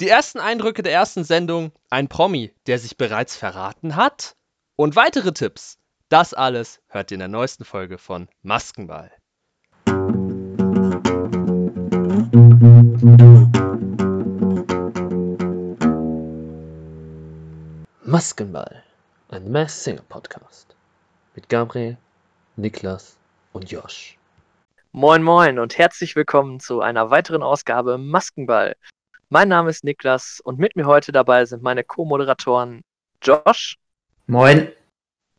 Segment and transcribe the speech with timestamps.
[0.00, 4.34] Die ersten Eindrücke der ersten Sendung, ein Promi, der sich bereits verraten hat
[4.74, 5.78] und weitere Tipps.
[6.08, 9.12] Das alles hört ihr in der neuesten Folge von Maskenball.
[18.02, 18.82] Maskenball,
[19.28, 20.74] ein Mass Singer Podcast
[21.34, 21.98] mit Gabriel,
[22.56, 23.18] Niklas
[23.52, 24.16] und Josh.
[24.92, 28.76] Moin Moin und herzlich willkommen zu einer weiteren Ausgabe Maskenball.
[29.32, 32.82] Mein Name ist Niklas und mit mir heute dabei sind meine Co-Moderatoren
[33.22, 33.78] Josh.
[34.26, 34.72] Moin.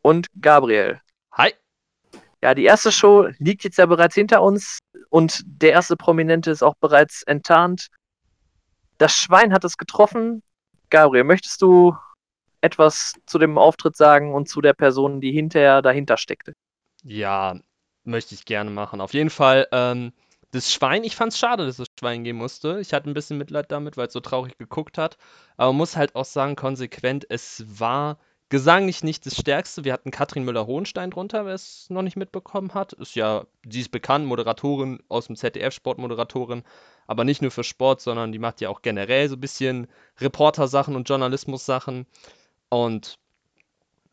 [0.02, 1.02] Und Gabriel.
[1.34, 1.54] Hi.
[2.42, 6.64] Ja, die erste Show liegt jetzt ja bereits hinter uns und der erste Prominente ist
[6.64, 7.88] auch bereits enttarnt.
[8.98, 10.42] Das Schwein hat es getroffen.
[10.90, 11.94] Gabriel, möchtest du
[12.62, 16.54] etwas zu dem Auftritt sagen und zu der Person, die hinterher dahinter steckte?
[17.04, 17.60] Ja,
[18.06, 19.02] möchte ich gerne machen.
[19.02, 20.14] Auf jeden Fall, ähm,
[20.52, 22.80] das Schwein, ich fand es schade, dass das Schwein gehen musste.
[22.82, 25.18] Ich hatte ein bisschen Mitleid damit, weil es so traurig geguckt hat.
[25.58, 28.18] Aber man muss halt auch sagen, konsequent, es war
[28.50, 29.86] gesanglich nicht das Stärkste.
[29.86, 32.92] Wir hatten Katrin Müller-Hohenstein drunter, wer es noch nicht mitbekommen hat.
[32.92, 36.64] Ist ja, sie ist bekannt, Moderatorin aus dem ZDF, Sportmoderatorin.
[37.08, 39.88] Aber nicht nur für Sport, sondern die macht ja auch generell so ein bisschen
[40.20, 42.06] Reporter-Sachen und Journalismus-Sachen.
[42.68, 43.18] Und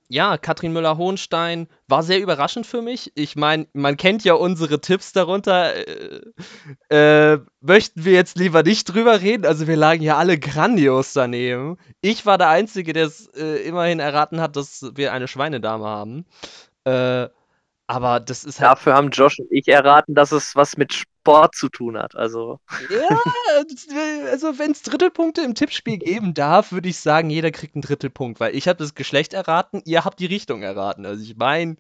[0.09, 3.12] ja, Katrin Müller-Hohenstein war sehr überraschend für mich.
[3.14, 5.75] Ich meine, man kennt ja unsere Tipps darunter.
[5.75, 9.45] Äh, äh, möchten wir jetzt lieber nicht drüber reden?
[9.45, 11.77] Also, wir lagen ja alle grandios daneben.
[12.00, 16.25] Ich war der Einzige, der es äh, immerhin erraten hat, dass wir eine Schweinedame haben.
[16.84, 17.28] Äh,
[17.87, 18.72] aber das ist halt.
[18.72, 22.17] Dafür haben Josh und ich erraten, dass es was mit Sport zu tun hat.
[22.17, 22.59] Also.
[22.91, 23.19] Ja,
[24.31, 28.41] also wenn es Drittelpunkte im Tippspiel geben darf, würde ich sagen, jeder kriegt einen Drittelpunkt,
[28.41, 31.06] weil ich habe das Geschlecht erraten, ihr habt die Richtung erraten.
[31.06, 31.77] Also ich meine,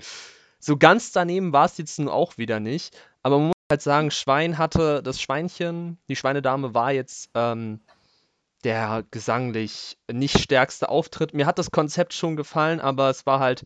[0.58, 2.96] so ganz daneben war es jetzt nun auch wieder nicht.
[3.22, 7.80] Aber man muss halt sagen, Schwein hatte das Schweinchen, die Schweinedame war jetzt ähm,
[8.64, 11.34] der gesanglich nicht stärkste Auftritt.
[11.34, 13.64] Mir hat das Konzept schon gefallen, aber es war halt,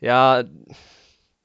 [0.00, 0.44] ja,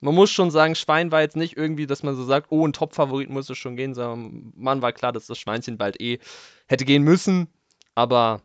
[0.03, 2.73] man muss schon sagen, Schwein war jetzt nicht irgendwie, dass man so sagt, oh, ein
[2.73, 6.19] Top-Favorit muss es schon gehen, sondern man war klar, dass das Schweinchen bald eh
[6.67, 7.47] hätte gehen müssen.
[7.95, 8.41] Aber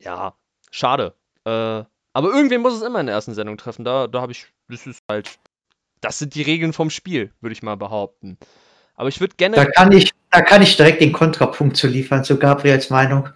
[0.00, 0.34] ja,
[0.70, 1.14] schade.
[1.44, 3.84] Äh, aber irgendwen muss es immer in der ersten Sendung treffen.
[3.84, 5.38] Da, da habe ich, das ist halt,
[6.00, 8.36] das sind die Regeln vom Spiel, würde ich mal behaupten.
[8.96, 9.54] Aber ich würde gerne.
[9.54, 13.28] Da kann ich, da kann ich direkt den Kontrapunkt zu liefern, zu Gabriels Meinung.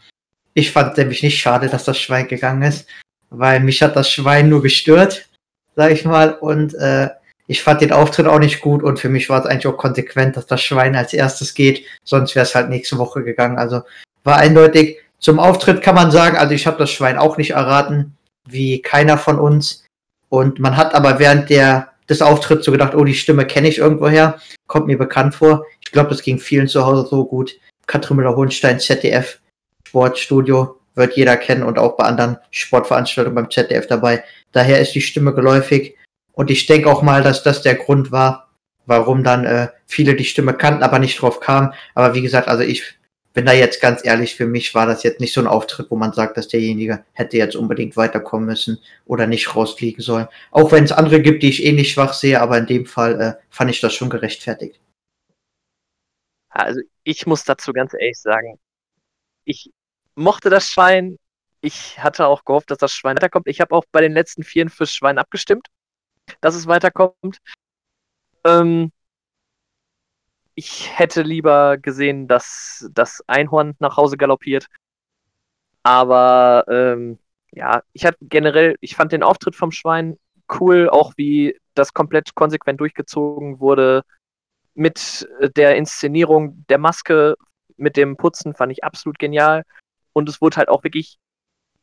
[0.55, 2.89] Ich fand nämlich nicht schade, dass das Schwein gegangen ist,
[3.31, 5.29] weil mich hat das Schwein nur gestört
[5.77, 6.35] sag ich mal.
[6.35, 7.09] Und äh,
[7.47, 10.37] ich fand den Auftritt auch nicht gut und für mich war es eigentlich auch konsequent,
[10.37, 11.85] dass das Schwein als erstes geht.
[12.05, 13.59] Sonst wäre es halt nächste Woche gegangen.
[13.59, 13.83] Also
[14.25, 14.99] war eindeutig.
[15.19, 18.17] Zum Auftritt kann man sagen, also ich habe das Schwein auch nicht erraten,
[18.49, 19.85] wie keiner von uns.
[20.29, 23.79] Und man hat aber während der des Auftritts so gedacht, oh, die Stimme kenne ich
[23.79, 25.65] irgendwoher, kommt mir bekannt vor.
[25.85, 27.55] Ich glaube, das ging vielen zu Hause so gut.
[27.87, 29.41] Katrin Müller-Hohenstein, ZDF,
[29.87, 34.25] Sportstudio, wird jeder kennen und auch bei anderen Sportveranstaltungen beim ZDF dabei.
[34.53, 35.97] Daher ist die Stimme geläufig.
[36.33, 38.51] Und ich denke auch mal, dass das der Grund war,
[38.87, 41.73] warum dann äh, viele die Stimme kannten, aber nicht drauf kamen.
[41.95, 42.99] Aber wie gesagt, also ich
[43.33, 45.97] bin da jetzt ganz ehrlich, für mich war das jetzt nicht so ein Auftritt, wo
[45.97, 50.29] man sagt, dass derjenige hätte jetzt unbedingt weiterkommen müssen oder nicht rausfliegen sollen.
[50.51, 53.21] Auch wenn es andere gibt, die ich ähnlich eh schwach sehe, aber in dem Fall
[53.21, 54.81] äh, fand ich das schon gerechtfertigt.
[56.51, 58.59] Also ich muss dazu ganz ehrlich sagen,
[59.45, 59.71] ich
[60.15, 61.19] mochte das Schwein.
[61.61, 63.47] Ich hatte auch gehofft, dass das Schwein weiterkommt.
[63.49, 65.69] Ich habe auch bei den letzten vieren fürs Schwein abgestimmt,
[66.41, 67.39] dass es weiterkommt.
[68.45, 68.93] Ähm,
[70.55, 74.67] ich hätte lieber gesehen, dass das Einhorn nach Hause galoppiert.
[75.83, 77.19] Aber ähm,
[77.53, 80.19] ja, ich hatte generell, ich fand den Auftritt vom Schwein
[80.61, 84.03] cool, auch wie das komplett konsequent durchgezogen wurde.
[84.75, 87.37] Mit der Inszenierung der Maske,
[87.77, 89.65] mit dem Putzen fand ich absolut genial.
[90.13, 91.19] Und es wurde halt auch wirklich,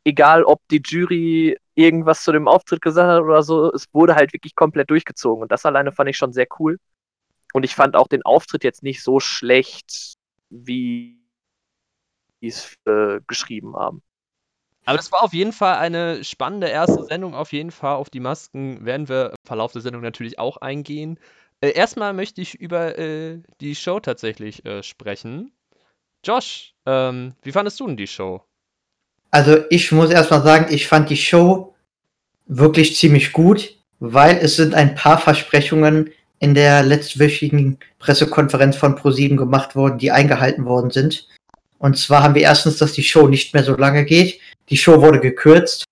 [0.03, 4.34] egal ob die Jury irgendwas zu dem Auftritt gesagt hat oder so, es wurde halt
[4.34, 5.44] wirklich komplett durchgezogen.
[5.44, 6.78] Und das alleine fand ich schon sehr cool.
[7.53, 10.16] Und ich fand auch den Auftritt jetzt nicht so schlecht,
[10.50, 11.19] wie
[12.41, 14.01] es äh, geschrieben haben.
[14.85, 17.35] Aber es war auf jeden Fall eine spannende erste Sendung.
[17.35, 21.20] Auf jeden Fall auf die Masken werden wir im Verlauf der Sendung natürlich auch eingehen.
[21.61, 25.52] Äh, erstmal möchte ich über äh, die Show tatsächlich äh, sprechen.
[26.23, 28.41] Josh, ähm, wie fandest du denn die Show?
[29.31, 31.75] Also ich muss erstmal sagen, ich fand die Show
[32.47, 39.37] wirklich ziemlich gut, weil es sind ein paar Versprechungen in der letztwöchigen Pressekonferenz von ProSieben
[39.37, 41.27] gemacht worden, die eingehalten worden sind.
[41.77, 44.39] Und zwar haben wir erstens, dass die Show nicht mehr so lange geht.
[44.69, 45.85] Die Show wurde gekürzt.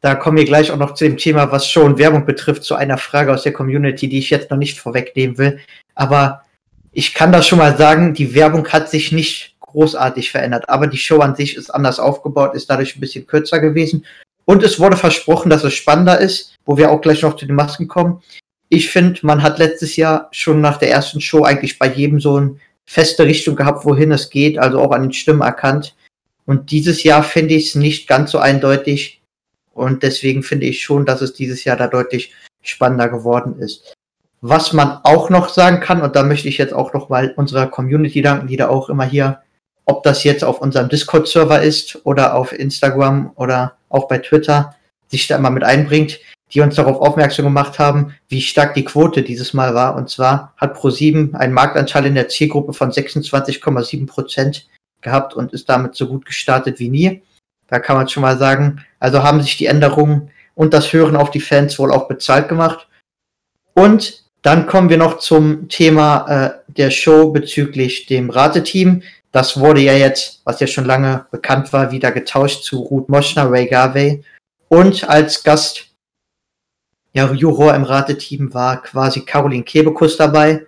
[0.00, 2.76] Da kommen wir gleich auch noch zu dem Thema, was Show und Werbung betrifft, zu
[2.76, 5.58] einer Frage aus der Community, die ich jetzt noch nicht vorwegnehmen will.
[5.94, 6.44] Aber
[6.98, 10.68] ich kann das schon mal sagen, die Werbung hat sich nicht großartig verändert.
[10.68, 14.04] Aber die Show an sich ist anders aufgebaut, ist dadurch ein bisschen kürzer gewesen.
[14.46, 17.54] Und es wurde versprochen, dass es spannender ist, wo wir auch gleich noch zu den
[17.54, 18.20] Masken kommen.
[18.68, 22.34] Ich finde, man hat letztes Jahr schon nach der ersten Show eigentlich bei jedem so
[22.34, 25.94] eine feste Richtung gehabt, wohin es geht, also auch an den Stimmen erkannt.
[26.46, 29.22] Und dieses Jahr finde ich es nicht ganz so eindeutig.
[29.72, 33.94] Und deswegen finde ich schon, dass es dieses Jahr da deutlich spannender geworden ist.
[34.40, 37.66] Was man auch noch sagen kann, und da möchte ich jetzt auch noch mal unserer
[37.66, 39.42] Community danken, die da auch immer hier,
[39.84, 44.76] ob das jetzt auf unserem Discord-Server ist oder auf Instagram oder auch bei Twitter,
[45.08, 46.20] sich da immer mit einbringt,
[46.52, 49.96] die uns darauf aufmerksam gemacht haben, wie stark die Quote dieses Mal war.
[49.96, 54.68] Und zwar hat Pro7 einen Marktanteil in der Zielgruppe von 26,7 Prozent
[55.00, 57.22] gehabt und ist damit so gut gestartet wie nie.
[57.68, 61.30] Da kann man schon mal sagen, also haben sich die Änderungen und das Hören auf
[61.30, 62.88] die Fans wohl auch bezahlt gemacht.
[63.74, 69.02] Und dann kommen wir noch zum Thema äh, der Show bezüglich dem Rateteam.
[69.32, 73.50] Das wurde ja jetzt, was ja schon lange bekannt war, wieder getauscht zu Ruth Moschner,
[73.50, 74.22] Ray Garvey.
[74.68, 75.86] Und als Gast,
[77.12, 80.66] ja, Juror im Rateteam war quasi Caroline Kebekus dabei,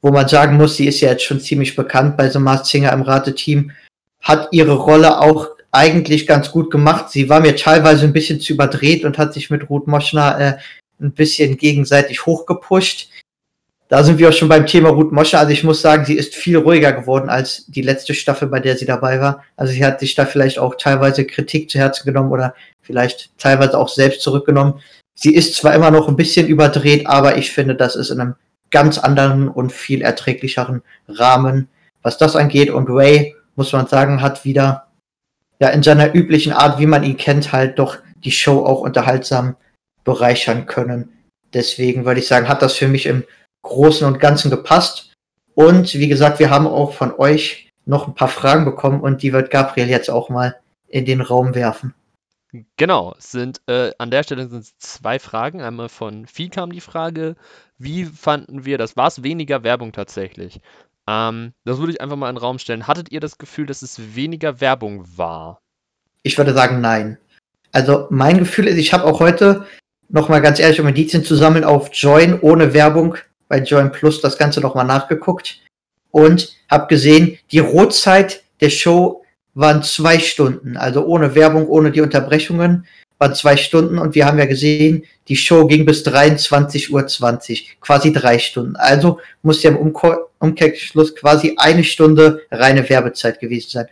[0.00, 2.92] wo man sagen muss, sie ist ja jetzt schon ziemlich bekannt bei so Mars Singer
[2.92, 3.72] im Rateteam,
[4.20, 7.10] hat ihre Rolle auch eigentlich ganz gut gemacht.
[7.10, 10.58] Sie war mir teilweise ein bisschen zu überdreht und hat sich mit Ruth Moschner äh,
[11.02, 13.10] ein bisschen gegenseitig hochgepusht.
[13.88, 15.38] Da sind wir auch schon beim Thema Ruth Mosche.
[15.38, 18.76] Also ich muss sagen, sie ist viel ruhiger geworden als die letzte Staffel, bei der
[18.76, 19.44] sie dabei war.
[19.56, 23.76] Also sie hat sich da vielleicht auch teilweise Kritik zu Herzen genommen oder vielleicht teilweise
[23.76, 24.80] auch selbst zurückgenommen.
[25.14, 28.34] Sie ist zwar immer noch ein bisschen überdreht, aber ich finde, das ist in einem
[28.70, 31.68] ganz anderen und viel erträglicheren Rahmen,
[32.00, 32.70] was das angeht.
[32.70, 34.86] Und Ray, muss man sagen, hat wieder
[35.60, 39.56] ja in seiner üblichen Art, wie man ihn kennt, halt doch die Show auch unterhaltsam
[40.04, 41.12] bereichern können.
[41.52, 43.24] Deswegen würde ich sagen, hat das für mich im
[43.62, 45.12] Großen und Ganzen gepasst.
[45.54, 49.32] Und wie gesagt, wir haben auch von euch noch ein paar Fragen bekommen und die
[49.32, 50.56] wird Gabriel jetzt auch mal
[50.88, 51.94] in den Raum werfen.
[52.76, 55.62] Genau, sind äh, an der Stelle sind es zwei Fragen.
[55.62, 57.34] Einmal von Vieh kam die Frage,
[57.78, 58.96] wie fanden wir das?
[58.96, 60.60] War es weniger Werbung tatsächlich?
[61.08, 62.86] Ähm, das würde ich einfach mal in den Raum stellen.
[62.86, 65.60] Hattet ihr das Gefühl, dass es weniger Werbung war?
[66.22, 67.18] Ich würde sagen, nein.
[67.72, 69.66] Also mein Gefühl ist, ich habe auch heute
[70.08, 73.16] nochmal ganz ehrlich, um Indizien zu sammeln, auf Join ohne Werbung
[73.48, 75.60] bei Join Plus das Ganze nochmal nachgeguckt
[76.10, 82.00] und habe gesehen, die Rotzeit der Show waren zwei Stunden, also ohne Werbung, ohne die
[82.00, 82.86] Unterbrechungen,
[83.18, 87.06] waren zwei Stunden und wir haben ja gesehen, die Show ging bis 23.20 Uhr,
[87.80, 88.74] quasi drei Stunden.
[88.76, 89.92] Also muss ja im
[90.38, 93.86] Umkehrschluss quasi eine Stunde reine Werbezeit gewesen sein.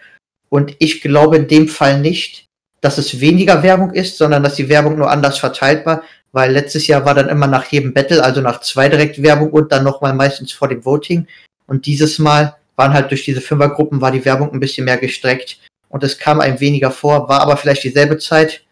[0.48, 2.48] Und ich glaube in dem Fall nicht,
[2.80, 6.86] dass es weniger Werbung ist, sondern dass die Werbung nur anders verteilt war, weil letztes
[6.86, 10.14] Jahr war dann immer nach jedem Battle, also nach zwei direkt Werbung und dann nochmal
[10.14, 11.26] meistens vor dem Voting.
[11.66, 15.58] Und dieses Mal waren halt durch diese Fünfergruppen war die Werbung ein bisschen mehr gestreckt
[15.90, 18.64] und es kam einem weniger vor, war aber vielleicht dieselbe Zeit,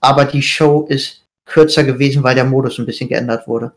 [0.00, 3.72] aber die Show ist kürzer gewesen, weil der Modus ein bisschen geändert wurde.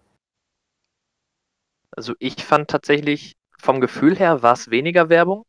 [1.91, 5.43] Also ich fand tatsächlich vom Gefühl her war es weniger Werbung,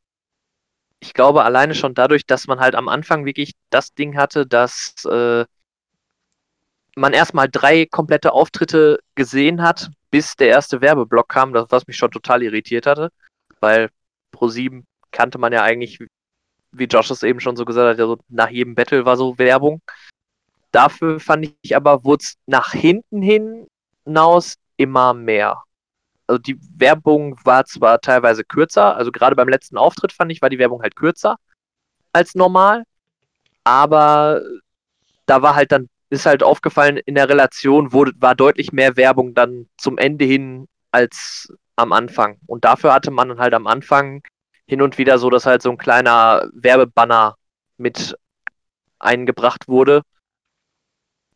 [1.07, 4.95] ich glaube, alleine schon dadurch, dass man halt am Anfang wirklich das Ding hatte, dass
[5.05, 5.45] äh,
[6.97, 11.97] man erstmal drei komplette Auftritte gesehen hat, bis der erste Werbeblock kam, das, was mich
[11.97, 13.11] schon total irritiert hatte,
[13.61, 13.91] weil
[14.35, 14.83] Pro7
[15.13, 16.01] kannte man ja eigentlich,
[16.73, 19.83] wie Josh es eben schon so gesagt hat, also nach jedem Battle war so Werbung.
[20.73, 25.63] Dafür fand ich aber, wurde es nach hinten hinaus immer mehr
[26.27, 30.51] also die Werbung war zwar teilweise kürzer, also gerade beim letzten Auftritt fand ich, war
[30.51, 31.37] die Werbung halt kürzer
[32.13, 32.85] als normal,
[33.65, 34.43] aber
[35.27, 39.35] da war halt dann, ist halt aufgefallen, in der Relation wurde, war deutlich mehr Werbung
[39.35, 42.39] dann zum Ende hin als am Anfang.
[42.47, 44.23] Und dafür hatte man halt am Anfang
[44.67, 47.37] hin und wieder so, dass halt so ein kleiner Werbebanner
[47.77, 48.17] mit
[48.99, 50.03] eingebracht wurde.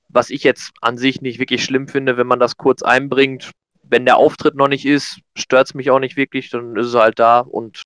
[0.09, 3.51] Was ich jetzt an sich nicht wirklich schlimm finde, wenn man das kurz einbringt,
[3.91, 6.95] wenn der Auftritt noch nicht ist, stört es mich auch nicht wirklich, dann ist es
[6.95, 7.41] halt da.
[7.41, 7.83] Und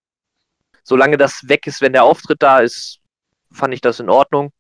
[0.83, 3.01] solange das weg ist, wenn der Auftritt da ist,
[3.51, 4.53] fand ich das in Ordnung.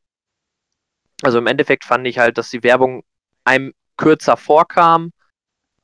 [1.22, 3.04] Also im Endeffekt fand ich halt, dass die Werbung
[3.44, 5.12] einem kürzer vorkam,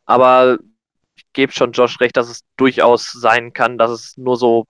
[0.05, 0.59] aber
[1.15, 4.67] ich gebe schon Josh recht, dass es durchaus sein kann, dass es nur so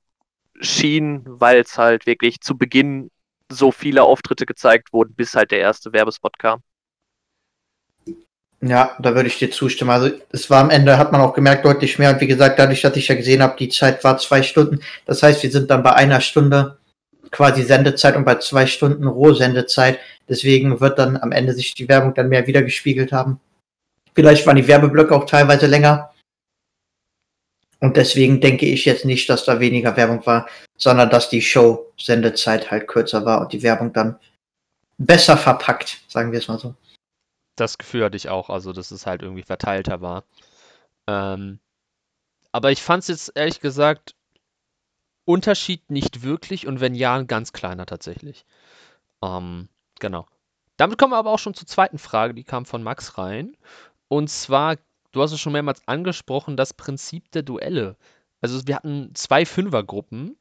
[0.60, 3.10] schien, weil es halt wirklich zu Beginn
[3.48, 6.62] so viele Auftritte gezeigt wurden, bis halt der erste Werbespot kam.
[8.62, 9.90] Ja, da würde ich dir zustimmen.
[9.90, 12.10] Also es war am Ende, hat man auch gemerkt, deutlich mehr.
[12.10, 14.80] Und wie gesagt, dadurch, dass ich ja gesehen habe, die Zeit war zwei Stunden.
[15.06, 16.76] Das heißt, wir sind dann bei einer Stunde
[17.30, 19.98] quasi Sendezeit und bei zwei Stunden Rohsendezeit.
[20.28, 23.40] Deswegen wird dann am Ende sich die Werbung dann mehr wiedergespiegelt haben.
[24.14, 26.10] Vielleicht waren die Werbeblöcke auch teilweise länger.
[27.78, 32.70] Und deswegen denke ich jetzt nicht, dass da weniger Werbung war, sondern dass die Show-Sendezeit
[32.70, 34.16] halt kürzer war und die Werbung dann
[34.98, 36.74] besser verpackt, sagen wir es mal so.
[37.60, 40.24] Das Gefühl hatte ich auch, also dass es halt irgendwie verteilter war.
[41.06, 41.60] Ähm,
[42.52, 44.14] aber ich fand es jetzt ehrlich gesagt
[45.24, 48.46] Unterschied nicht wirklich und wenn ja, ein ganz kleiner tatsächlich.
[49.22, 49.68] Ähm,
[50.00, 50.26] genau.
[50.76, 53.56] Damit kommen wir aber auch schon zur zweiten Frage, die kam von Max rein.
[54.08, 54.76] Und zwar,
[55.12, 57.96] du hast es schon mehrmals angesprochen, das Prinzip der Duelle.
[58.40, 60.36] Also wir hatten zwei Fünfergruppen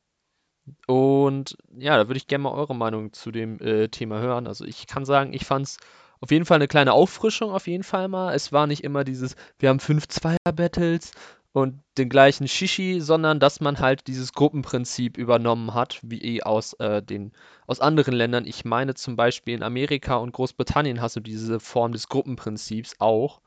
[0.88, 4.47] und ja, da würde ich gerne mal eure Meinung zu dem äh, Thema hören.
[4.47, 5.77] Also ich kann sagen, ich fand es
[6.21, 8.33] auf jeden Fall eine kleine Auffrischung, auf jeden Fall mal.
[8.33, 11.11] Es war nicht immer dieses, wir haben fünf Zweier-Battles
[11.51, 17.01] und den gleichen Shishi, sondern dass man halt dieses Gruppenprinzip übernommen hat, wie aus, äh,
[17.01, 17.31] den,
[17.67, 18.45] aus anderen Ländern.
[18.45, 23.41] Ich meine zum Beispiel in Amerika und Großbritannien hast du diese Form des Gruppenprinzips auch.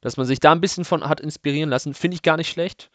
[0.00, 2.90] Dass man sich da ein bisschen von hat inspirieren lassen, finde ich gar nicht schlecht.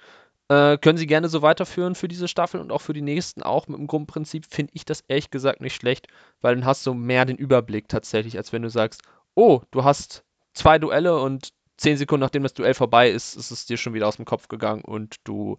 [0.49, 3.67] Äh, können Sie gerne so weiterführen für diese Staffel und auch für die nächsten auch
[3.67, 6.07] mit dem Gruppenprinzip, finde ich das ehrlich gesagt nicht schlecht,
[6.41, 9.03] weil dann hast du mehr den Überblick tatsächlich, als wenn du sagst,
[9.35, 13.65] oh, du hast zwei Duelle und zehn Sekunden nachdem das Duell vorbei ist, ist es
[13.65, 15.57] dir schon wieder aus dem Kopf gegangen und du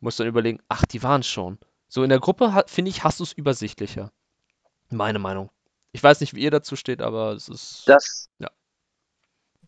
[0.00, 1.58] musst dann überlegen, ach, die waren schon.
[1.88, 4.12] So in der Gruppe, finde ich, hast du es übersichtlicher.
[4.90, 5.50] Meine Meinung.
[5.92, 7.84] Ich weiß nicht, wie ihr dazu steht, aber es ist.
[7.86, 8.50] Das, ja.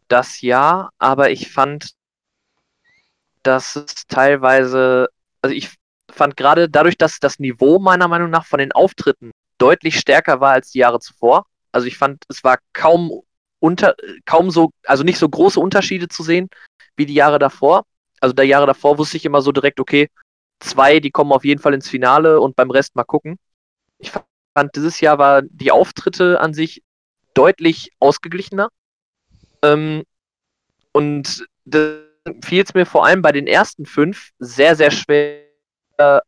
[0.08, 1.92] Das ja, aber ich fand,
[3.42, 5.08] dass es teilweise,
[5.40, 5.70] also ich
[6.10, 10.52] fand gerade dadurch, dass das Niveau meiner Meinung nach von den Auftritten deutlich stärker war
[10.52, 11.46] als die Jahre zuvor.
[11.72, 13.22] Also ich fand, es war kaum
[13.60, 16.48] unter, kaum so, also nicht so große Unterschiede zu sehen
[16.96, 17.84] wie die Jahre davor.
[18.20, 20.08] Also der Jahre davor wusste ich immer so direkt, okay,
[20.60, 23.38] zwei, die kommen auf jeden Fall ins Finale und beim Rest mal gucken.
[23.98, 26.82] Ich fand, dieses Jahr war die Auftritte an sich
[27.34, 28.68] deutlich ausgeglichener.
[29.62, 30.04] Ähm,
[30.92, 31.46] und
[32.42, 35.44] fiel es mir vor allem bei den ersten fünf sehr, sehr schwer
[35.98, 36.20] äh,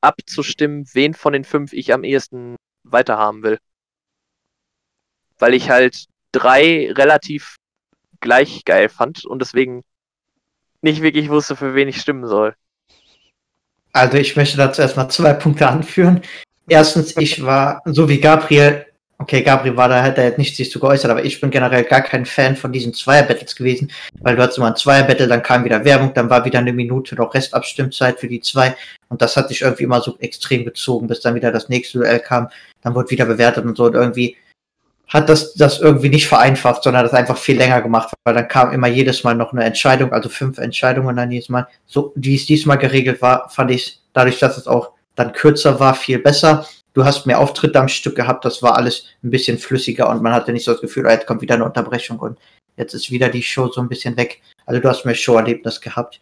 [0.00, 3.58] abzustimmen, wen von den fünf ich am ehesten weiterhaben will.
[5.38, 7.56] Weil ich halt drei relativ
[8.20, 9.82] gleich geil fand und deswegen
[10.80, 12.54] nicht wirklich wusste, für wen ich stimmen soll.
[13.92, 16.22] Also ich möchte dazu erstmal zwei Punkte anführen.
[16.68, 18.86] Erstens, ich war, so wie Gabriel,
[19.18, 22.02] okay, Gabriel war da, hat er nicht sich zu geäußert, aber ich bin generell gar
[22.02, 25.84] kein Fan von diesen Zweier-Battles gewesen, weil du hattest immer ein Zweier-Battle, dann kam wieder
[25.84, 28.76] Werbung, dann war wieder eine Minute noch Restabstimmzeit für die zwei
[29.08, 32.20] und das hat sich irgendwie immer so extrem gezogen, bis dann wieder das nächste Duell
[32.20, 32.48] kam,
[32.82, 34.36] dann wurde wieder bewertet und so und irgendwie
[35.08, 38.72] hat das, das irgendwie nicht vereinfacht, sondern das einfach viel länger gemacht, weil dann kam
[38.72, 41.66] immer jedes Mal noch eine Entscheidung, also fünf Entscheidungen dann jedes Mal.
[41.86, 45.94] So, wie es diesmal geregelt war, fand ich dadurch, dass es auch dann kürzer war,
[45.94, 46.66] viel besser.
[46.92, 50.34] Du hast mehr Auftritte am Stück gehabt, das war alles ein bisschen flüssiger und man
[50.34, 52.38] hatte nicht so das Gefühl, oh, jetzt kommt wieder eine Unterbrechung und
[52.76, 54.42] jetzt ist wieder die Show so ein bisschen weg.
[54.66, 56.20] Also du hast mehr Showerlebnis gehabt.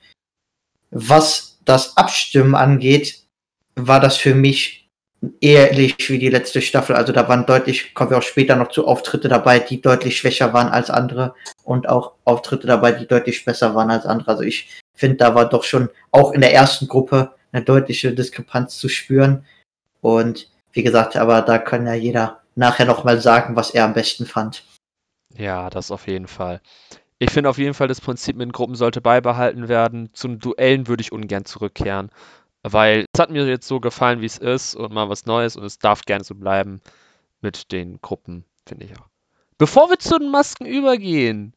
[0.90, 3.22] Was das Abstimmen angeht,
[3.74, 4.85] war das für mich
[5.40, 6.96] ähnlich wie die letzte Staffel.
[6.96, 10.52] Also da waren deutlich, kommen wir auch später noch zu Auftritte dabei, die deutlich schwächer
[10.52, 14.30] waren als andere und auch Auftritte dabei, die deutlich besser waren als andere.
[14.30, 18.78] Also ich finde, da war doch schon auch in der ersten Gruppe eine deutliche Diskrepanz
[18.78, 19.44] zu spüren.
[20.00, 24.26] Und wie gesagt, aber da kann ja jeder nachher nochmal sagen, was er am besten
[24.26, 24.64] fand.
[25.36, 26.60] Ja, das auf jeden Fall.
[27.18, 30.10] Ich finde auf jeden Fall, das Prinzip mit Gruppen sollte beibehalten werden.
[30.12, 32.10] Zum Duellen würde ich ungern zurückkehren.
[32.68, 35.64] Weil es hat mir jetzt so gefallen, wie es ist und mal was Neues und
[35.64, 36.80] es darf gerne so bleiben
[37.40, 39.06] mit den Gruppen, finde ich auch.
[39.58, 41.54] Bevor wir zu den Masken übergehen,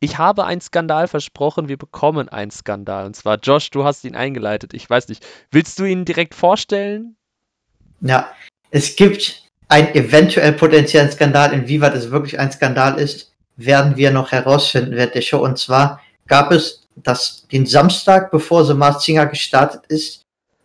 [0.00, 3.06] ich habe einen Skandal versprochen, wir bekommen einen Skandal.
[3.06, 4.74] Und zwar, Josh, du hast ihn eingeleitet.
[4.74, 7.16] Ich weiß nicht, willst du ihn direkt vorstellen?
[8.00, 8.30] Ja,
[8.70, 11.52] es gibt einen eventuell potenziellen Skandal.
[11.52, 15.44] Inwieweit es wirklich ein Skandal ist, werden wir noch herausfinden während der Show.
[15.44, 20.19] Und zwar gab es das, den Samstag, bevor The Masked Singer gestartet ist,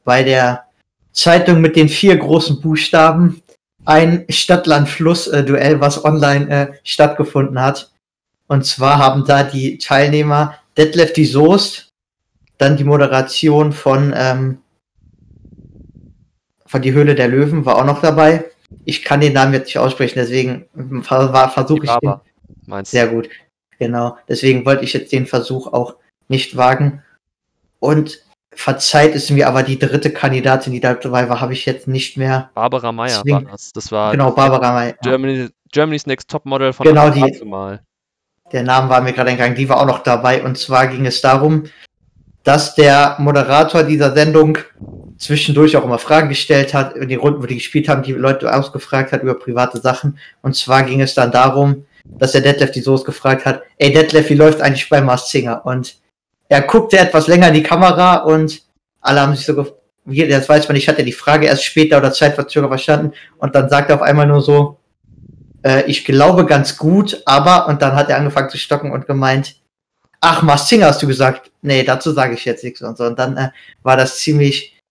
[0.06, 0.64] bei der
[1.12, 3.42] Zeitung mit den vier großen Buchstaben
[3.84, 7.92] ein Stadt-Land-Fluss-Duell, was online äh, stattgefunden hat.
[8.48, 11.94] Und zwar haben da die Teilnehmer Detlef die Soest,
[12.58, 14.60] dann die Moderation von, ähm,
[16.66, 18.46] von Die Höhle der Löwen war auch noch dabei.
[18.86, 20.66] Ich kann den Namen jetzt nicht aussprechen, deswegen
[21.02, 22.16] versuche ich den.
[22.66, 23.30] Meinst Sehr gut.
[23.78, 24.18] Genau.
[24.28, 25.96] Deswegen wollte ich jetzt den Versuch auch
[26.28, 27.04] nicht wagen.
[27.80, 28.25] Und
[28.56, 32.50] Verzeiht es mir, aber die dritte Kandidatin, die dabei war, habe ich jetzt nicht mehr.
[32.54, 33.74] Barbara Meyer war das.
[33.74, 34.94] Das war genau, Barbara Meyer.
[35.04, 37.82] Germany, Germany's Next Top Model von genau die, Mal.
[38.52, 40.44] Der Name war mir gerade entgangen, die war auch noch dabei.
[40.44, 41.66] Und zwar ging es darum,
[42.44, 44.58] dass der Moderator dieser Sendung
[45.18, 48.54] zwischendurch auch immer Fragen gestellt hat, in die Runden, wo die gespielt haben, die Leute
[48.54, 50.20] ausgefragt hat über private Sachen.
[50.42, 54.30] Und zwar ging es dann darum, dass der Detlef die Soße gefragt hat, ey Detlef,
[54.30, 55.66] wie läuft eigentlich bei Mars Singer?
[55.66, 55.96] Und
[56.50, 58.62] er guckte etwas länger in die Kamera und
[59.02, 62.14] alle haben sich so gefragt, das weiß man, ich hatte die Frage erst später oder
[62.14, 64.78] zeitverzögert verstanden und dann sagt er auf einmal nur so,
[65.66, 69.56] äh, ich glaube ganz gut, aber, und dann hat er angefangen zu stocken und gemeint,
[70.22, 71.52] ach, Mars Singer hast du gesagt.
[71.62, 73.06] Nee, dazu sage ich jetzt nichts und so.
[73.06, 73.50] Und dann äh,
[73.84, 74.82] war das ziemlich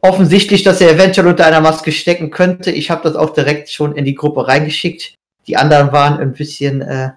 [0.00, 2.70] offensichtlich, dass er eventuell unter einer Maske stecken könnte.
[2.70, 5.14] Ich habe das auch direkt schon in die Gruppe reingeschickt.
[5.46, 7.10] Die anderen waren ein bisschen äh,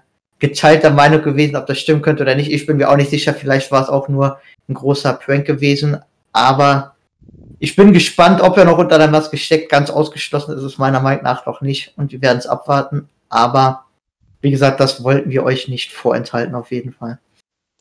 [0.48, 2.50] geteilter Meinung gewesen, ob das stimmen könnte oder nicht.
[2.50, 3.34] Ich bin mir auch nicht sicher.
[3.34, 6.00] Vielleicht war es auch nur ein großer Prank gewesen.
[6.32, 6.94] Aber
[7.58, 9.70] ich bin gespannt, ob er noch unter der Maske steckt.
[9.70, 11.94] Ganz ausgeschlossen ist es meiner Meinung nach noch nicht.
[11.96, 13.08] Und wir werden es abwarten.
[13.28, 13.84] Aber
[14.40, 17.18] wie gesagt, das wollten wir euch nicht vorenthalten, auf jeden Fall.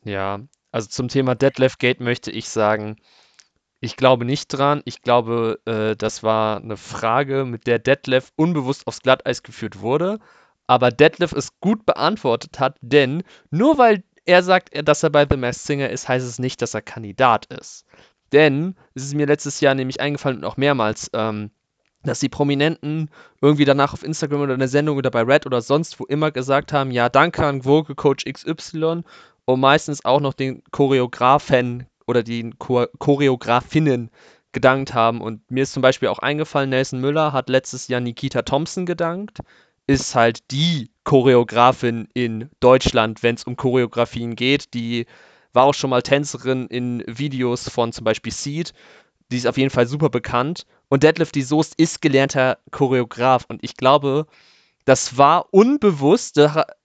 [0.06, 0.40] Ja,
[0.72, 2.96] also zum Thema Deadlift Gate möchte ich sagen,
[3.82, 4.82] ich glaube nicht dran.
[4.86, 10.20] Ich glaube, äh, das war eine Frage, mit der Detlef unbewusst aufs Glatteis geführt wurde.
[10.68, 15.38] Aber Detlef es gut beantwortet hat, denn nur weil er sagt, dass er bei The
[15.38, 17.86] Masked Singer ist, heißt es nicht, dass er Kandidat ist.
[18.32, 21.52] Denn es ist mir letztes Jahr nämlich eingefallen und auch mehrmals, ähm,
[22.04, 23.10] dass die Prominenten
[23.42, 26.32] irgendwie danach auf Instagram oder in der Sendung oder bei Red oder sonst wo immer
[26.32, 29.04] gesagt haben, ja, danke an Vogue Coach XY
[29.46, 34.10] und meistens auch noch den Choreografen oder die Choreografinnen
[34.52, 35.22] gedankt haben.
[35.22, 39.40] Und mir ist zum Beispiel auch eingefallen, Nelson Müller hat letztes Jahr Nikita Thompson gedankt,
[39.88, 44.74] ist halt die Choreografin in Deutschland, wenn es um Choreografien geht.
[44.74, 45.06] Die
[45.52, 48.74] war auch schon mal Tänzerin in Videos von zum Beispiel Seed.
[49.32, 50.66] Die ist auf jeden Fall super bekannt.
[50.90, 53.46] Und Deadlift die Soest ist gelernter Choreograf.
[53.48, 54.28] Und ich glaube,
[54.86, 56.38] das war unbewusst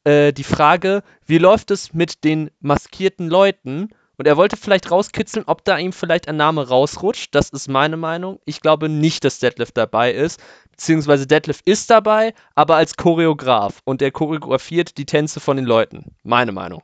[0.04, 3.90] äh, die Frage, wie läuft es mit den maskierten Leuten?
[4.18, 7.32] Und er wollte vielleicht rauskitzeln, ob da ihm vielleicht ein Name rausrutscht.
[7.36, 8.40] Das ist meine Meinung.
[8.44, 10.40] Ich glaube nicht, dass Deadlift dabei ist.
[10.72, 13.80] Beziehungsweise Deadlift ist dabei, aber als Choreograf.
[13.84, 16.16] Und er choreografiert die Tänze von den Leuten.
[16.24, 16.82] Meine Meinung.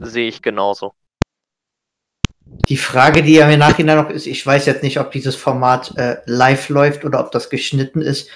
[0.00, 0.92] Sehe ich genauso.
[2.68, 5.96] Die Frage, die ja im Nachhinein noch ist, ich weiß jetzt nicht, ob dieses Format
[5.96, 8.28] äh, live läuft oder ob das geschnitten ist.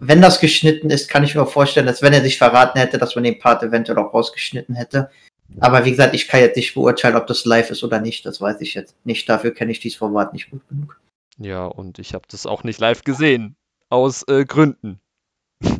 [0.00, 3.14] Wenn das geschnitten ist, kann ich mir vorstellen, dass wenn er sich verraten hätte, dass
[3.14, 5.10] man den Part eventuell auch rausgeschnitten hätte.
[5.60, 8.24] Aber wie gesagt, ich kann jetzt nicht beurteilen, ob das live ist oder nicht.
[8.24, 9.28] Das weiß ich jetzt nicht.
[9.28, 10.98] Dafür kenne ich dieses Format nicht gut genug.
[11.38, 13.56] Ja, und ich habe das auch nicht live gesehen.
[13.90, 15.00] Aus äh, Gründen.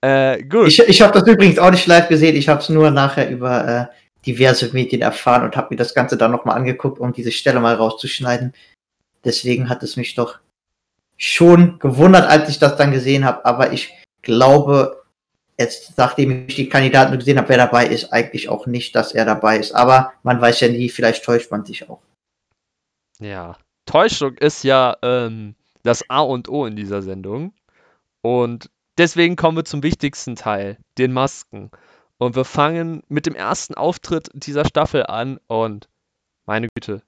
[0.00, 0.68] äh, gut.
[0.68, 2.36] Ich, ich habe das übrigens auch nicht live gesehen.
[2.36, 3.86] Ich habe es nur nachher über äh,
[4.26, 7.74] diverse Medien erfahren und habe mir das Ganze dann nochmal angeguckt, um diese Stelle mal
[7.74, 8.52] rauszuschneiden.
[9.24, 10.38] Deswegen hat es mich doch
[11.16, 13.44] schon gewundert, als ich das dann gesehen habe.
[13.44, 15.01] Aber ich glaube,
[15.62, 19.24] jetzt, nachdem ich die Kandidaten gesehen habe, wer dabei ist, eigentlich auch nicht, dass er
[19.24, 19.72] dabei ist.
[19.72, 22.00] Aber man weiß ja nie, vielleicht täuscht man sich auch.
[23.18, 27.52] Ja, Täuschung ist ja ähm, das A und O in dieser Sendung.
[28.20, 31.70] Und deswegen kommen wir zum wichtigsten Teil, den Masken.
[32.18, 35.88] Und wir fangen mit dem ersten Auftritt dieser Staffel an und
[36.46, 37.02] meine Güte,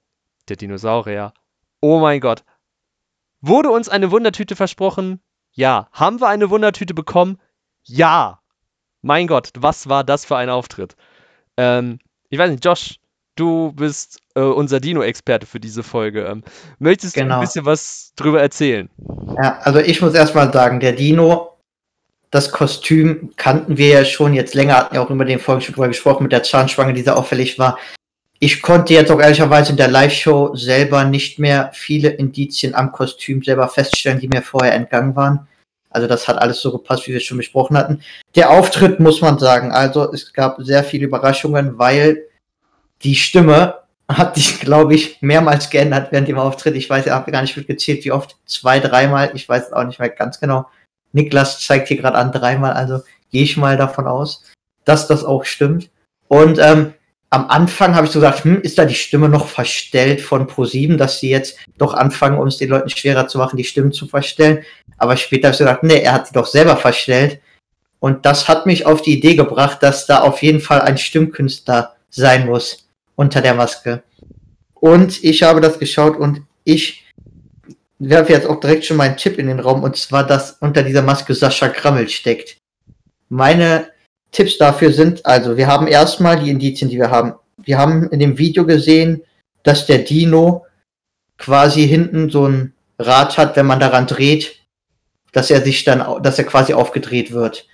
[0.49, 1.33] der Dinosaurier.
[1.81, 2.43] Oh mein Gott.
[3.41, 5.21] Wurde uns eine Wundertüte versprochen?
[5.51, 5.87] Ja.
[5.91, 7.39] Haben wir eine Wundertüte bekommen?
[7.83, 8.41] Ja.
[9.05, 10.95] Mein Gott, was war das für ein Auftritt?
[11.57, 12.95] Ähm, ich weiß nicht, Josh,
[13.35, 16.23] du bist äh, unser Dino-Experte für diese Folge.
[16.23, 16.43] Ähm,
[16.79, 17.25] möchtest genau.
[17.25, 17.41] du ein genau.
[17.41, 18.89] bisschen was drüber erzählen?
[19.37, 21.55] Ja, also ich muss erstmal sagen, der Dino,
[22.31, 25.75] das Kostüm kannten wir ja schon jetzt länger, hatten ja auch über den Folgen schon
[25.75, 27.77] drüber gesprochen, mit der Zahnschwange, die sehr auffällig war.
[28.39, 33.43] Ich konnte jetzt auch ehrlicherweise in der Live-Show selber nicht mehr viele Indizien am Kostüm
[33.43, 35.47] selber feststellen, die mir vorher entgangen waren.
[35.95, 38.01] Also das hat alles so gepasst, wie wir es schon besprochen hatten.
[38.35, 42.23] Der Auftritt muss man sagen, also es gab sehr viele Überraschungen, weil
[43.03, 43.75] die Stimme
[44.07, 46.75] hat sich, glaube ich, mehrmals geändert während dem Auftritt.
[46.75, 48.37] Ich weiß, ich habe gar nicht mitgezählt, wie oft.
[48.45, 49.31] Zwei, dreimal.
[49.33, 50.67] Ich weiß auch nicht mehr ganz genau.
[51.11, 52.99] Niklas zeigt hier gerade an dreimal, also
[53.31, 54.43] gehe ich mal davon aus,
[54.83, 55.89] dass das auch stimmt.
[56.27, 56.93] Und ähm,
[57.29, 60.97] am Anfang habe ich so gesagt, hm, ist da die Stimme noch verstellt von Pro7,
[60.97, 64.07] dass sie jetzt doch anfangen, um es den Leuten schwerer zu machen, die Stimmen zu
[64.07, 64.63] verstellen.
[65.05, 67.39] Aber später habe ich gedacht, nee, er hat sie doch selber verstellt.
[67.99, 71.95] Und das hat mich auf die Idee gebracht, dass da auf jeden Fall ein Stimmkünstler
[72.09, 74.01] sein muss unter der Maske.
[74.73, 77.05] Und ich habe das geschaut und ich
[77.99, 81.03] werfe jetzt auch direkt schon meinen Tipp in den Raum und zwar, dass unter dieser
[81.03, 82.57] Maske Sascha Krammel steckt.
[83.29, 83.89] Meine
[84.31, 87.35] Tipps dafür sind, also wir haben erstmal die Indizien, die wir haben.
[87.57, 89.21] Wir haben in dem Video gesehen,
[89.61, 90.65] dass der Dino
[91.37, 94.64] quasi hinten so ein Rad hat, wenn man daran dreht,
[95.35, 97.67] dass er sich dann, dass er quasi aufgedreht wird.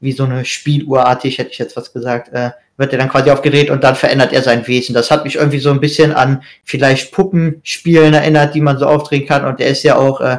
[0.00, 3.70] Wie so eine Spieluhrartig, hätte ich jetzt was gesagt, äh, wird er dann quasi aufgedreht
[3.70, 4.94] und dann verändert er sein Wesen.
[4.94, 9.26] Das hat mich irgendwie so ein bisschen an vielleicht Puppenspielen erinnert, die man so aufdrehen
[9.26, 9.46] kann.
[9.46, 10.38] Und er ist ja auch äh,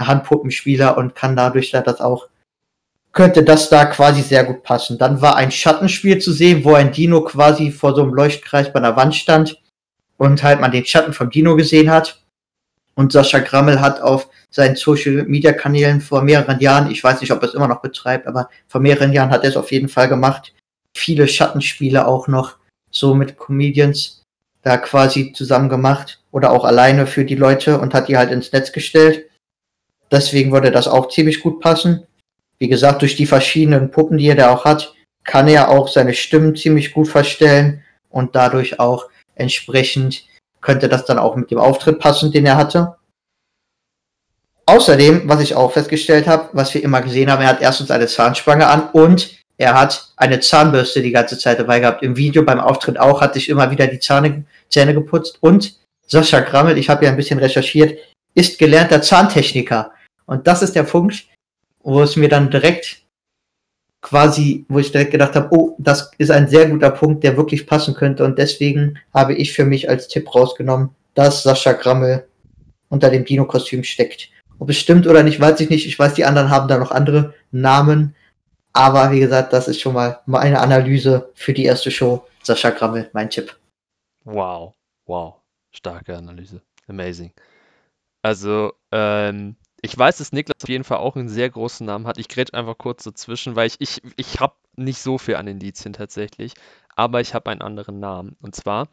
[0.00, 2.28] Handpuppenspieler und kann dadurch das auch
[3.12, 4.98] könnte das da quasi sehr gut passen.
[4.98, 8.80] Dann war ein Schattenspiel zu sehen, wo ein Dino quasi vor so einem Leuchtkreis bei
[8.80, 9.56] einer Wand stand
[10.16, 12.23] und halt man den Schatten vom Dino gesehen hat.
[12.94, 17.32] Und Sascha Grammel hat auf seinen Social Media Kanälen vor mehreren Jahren, ich weiß nicht,
[17.32, 19.88] ob er es immer noch betreibt, aber vor mehreren Jahren hat er es auf jeden
[19.88, 20.52] Fall gemacht,
[20.96, 22.56] viele Schattenspiele auch noch
[22.90, 24.22] so mit Comedians
[24.62, 28.52] da quasi zusammen gemacht oder auch alleine für die Leute und hat die halt ins
[28.52, 29.26] Netz gestellt.
[30.10, 32.06] Deswegen würde das auch ziemlich gut passen.
[32.58, 36.14] Wie gesagt, durch die verschiedenen Puppen, die er da auch hat, kann er auch seine
[36.14, 40.24] Stimmen ziemlich gut verstellen und dadurch auch entsprechend
[40.64, 42.96] könnte das dann auch mit dem Auftritt passen, den er hatte.
[44.66, 48.06] Außerdem, was ich auch festgestellt habe, was wir immer gesehen haben, er hat erstens eine
[48.06, 52.02] Zahnspange an und er hat eine Zahnbürste die ganze Zeit dabei gehabt.
[52.02, 55.36] Im Video beim Auftritt auch hat sich immer wieder die Zähne, Zähne geputzt.
[55.40, 57.98] Und Sascha Grammel, ich habe ja ein bisschen recherchiert,
[58.34, 59.92] ist gelernter Zahntechniker.
[60.24, 61.26] Und das ist der Punkt,
[61.82, 63.03] wo es mir dann direkt
[64.04, 67.66] quasi, wo ich direkt gedacht habe, oh, das ist ein sehr guter Punkt, der wirklich
[67.66, 68.22] passen könnte.
[68.24, 72.28] Und deswegen habe ich für mich als Tipp rausgenommen, dass Sascha Grammel
[72.90, 74.28] unter dem Dino-Kostüm steckt.
[74.58, 75.86] Ob es stimmt oder nicht, weiß ich nicht.
[75.86, 78.14] Ich weiß, die anderen haben da noch andere Namen.
[78.74, 82.26] Aber wie gesagt, das ist schon mal meine Analyse für die erste Show.
[82.42, 83.56] Sascha Grammel, mein Tipp.
[84.24, 84.74] Wow,
[85.06, 85.36] wow,
[85.72, 86.60] starke Analyse.
[86.88, 87.32] Amazing.
[88.22, 92.16] Also, ähm, ich weiß, dass Niklas auf jeden Fall auch einen sehr großen Namen hat.
[92.16, 95.92] Ich grätsch einfach kurz dazwischen, weil ich, ich, ich habe nicht so viel an Indizien
[95.92, 96.54] tatsächlich,
[96.96, 98.34] aber ich habe einen anderen Namen.
[98.40, 98.88] Und zwar,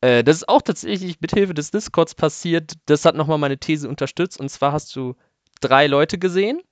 [0.00, 2.74] äh, das ist auch tatsächlich mithilfe des Discords passiert.
[2.86, 4.38] Das hat nochmal meine These unterstützt.
[4.38, 5.16] Und zwar hast du
[5.60, 6.62] drei Leute gesehen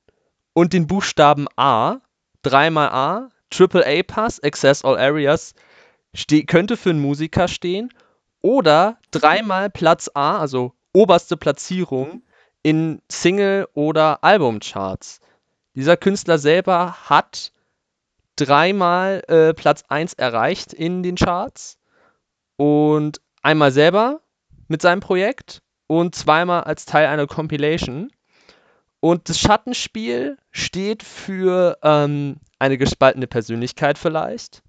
[0.53, 1.97] und den Buchstaben A
[2.43, 5.55] dreimal A, Triple A Pass, Access All Areas,
[6.47, 7.93] könnte für einen Musiker stehen.
[8.43, 12.23] Oder dreimal Platz A, also oberste Platzierung
[12.67, 15.21] in Single- oder Albumcharts.
[15.77, 17.53] Dieser Künstler selber hat
[18.35, 21.79] dreimal äh, Platz 1 erreicht in den Charts
[22.57, 24.21] und einmal selber
[24.67, 28.11] mit seinem Projekt und zweimal als Teil einer Compilation.
[28.99, 34.65] Und das Schattenspiel steht für ähm, eine gespaltene Persönlichkeit vielleicht.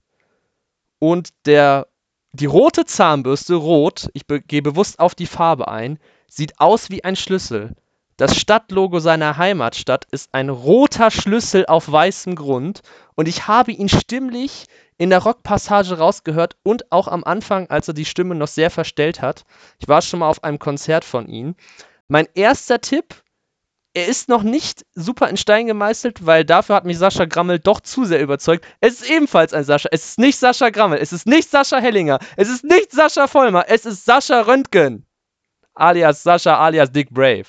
[1.00, 1.88] Und der,
[2.32, 7.04] die rote Zahnbürste, rot, ich be gehe bewusst auf die Farbe ein, sieht aus wie
[7.04, 7.74] ein Schlüssel.
[8.18, 12.82] Das Stadtlogo seiner Heimatstadt ist ein roter Schlüssel auf weißem Grund
[13.14, 14.66] und ich habe ihn stimmlich
[14.98, 19.22] in der Rockpassage rausgehört und auch am Anfang, als er die Stimme noch sehr verstellt
[19.22, 19.46] hat.
[19.78, 21.56] Ich war schon mal auf einem Konzert von ihm.
[22.08, 23.24] Mein erster Tipp
[23.94, 27.82] er ist noch nicht super in Stein gemeißelt, weil dafür hat mich Sascha Grammel doch
[27.82, 28.64] zu sehr überzeugt.
[28.80, 29.90] Es ist ebenfalls ein Sascha.
[29.92, 31.00] Es ist nicht Sascha Grammel.
[31.00, 32.20] Es ist nicht Sascha Hellinger.
[32.36, 33.66] Es ist nicht Sascha Vollmer.
[33.68, 35.08] Es ist Sascha Röntgen.
[35.74, 37.48] Alias Sascha, alias Dick Brave.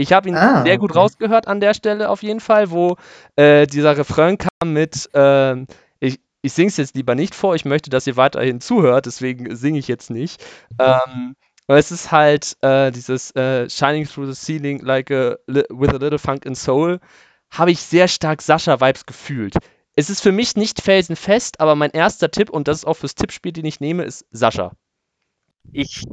[0.00, 2.96] Ich habe ihn ah, sehr gut rausgehört an der Stelle auf jeden Fall, wo
[3.34, 5.56] äh, dieser Refrain kam mit, äh,
[5.98, 9.56] ich, ich singe es jetzt lieber nicht vor, ich möchte, dass ihr weiterhin zuhört, deswegen
[9.56, 10.40] singe ich jetzt nicht.
[10.78, 11.34] Ähm,
[11.66, 15.96] weil es ist halt äh, dieses äh, Shining Through the Ceiling like a, with a
[15.96, 17.00] little funk and soul,
[17.50, 19.56] habe ich sehr stark Sascha-Vibes gefühlt.
[19.96, 23.16] Es ist für mich nicht felsenfest, aber mein erster Tipp, und das ist auch fürs
[23.16, 24.70] Tippspiel, den ich nehme, ist Sascha.
[25.72, 26.04] Ich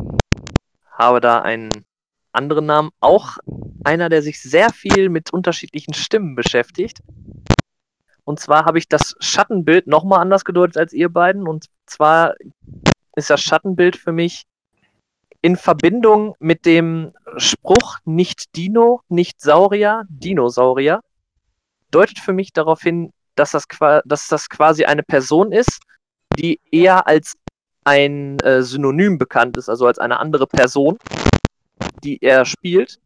[0.91, 1.69] habe da einen
[2.31, 3.37] anderen Namen, auch
[3.85, 6.99] einer, der sich sehr viel mit unterschiedlichen Stimmen beschäftigt.
[8.23, 11.47] Und zwar habe ich das Schattenbild nochmal anders gedeutet als ihr beiden.
[11.47, 12.35] Und zwar
[13.15, 14.43] ist das Schattenbild für mich
[15.41, 21.01] in Verbindung mit dem Spruch nicht Dino, nicht Saurier, Dinosaurier,
[21.91, 23.67] deutet für mich darauf hin, dass das,
[24.05, 25.79] dass das quasi eine Person ist,
[26.35, 27.35] die eher als
[27.83, 30.97] ein äh, Synonym bekannt ist, also als eine andere Person,
[32.03, 32.99] die er spielt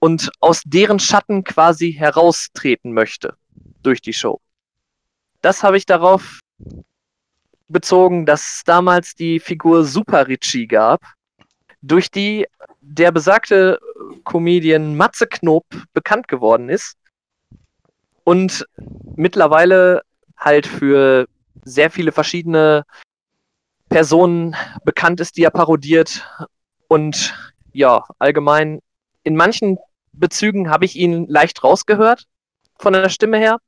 [0.00, 3.36] und aus deren Schatten quasi heraustreten möchte
[3.82, 4.40] durch die Show.
[5.42, 6.40] Das habe ich darauf
[7.68, 11.02] bezogen, dass es damals die Figur Super Richie gab,
[11.82, 12.46] durch die
[12.80, 13.78] der besagte
[14.24, 16.96] Comedian Matze Knob bekannt geworden ist
[18.24, 18.66] und
[19.16, 20.02] mittlerweile
[20.36, 21.28] halt für
[21.64, 22.84] sehr viele verschiedene
[23.88, 26.26] Personen bekannt ist, die er parodiert
[26.88, 27.34] und
[27.72, 28.80] ja, allgemein
[29.22, 29.78] in manchen
[30.12, 32.26] Bezügen habe ich ihn leicht rausgehört
[32.78, 33.58] von der Stimme her,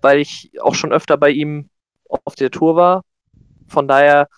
[0.00, 1.70] weil ich auch schon öfter bei ihm
[2.08, 3.02] auf der Tour war.
[3.68, 4.28] Von daher,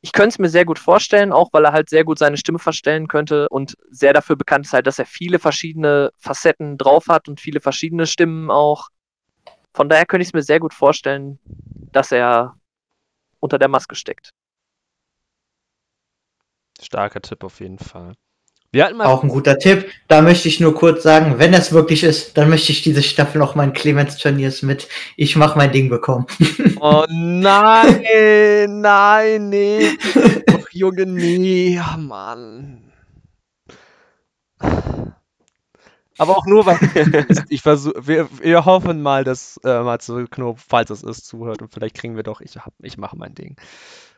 [0.00, 2.58] ich könnte es mir sehr gut vorstellen, auch weil er halt sehr gut seine Stimme
[2.58, 7.28] verstellen könnte und sehr dafür bekannt ist halt, dass er viele verschiedene Facetten drauf hat
[7.28, 8.90] und viele verschiedene Stimmen auch.
[9.72, 11.38] Von daher könnte ich es mir sehr gut vorstellen,
[11.92, 12.56] dass er
[13.40, 14.30] unter der Maske steckt.
[16.80, 18.14] Starker Tipp auf jeden Fall.
[19.06, 19.86] Auch ein guter Tipp.
[20.08, 23.38] Da möchte ich nur kurz sagen, wenn es wirklich ist, dann möchte ich diese Staffel
[23.38, 26.26] noch mein Clemens Turniers mit Ich mach mein Ding bekommen.
[26.80, 29.96] Oh nein, nein, nee.
[30.50, 32.92] Ach, Junge, nee, oh, Mann.
[36.18, 36.78] Aber auch nur, weil
[37.48, 41.72] ich versuche, wir, wir hoffen mal, dass äh, Matze Knob, falls es ist, zuhört und
[41.72, 43.56] vielleicht kriegen wir doch, ich, hab, ich mache mein Ding.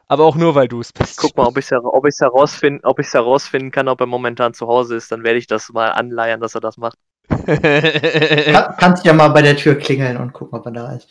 [0.08, 1.18] Aber auch nur, weil du es bist.
[1.18, 4.54] Guck mal, ob ich es ob ich's herausfinden, ob ich's herausfinden kann, ob er momentan
[4.54, 6.98] zu Hause ist, dann werde ich das mal anleiern, dass er das macht.
[7.28, 11.08] Kann, kannst ja mal bei der Tür klingeln und gucken, ob er da ist.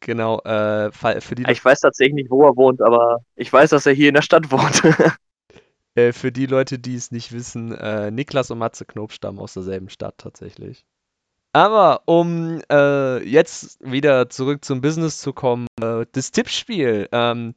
[0.00, 3.86] genau, äh, für die, Ich weiß tatsächlich nicht, wo er wohnt, aber ich weiß, dass
[3.86, 4.82] er hier in der Stadt wohnt.
[5.94, 9.54] äh, für die Leute, die es nicht wissen, äh, Niklas und Matze Knob stammen aus
[9.54, 10.84] derselben Stadt tatsächlich.
[11.52, 17.08] Aber um äh, jetzt wieder zurück zum Business zu kommen, äh, das Tippspiel.
[17.12, 17.54] Ähm,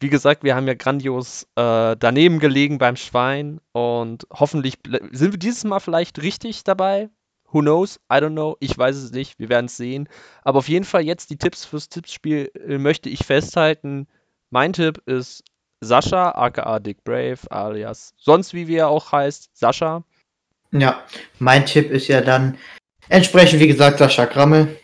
[0.00, 4.78] wie gesagt, wir haben ja grandios äh, daneben gelegen beim Schwein und hoffentlich
[5.10, 7.08] sind wir dieses Mal vielleicht richtig dabei.
[7.50, 7.98] Who knows?
[8.12, 8.56] I don't know.
[8.60, 9.38] Ich weiß es nicht.
[9.38, 10.08] Wir werden es sehen.
[10.42, 14.08] Aber auf jeden Fall jetzt die Tipps fürs Tippspiel äh, möchte ich festhalten.
[14.50, 15.44] Mein Tipp ist
[15.80, 20.04] Sascha, aka Dick Brave, alias sonst wie wie er auch heißt, Sascha.
[20.72, 21.02] Ja,
[21.38, 22.58] mein Tipp ist ja dann
[23.08, 24.78] entsprechend, wie gesagt, Sascha Grammel.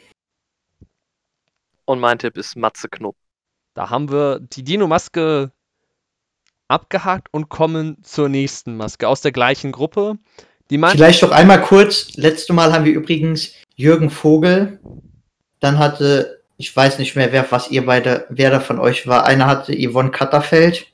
[1.85, 3.17] Und mein Tipp ist Matze Knob.
[3.75, 5.53] Da haben wir die Dino-Maske
[6.69, 10.19] abgehakt und kommen zur nächsten Maske aus der gleichen Gruppe.
[10.71, 12.15] Vielleicht noch einmal kurz.
[12.15, 14.81] Letztes Mal haben wir übrigens Jürgen Vogel.
[15.61, 19.27] Dann hatte, ich weiß nicht mehr, wer, was ihr beide, wer da von euch war.
[19.27, 20.87] Einer hatte Yvonne Katterfeld.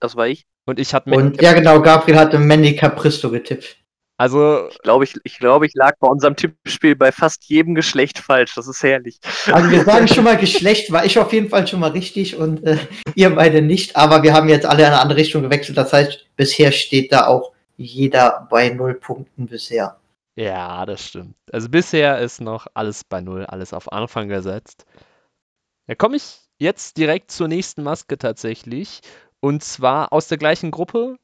[0.00, 0.46] Das war ich.
[0.66, 3.76] und ich hatte mir, Und ja, genau, Gabriel hatte Mandy Capristo getippt.
[4.16, 8.18] Also Ich glaube, ich, ich, glaube, ich lag bei unserem Tippspiel bei fast jedem Geschlecht
[8.18, 8.54] falsch.
[8.54, 9.18] Das ist herrlich.
[9.52, 12.64] Also wir sagen schon mal Geschlecht, war ich auf jeden Fall schon mal richtig und
[12.64, 12.78] äh,
[13.14, 13.96] ihr beide nicht.
[13.96, 15.76] Aber wir haben jetzt alle in eine andere Richtung gewechselt.
[15.76, 19.98] Das heißt, bisher steht da auch jeder bei null Punkten bisher.
[20.36, 21.34] Ja, das stimmt.
[21.50, 24.84] Also bisher ist noch alles bei Null, alles auf Anfang gesetzt.
[25.86, 29.00] Da komme ich jetzt direkt zur nächsten Maske tatsächlich.
[29.40, 31.16] Und zwar aus der gleichen Gruppe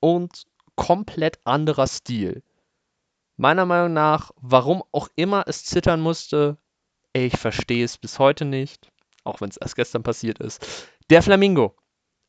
[0.00, 0.44] und
[0.78, 2.42] komplett anderer Stil.
[3.36, 6.56] Meiner Meinung nach, warum auch immer es zittern musste,
[7.12, 8.90] ich verstehe es bis heute nicht,
[9.24, 10.64] auch wenn es erst gestern passiert ist.
[11.10, 11.74] Der Flamingo.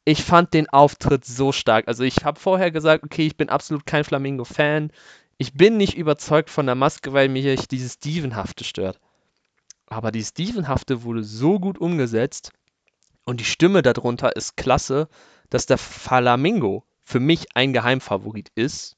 [0.04, 1.88] Ich fand den Auftritt so stark.
[1.88, 4.92] Also ich habe vorher gesagt, okay, ich bin absolut kein Flamingo-Fan.
[5.38, 9.00] Ich bin nicht überzeugt von der Maske, weil mich dieses Stevenhafte stört.
[9.86, 12.52] Aber die Stevenhafte wurde so gut umgesetzt
[13.26, 15.08] und die Stimme darunter ist klasse,
[15.52, 18.95] dass der Flamingo für mich ein Geheimfavorit ist,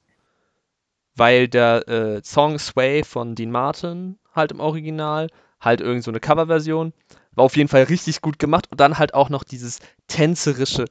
[1.16, 5.28] weil der äh, Song Sway von Dean Martin halt im Original,
[5.60, 6.92] halt irgend so eine Coverversion,
[7.32, 10.84] war auf jeden Fall richtig gut gemacht und dann halt auch noch dieses tänzerische,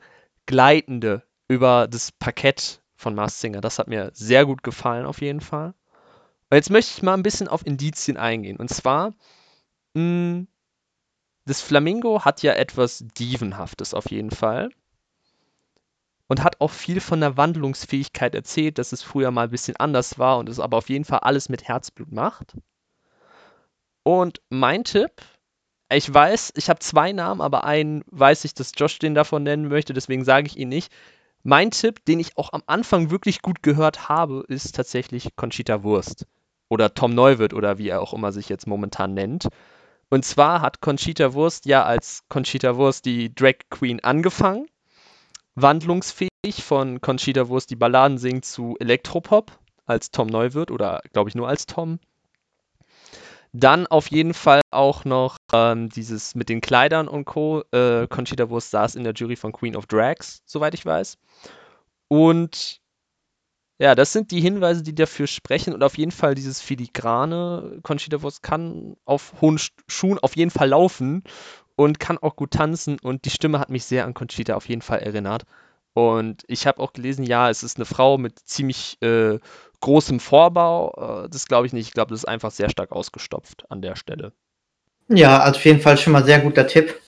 [0.47, 3.61] gleitende über das Parkett von Mars Singer.
[3.61, 5.75] Das hat mir sehr gut gefallen auf jeden Fall.
[6.49, 8.57] Und jetzt möchte ich mal ein bisschen auf Indizien eingehen.
[8.57, 9.13] Und zwar,
[9.93, 10.47] mh,
[11.45, 14.71] das Flamingo hat ja etwas Dievenhaftes auf jeden Fall.
[16.31, 20.17] Und hat auch viel von der Wandlungsfähigkeit erzählt, dass es früher mal ein bisschen anders
[20.17, 22.53] war und es aber auf jeden Fall alles mit Herzblut macht.
[24.03, 25.11] Und mein Tipp,
[25.91, 29.67] ich weiß, ich habe zwei Namen, aber einen weiß ich, dass Josh den davon nennen
[29.67, 30.89] möchte, deswegen sage ich ihn nicht.
[31.43, 36.27] Mein Tipp, den ich auch am Anfang wirklich gut gehört habe, ist tatsächlich Conchita Wurst.
[36.69, 39.49] Oder Tom Neuwirth oder wie er auch immer sich jetzt momentan nennt.
[40.09, 44.70] Und zwar hat Conchita Wurst ja als Conchita Wurst die Drag Queen angefangen.
[45.55, 46.29] Wandlungsfähig
[46.63, 51.47] von Conchita Wurst die Balladen singt zu Elektropop als Tom Neuwirth oder glaube ich nur
[51.47, 51.99] als Tom.
[53.53, 57.63] Dann auf jeden Fall auch noch ähm, dieses mit den Kleidern und Co.
[57.71, 61.17] Äh, Conchita Wurst saß in der Jury von Queen of Drags, soweit ich weiß.
[62.07, 62.79] Und
[63.79, 65.73] ja, das sind die Hinweise, die dafür sprechen.
[65.73, 67.79] Und auf jeden Fall dieses Filigrane.
[67.83, 71.23] Conchita Wurst kann auf hohen Sch- Schuhen auf jeden Fall laufen
[71.81, 72.99] und kann auch gut tanzen.
[73.01, 75.43] Und die Stimme hat mich sehr an Conchita auf jeden Fall erinnert.
[75.93, 79.39] Und ich habe auch gelesen, ja, es ist eine Frau mit ziemlich äh,
[79.79, 81.23] großem Vorbau.
[81.25, 81.87] Äh, das glaube ich nicht.
[81.87, 84.31] Ich glaube, das ist einfach sehr stark ausgestopft an der Stelle.
[85.09, 87.01] Ja, also auf jeden Fall schon mal sehr guter Tipp.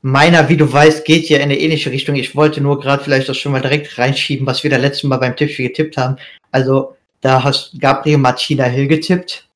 [0.00, 2.14] Meiner, wie du weißt, geht ja in eine ähnliche Richtung.
[2.14, 5.18] Ich wollte nur gerade vielleicht das schon mal direkt reinschieben, was wir da letzten Mal
[5.18, 6.16] beim Tippspiel getippt haben.
[6.52, 9.46] Also, da hast Gabriel Martina Hill getippt,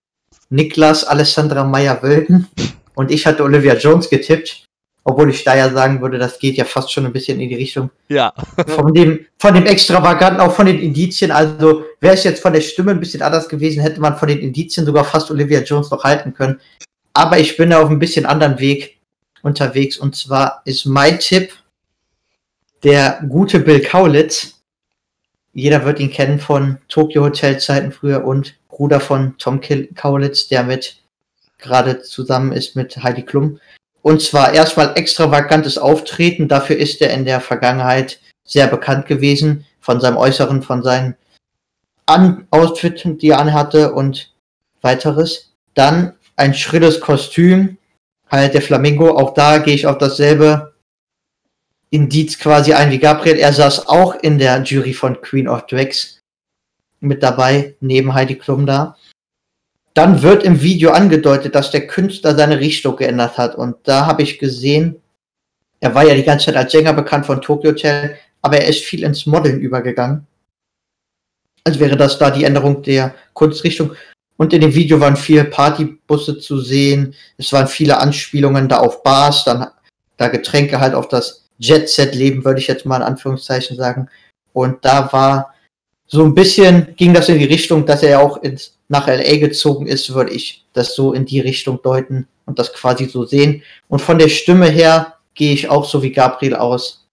[0.50, 2.46] Niklas Alessandra Meyer-Wölden
[2.94, 4.64] und ich hatte Olivia Jones getippt.
[5.07, 7.54] Obwohl ich da ja sagen würde, das geht ja fast schon ein bisschen in die
[7.54, 8.33] Richtung Ja,
[8.66, 11.30] von dem, von dem Extravaganten, auch von den Indizien.
[11.30, 14.38] Also wäre es jetzt von der Stimme ein bisschen anders gewesen, hätte man von den
[14.38, 16.59] Indizien sogar fast Olivia Jones noch halten können.
[17.12, 18.98] Aber ich bin da auf ein bisschen anderen Weg
[19.42, 19.98] unterwegs.
[19.98, 21.52] Und zwar ist mein Tipp
[22.83, 24.62] der gute Bill Kaulitz.
[25.52, 29.61] jeder wird ihn kennen von Tokyo Hotel Zeiten früher und Bruder von Tom
[29.94, 31.04] Kaulitz, der mit
[31.64, 33.59] gerade zusammen ist mit Heidi Klum.
[34.03, 36.46] Und zwar erstmal extravagantes Auftreten.
[36.46, 39.66] Dafür ist er in der Vergangenheit sehr bekannt gewesen.
[39.81, 41.16] Von seinem Äußeren, von seinen
[42.07, 44.33] An Outfit, die er anhatte und
[44.83, 45.55] weiteres.
[45.74, 47.79] Dann ein schrilles Kostüm.
[48.31, 49.16] Halt der Flamingo.
[49.16, 50.74] Auch da gehe ich auf dasselbe
[51.90, 53.38] Indiz quasi ein wie Gabriel.
[53.38, 56.20] Er saß auch in der Jury von Queen of Drags
[57.00, 58.96] mit dabei, neben Heidi Klum da.
[59.94, 63.54] Dann wird im Video angedeutet, dass der Künstler seine Richtung geändert hat.
[63.54, 65.00] Und da habe ich gesehen,
[65.80, 68.85] er war ja die ganze Zeit als Sänger bekannt von Tokyo Hotel, aber er ist
[68.85, 70.26] viel ins Modeln übergegangen.
[71.62, 73.92] Also wäre das da die Änderung der Kunstrichtung.
[74.37, 77.14] Und in dem Video waren viele Partybusse zu sehen.
[77.38, 79.68] Es waren viele Anspielungen da auf Bars, dann
[80.16, 84.09] da Getränke halt auf das Jet-Set-Leben, würde ich jetzt mal in Anführungszeichen sagen.
[84.52, 85.54] Und da war
[86.07, 89.87] so ein bisschen, ging das in die Richtung, dass er auch ins nach LA gezogen
[89.87, 93.62] ist, würde ich das so in die Richtung deuten und das quasi so sehen.
[93.88, 97.07] Und von der Stimme her gehe ich auch so wie Gabriel aus,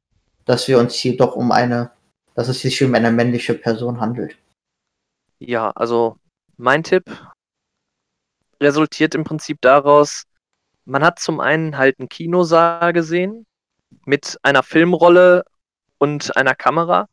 [0.45, 1.91] dass wir uns hier doch um eine,
[2.36, 4.36] dass es sich um eine männliche Person handelt.
[5.39, 6.17] Ja, also
[6.57, 7.05] mein Tipp
[8.62, 10.23] resultiert im Prinzip daraus,
[10.86, 13.45] man hat zum einen halt einen Kinosaal gesehen
[14.05, 15.43] mit einer Filmrolle
[15.97, 17.07] und einer Kamera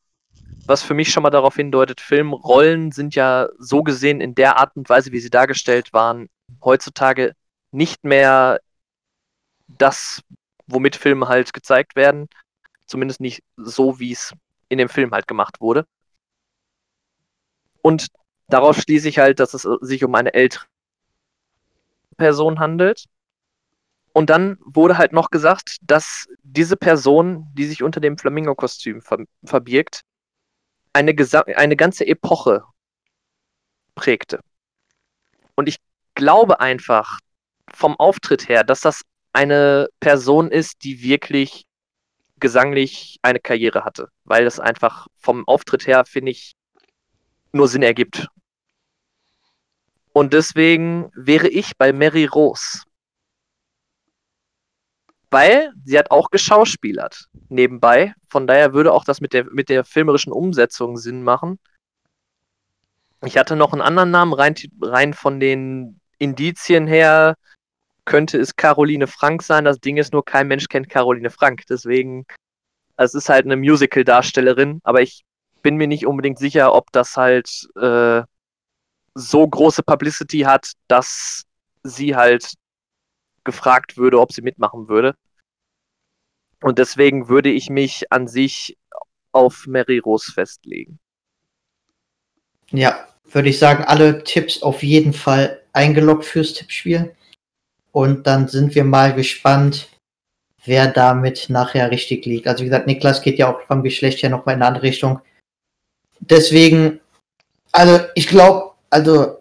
[0.68, 4.76] was für mich schon mal darauf hindeutet, Filmrollen sind ja so gesehen in der Art
[4.76, 6.28] und Weise, wie sie dargestellt waren,
[6.62, 7.32] heutzutage
[7.72, 8.60] nicht mehr
[9.66, 10.22] das,
[10.66, 12.28] womit Filme halt gezeigt werden.
[12.86, 14.34] Zumindest nicht so, wie es
[14.68, 15.86] in dem Film halt gemacht wurde.
[17.80, 18.08] Und
[18.48, 20.66] daraus schließe ich halt, dass es sich um eine ältere
[22.18, 23.06] Person handelt.
[24.12, 29.24] Und dann wurde halt noch gesagt, dass diese Person, die sich unter dem Flamingo-Kostüm ver
[29.44, 30.02] verbirgt,
[30.92, 31.14] eine,
[31.56, 32.64] eine ganze Epoche
[33.94, 34.40] prägte.
[35.54, 35.78] Und ich
[36.14, 37.18] glaube einfach
[37.74, 41.66] vom Auftritt her, dass das eine Person ist, die wirklich
[42.40, 46.54] gesanglich eine Karriere hatte, weil es einfach vom Auftritt her, finde ich,
[47.52, 48.28] nur Sinn ergibt.
[50.12, 52.82] Und deswegen wäre ich bei Mary Rose.
[55.30, 58.14] Weil sie hat auch geschauspielert nebenbei.
[58.28, 61.58] Von daher würde auch das mit der, mit der filmerischen Umsetzung Sinn machen.
[63.24, 67.36] Ich hatte noch einen anderen Namen, rein, rein von den Indizien her
[68.04, 69.64] könnte es Caroline Frank sein.
[69.64, 71.64] Das Ding ist nur, kein Mensch kennt Caroline Frank.
[71.68, 72.24] Deswegen,
[72.96, 75.24] es ist halt eine Musical-Darstellerin, aber ich
[75.62, 78.22] bin mir nicht unbedingt sicher, ob das halt äh,
[79.14, 81.44] so große Publicity hat, dass
[81.82, 82.54] sie halt
[83.44, 85.14] gefragt würde, ob sie mitmachen würde.
[86.60, 88.76] Und deswegen würde ich mich an sich
[89.32, 90.98] auf Mary Rose festlegen.
[92.70, 97.14] Ja, würde ich sagen, alle Tipps auf jeden Fall eingeloggt fürs Tippspiel.
[97.92, 99.88] Und dann sind wir mal gespannt,
[100.64, 102.46] wer damit nachher richtig liegt.
[102.46, 105.20] Also wie gesagt, Niklas geht ja auch vom Geschlecht her nochmal in eine andere Richtung.
[106.20, 107.00] Deswegen,
[107.72, 109.38] also ich glaube, also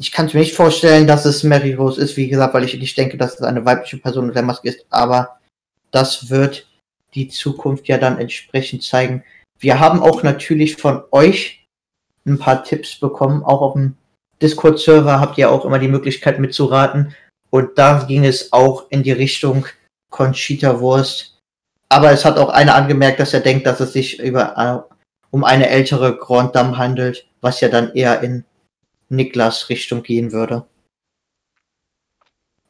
[0.00, 2.74] ich kann es mir nicht vorstellen, dass es Mary Rose ist, wie gesagt, weil ich
[2.74, 5.38] nicht denke, dass es eine weibliche Person mit der Maske ist, aber
[5.90, 6.66] das wird
[7.12, 9.24] die Zukunft ja dann entsprechend zeigen.
[9.58, 11.66] Wir haben auch natürlich von euch
[12.26, 13.96] ein paar Tipps bekommen, auch auf dem
[14.40, 17.14] Discord-Server habt ihr auch immer die Möglichkeit mitzuraten.
[17.50, 19.66] Und da ging es auch in die Richtung
[20.10, 21.38] Conchita Wurst.
[21.90, 24.96] Aber es hat auch einer angemerkt, dass er denkt, dass es sich über, äh,
[25.30, 28.44] um eine ältere Grand Dame handelt, was ja dann eher in
[29.10, 30.66] Niklas Richtung gehen würde.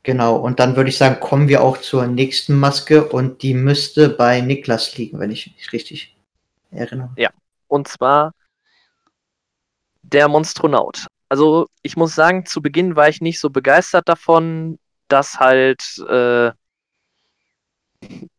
[0.02, 4.08] Genau, und dann würde ich sagen, kommen wir auch zur nächsten Maske und die müsste
[4.08, 6.16] bei Niklas liegen, wenn ich mich richtig
[6.70, 7.10] erinnere.
[7.16, 7.30] Ja,
[7.68, 8.32] und zwar
[10.02, 11.06] der Monstronaut.
[11.28, 16.50] Also ich muss sagen, zu Beginn war ich nicht so begeistert davon, dass halt äh,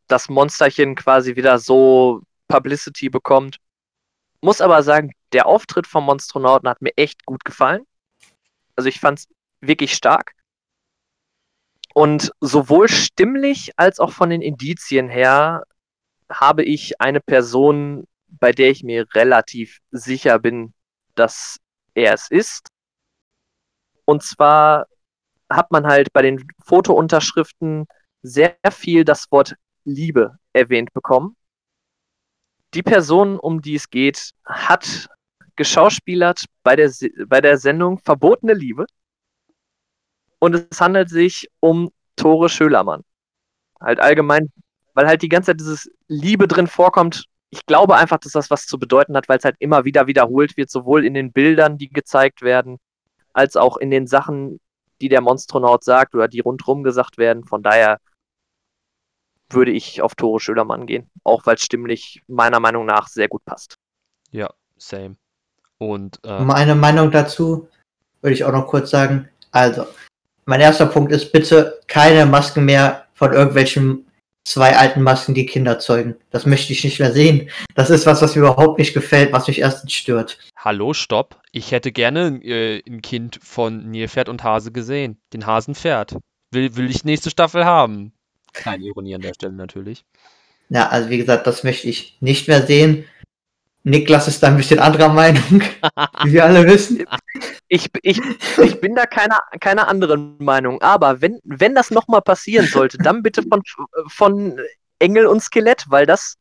[0.08, 3.58] das Monsterchen quasi wieder so Publicity bekommt.
[4.42, 7.86] Muss aber sagen, der Auftritt vom Monstronauten hat mir echt gut gefallen.
[8.76, 9.28] Also ich fand es
[9.62, 10.34] wirklich stark.
[11.94, 15.64] Und sowohl stimmlich als auch von den Indizien her
[16.30, 20.74] habe ich eine Person, bei der ich mir relativ sicher bin,
[21.16, 21.58] dass
[21.94, 22.68] er es ist.
[24.06, 24.88] Und zwar
[25.50, 27.88] hat man halt bei den Fotounterschriften
[28.22, 31.36] sehr viel das Wort Liebe erwähnt bekommen.
[32.74, 35.10] Die Person, um die es geht, hat
[35.62, 36.92] geschauspielert bei der,
[37.28, 38.88] bei der Sendung Verbotene Liebe.
[40.40, 43.04] Und es handelt sich um Tore Schölermann.
[43.80, 44.52] Halt allgemein,
[44.96, 48.66] weil halt die ganze Zeit dieses Liebe drin vorkommt, ich glaube einfach, dass das was
[48.66, 51.90] zu bedeuten hat, weil es halt immer wieder wiederholt wird, sowohl in den Bildern, die
[51.90, 52.80] gezeigt werden,
[53.32, 54.60] als auch in den Sachen,
[55.00, 57.46] die der Monstronaut sagt oder die rundherum gesagt werden.
[57.46, 58.00] Von daher
[59.50, 63.46] würde ich auf Tore Schölermann gehen, auch weil es stimmlich meiner Meinung nach sehr gut
[63.46, 63.76] passt.
[64.32, 65.18] Ja, same.
[65.82, 67.68] Und äh, Meine Meinung dazu
[68.22, 69.28] würde ich auch noch kurz sagen.
[69.50, 69.88] Also,
[70.46, 74.06] mein erster Punkt ist bitte keine Masken mehr von irgendwelchen
[74.46, 76.18] zwei alten Masken, die Kinder zeugen.
[76.30, 77.50] Das möchte ich nicht mehr sehen.
[77.74, 80.38] Das ist was, was mir überhaupt nicht gefällt, was mich erstens stört.
[80.56, 81.42] hallo, stopp.
[81.52, 85.18] Ich hätte gerne äh, ein Kind von Nilpferd und Hase gesehen.
[85.34, 86.18] Den Hasenpferd.
[86.52, 88.14] Will, will ich nächste Staffel haben.
[88.54, 90.06] Keine Ironie an der Stelle natürlich.
[90.70, 93.06] Ja, also wie gesagt, das möchte ich nicht mehr sehen.
[93.84, 95.62] Niklas ist da ein bisschen anderer Meinung,
[96.24, 97.04] wie wir alle wissen.
[97.68, 98.22] Ich, ich,
[98.58, 103.24] ich bin da keiner, keiner anderen Meinung, aber wenn, wenn das nochmal passieren sollte, dann
[103.24, 103.64] bitte von,
[104.08, 104.60] von
[105.00, 106.36] Engel und Skelett, weil das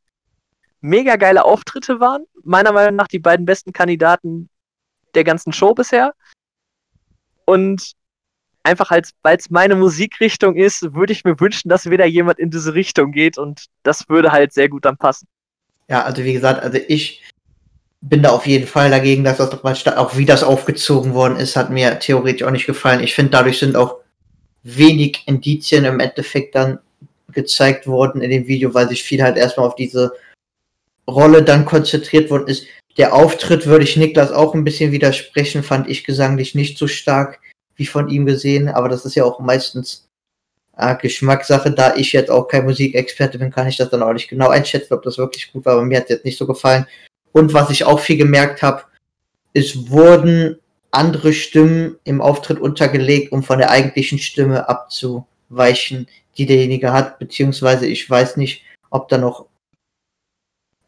[0.80, 2.24] mega geile Auftritte waren.
[2.42, 4.50] Meiner Meinung nach die beiden besten Kandidaten
[5.14, 6.12] der ganzen Show bisher.
[7.46, 7.94] Und
[8.62, 12.50] einfach als, weil es meine Musikrichtung ist, würde ich mir wünschen, dass wieder jemand in
[12.50, 15.26] diese Richtung geht und das würde halt sehr gut dann passen.
[15.88, 17.22] Ja, also wie gesagt, also ich
[18.00, 21.36] bin da auf jeden Fall dagegen, dass das nochmal statt, auch wie das aufgezogen worden
[21.36, 23.02] ist, hat mir theoretisch auch nicht gefallen.
[23.02, 23.96] Ich finde, dadurch sind auch
[24.62, 26.78] wenig Indizien im Endeffekt dann
[27.32, 30.12] gezeigt worden in dem Video, weil sich viel halt erstmal auf diese
[31.08, 32.66] Rolle dann konzentriert worden ist.
[32.96, 37.40] Der Auftritt würde ich Niklas auch ein bisschen widersprechen, fand ich gesanglich nicht so stark
[37.76, 40.08] wie von ihm gesehen, aber das ist ja auch meistens
[40.76, 41.70] äh, Geschmackssache.
[41.70, 44.94] Da ich jetzt auch kein Musikexperte bin, kann ich das dann auch nicht genau einschätzen,
[44.94, 46.86] ob das wirklich gut war, aber mir hat es jetzt nicht so gefallen.
[47.32, 48.84] Und was ich auch viel gemerkt habe,
[49.52, 50.58] es wurden
[50.90, 57.86] andere Stimmen im Auftritt untergelegt, um von der eigentlichen Stimme abzuweichen, die derjenige hat, beziehungsweise
[57.86, 59.46] ich weiß nicht, ob da noch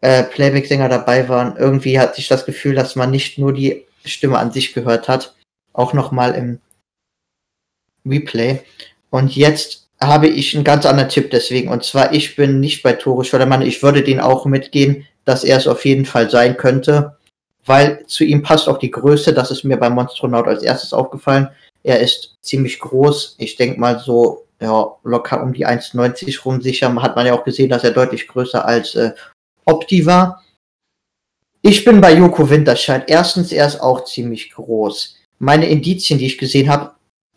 [0.01, 1.57] äh, Playback-Sänger dabei waren.
[1.57, 5.37] Irgendwie hatte ich das Gefühl, dass man nicht nur die Stimme an sich gehört hat,
[5.73, 6.61] auch nochmal im
[8.05, 8.61] Replay.
[9.11, 11.69] Und jetzt habe ich einen ganz anderen Tipp deswegen.
[11.69, 13.63] Und zwar, ich bin nicht bei Tore Schödermann.
[13.63, 17.17] Ich würde den auch mitgehen, dass er es auf jeden Fall sein könnte.
[17.65, 19.33] Weil zu ihm passt auch die Größe.
[19.33, 21.49] Das ist mir beim Monstronaut als erstes aufgefallen.
[21.83, 23.37] Er ist ziemlich groß.
[23.39, 26.95] Ich denke mal so, ja, locker um die 1,90 rum sicher.
[27.03, 29.13] Hat man ja auch gesehen, dass er deutlich größer als äh,
[29.65, 30.43] Opti war.
[31.63, 33.05] Ich bin bei Joko Winterscheid.
[33.07, 35.17] Erstens, er ist auch ziemlich groß.
[35.39, 36.93] Meine Indizien, die ich gesehen habe,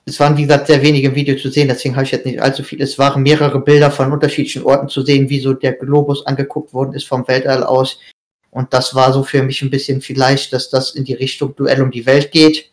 [0.08, 2.40] es waren wie gesagt sehr wenige im Video zu sehen, deswegen habe ich jetzt nicht
[2.40, 2.80] allzu viel.
[2.82, 6.94] Es waren mehrere Bilder von unterschiedlichen Orten zu sehen, wie so der Globus angeguckt worden
[6.94, 8.00] ist vom Weltall aus.
[8.52, 11.82] Und das war so für mich ein bisschen vielleicht, dass das in die Richtung Duell
[11.82, 12.72] um die Welt geht.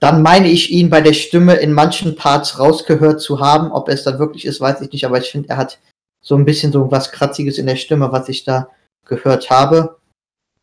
[0.00, 3.70] Dann meine ich ihn bei der Stimme in manchen Parts rausgehört zu haben.
[3.70, 5.78] Ob es dann wirklich ist, weiß ich nicht, aber ich finde, er hat
[6.20, 8.68] so ein bisschen so was Kratziges in der Stimme, was ich da
[9.04, 9.98] gehört habe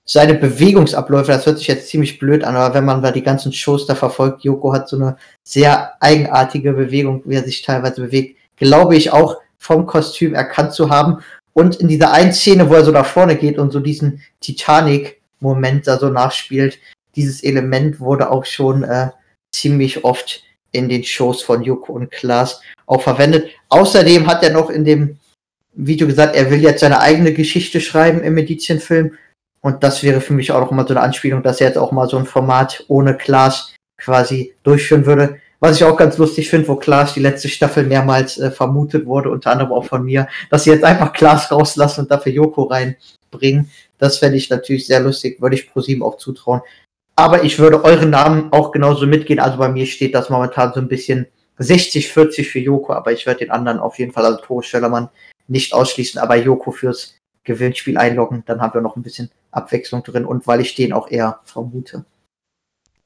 [0.08, 3.52] seine Bewegungsabläufe, das hört sich jetzt ziemlich blöd an, aber wenn man da die ganzen
[3.52, 8.38] Shows da verfolgt, Joko hat so eine sehr eigenartige Bewegung, wie er sich teilweise bewegt,
[8.56, 11.20] glaube ich auch vom Kostüm erkannt zu haben.
[11.54, 15.88] Und in dieser einen Szene, wo er so nach vorne geht und so diesen Titanic-Moment
[15.88, 16.78] da so nachspielt,
[17.16, 19.10] dieses Element wurde auch schon äh,
[19.52, 23.50] ziemlich oft in den Shows von Joko und Klaas auch verwendet.
[23.70, 25.18] Außerdem hat er noch in dem
[25.74, 29.14] Video gesagt, er will jetzt seine eigene Geschichte schreiben im Medizienfilm.
[29.66, 31.92] Und das wäre für mich auch noch mal so eine Anspielung, dass er jetzt auch
[31.92, 35.40] mal so ein Format ohne Klaas quasi durchführen würde.
[35.60, 39.32] Was ich auch ganz lustig finde, wo Klaas die letzte Staffel mehrmals äh, vermutet wurde,
[39.32, 43.72] unter anderem auch von mir, dass sie jetzt einfach Klaas rauslassen und dafür Joko reinbringen.
[43.98, 46.62] Das fände ich natürlich sehr lustig, würde ich ProSieben auch zutrauen.
[47.16, 49.40] Aber ich würde euren Namen auch genauso mitgehen.
[49.40, 51.26] Also bei mir steht das momentan so ein bisschen
[51.58, 55.10] 60-40 für Joko, aber ich werde den anderen auf jeden Fall, also Tore Schellermann,
[55.48, 60.26] nicht ausschließen, aber Joko fürs Gewinnspiel einloggen, dann haben wir noch ein bisschen Abwechslung drin
[60.26, 62.06] und weil ich den auch eher vermute.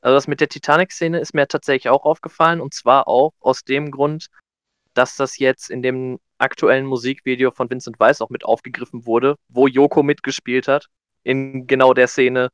[0.02, 3.92] Also das mit der Titanic-Szene ist mir tatsächlich auch aufgefallen und zwar auch aus dem
[3.92, 4.28] Grund,
[4.94, 9.68] dass das jetzt in dem aktuellen Musikvideo von Vincent Weiss auch mit aufgegriffen wurde, wo
[9.68, 10.88] Yoko mitgespielt hat,
[11.24, 12.50] in genau der Szene,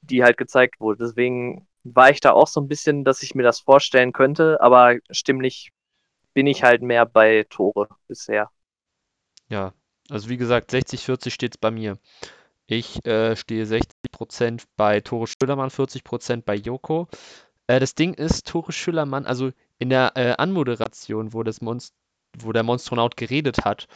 [0.00, 1.04] die halt gezeigt wurde.
[1.04, 4.96] Deswegen war ich da auch so ein bisschen, dass ich mir das vorstellen könnte, aber
[5.10, 5.70] stimmlich
[6.34, 8.50] bin ich halt mehr bei Tore bisher.
[9.48, 9.72] Ja,
[10.10, 11.98] also wie gesagt, 60-40 steht es bei mir.
[12.66, 17.08] Ich äh, stehe 60% bei Tore Schüllermann, 40% bei Joko.
[17.66, 21.94] Äh, das Ding ist, Tore Schüllermann, also in der äh, Anmoderation, wo, das Monst
[22.38, 23.86] wo der Monstronaut geredet hat,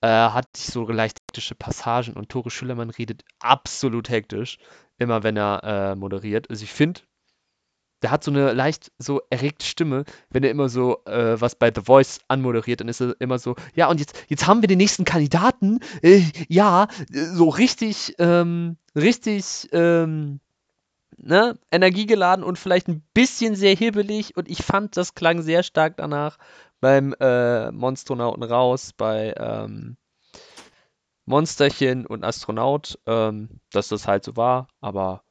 [0.00, 4.58] äh, hatte ich so leicht hektische Passagen und Tore Schüllermann redet absolut hektisch,
[4.98, 6.48] immer wenn er äh, moderiert.
[6.50, 7.02] Also ich finde,
[8.02, 11.72] der hat so eine leicht so erregte Stimme, wenn er immer so äh, was bei
[11.74, 14.78] The Voice anmoderiert, dann ist er immer so, ja, und jetzt, jetzt haben wir den
[14.78, 20.40] nächsten Kandidaten, äh, ja, so richtig, ähm, richtig, ähm,
[21.16, 24.36] ne, energiegeladen und vielleicht ein bisschen sehr hibbelig.
[24.36, 26.38] Und ich fand, das klang sehr stark danach
[26.80, 29.96] beim äh, Monstronauten raus, bei ähm,
[31.24, 35.22] Monsterchen und Astronaut, ähm, dass das halt so war, aber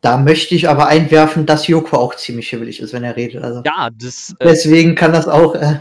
[0.00, 3.42] Da möchte ich aber einwerfen, dass Joko auch ziemlich hibbelig ist, wenn er redet.
[3.42, 5.80] Also ja, das, äh, deswegen kann das auch, äh,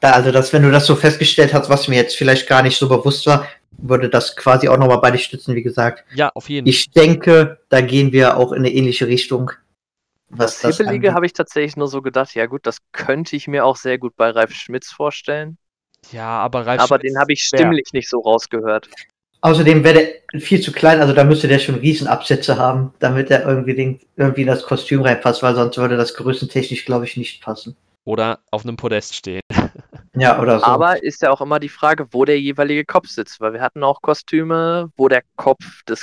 [0.00, 2.76] da, also dass wenn du das so festgestellt hast, was mir jetzt vielleicht gar nicht
[2.76, 3.46] so bewusst war,
[3.78, 6.04] würde das quasi auch nochmal beide stützen, wie gesagt.
[6.14, 6.70] ja, auf jeden Fall.
[6.70, 9.52] Ich denke, da gehen wir auch in eine ähnliche Richtung.
[10.30, 13.64] Was Das Hibbelige habe ich tatsächlich nur so gedacht, ja gut, das könnte ich mir
[13.64, 15.56] auch sehr gut bei Ralf Schmitz vorstellen.
[16.12, 18.90] Ja, aber Ralf aber Schmitz den habe ich stimmlich nicht so rausgehört.
[19.40, 23.46] Außerdem wäre der viel zu klein, also da müsste der schon Riesenabsätze haben, damit er
[23.46, 27.42] irgendwie, den, irgendwie in das Kostüm reinpasst, weil sonst würde das größentechnisch, glaube ich, nicht
[27.42, 27.76] passen.
[28.04, 29.40] Oder auf einem Podest stehen.
[30.14, 30.64] Ja, oder so.
[30.64, 33.84] Aber ist ja auch immer die Frage, wo der jeweilige Kopf sitzt, weil wir hatten
[33.84, 36.02] auch Kostüme, wo der Kopf des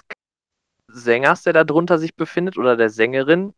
[0.88, 3.53] Sängers, der da drunter sich befindet, oder der Sängerin,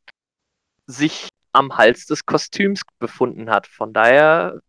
[0.88, 3.67] sich am Hals des Kostüms befunden hat.
[3.67, 4.59] Von daher,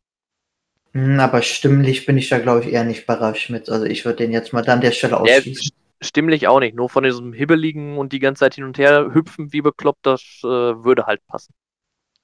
[0.94, 3.68] aber stimmlich bin ich da, glaube ich, eher nicht bei Ralf Schmitz.
[3.68, 5.72] Also ich würde den jetzt mal an der Stelle ausschließen.
[6.00, 6.74] stimmlich auch nicht.
[6.74, 10.22] Nur von diesem Hibbeligen und die ganze Zeit hin und her hüpfen wie bekloppt, das
[10.42, 11.54] äh, würde halt passen.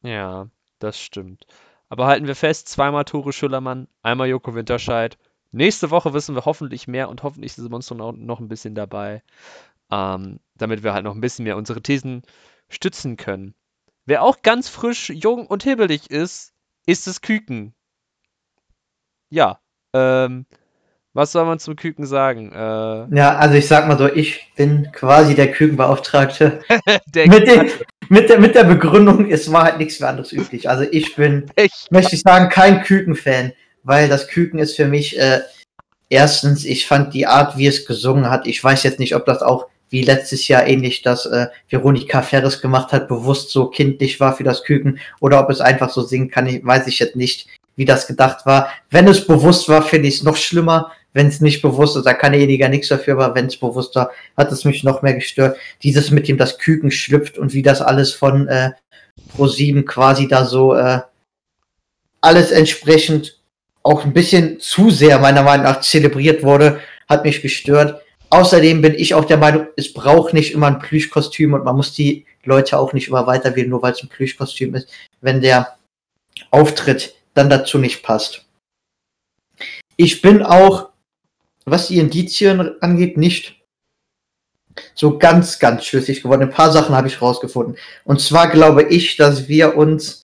[0.03, 0.49] Ja,
[0.79, 1.47] das stimmt.
[1.89, 5.19] Aber halten wir fest, zweimal Tore Schüllermann, einmal Joko Winterscheid.
[5.53, 9.23] Nächste Woche wissen wir hoffentlich mehr und hoffentlich ist Monster noch, noch ein bisschen dabei,
[9.91, 12.23] ähm, damit wir halt noch ein bisschen mehr unsere Thesen
[12.69, 13.55] stützen können.
[14.07, 16.53] Wer auch ganz frisch, jung und hibbelig ist,
[16.87, 17.75] ist das Küken.
[19.35, 19.59] Ja,
[19.93, 20.47] ähm,
[21.12, 22.53] was soll man zum Küken sagen?
[22.53, 26.61] Äh, Ja, also ich sag mal so, ich bin quasi der Kükenbeauftragte.
[27.07, 27.68] der mit, dem,
[28.09, 30.70] mit, der, mit der Begründung, es war halt nichts mehr anderes üblich.
[30.70, 31.91] Also ich bin Echt?
[31.91, 35.41] möchte ich sagen, kein Küken-Fan, weil das Küken ist für mich äh,
[36.09, 39.43] erstens, ich fand die Art, wie es gesungen hat, ich weiß jetzt nicht, ob das
[39.43, 44.37] auch wie letztes Jahr ähnlich das äh, Veronika Ferres gemacht hat, bewusst so kindlich war
[44.37, 47.49] für das Küken oder ob es einfach so singen kann, ich, weiß ich jetzt nicht,
[47.77, 48.68] wie das gedacht war.
[48.91, 50.93] Wenn es bewusst war, finde ich es noch schlimmer.
[51.12, 54.11] Wenn es nicht bewusst ist, da kann derjenige nichts dafür, aber wenn es bewusst war,
[54.37, 55.57] hat es mich noch mehr gestört.
[55.83, 58.72] Dieses mit dem das Küken schlüpft und wie das alles von äh,
[59.37, 61.01] Pro7 quasi da so äh,
[62.20, 63.39] alles entsprechend
[63.85, 68.03] auch ein bisschen zu sehr meiner Meinung nach zelebriert wurde, hat mich gestört.
[68.31, 71.93] Außerdem bin ich auch der Meinung, es braucht nicht immer ein Plüschkostüm und man muss
[71.93, 74.89] die Leute auch nicht immer weiterwählen, nur weil es ein Plüschkostüm ist,
[75.20, 75.77] wenn der
[76.51, 78.45] Auftritt dann dazu nicht passt.
[79.97, 80.91] Ich bin auch,
[81.64, 83.57] was die Indizien angeht, nicht
[84.95, 86.43] so ganz, ganz schlüssig geworden.
[86.43, 87.76] Ein paar Sachen habe ich rausgefunden.
[88.05, 90.22] Und zwar glaube ich, dass wir uns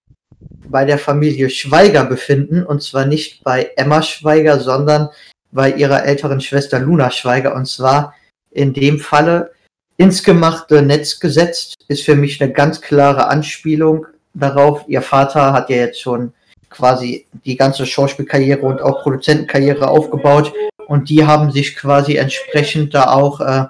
[0.68, 2.64] bei der Familie Schweiger befinden.
[2.64, 5.08] Und zwar nicht bei Emma Schweiger, sondern
[5.52, 7.54] bei ihrer älteren Schwester Luna Schweiger.
[7.54, 8.14] Und zwar
[8.50, 9.52] in dem Falle
[9.96, 14.84] ins gemachte Netz gesetzt, ist für mich eine ganz klare Anspielung darauf.
[14.88, 16.32] Ihr Vater hat ja jetzt schon
[16.70, 20.52] quasi die ganze Schauspielkarriere und auch Produzentenkarriere aufgebaut.
[20.86, 23.66] Und die haben sich quasi entsprechend da auch äh,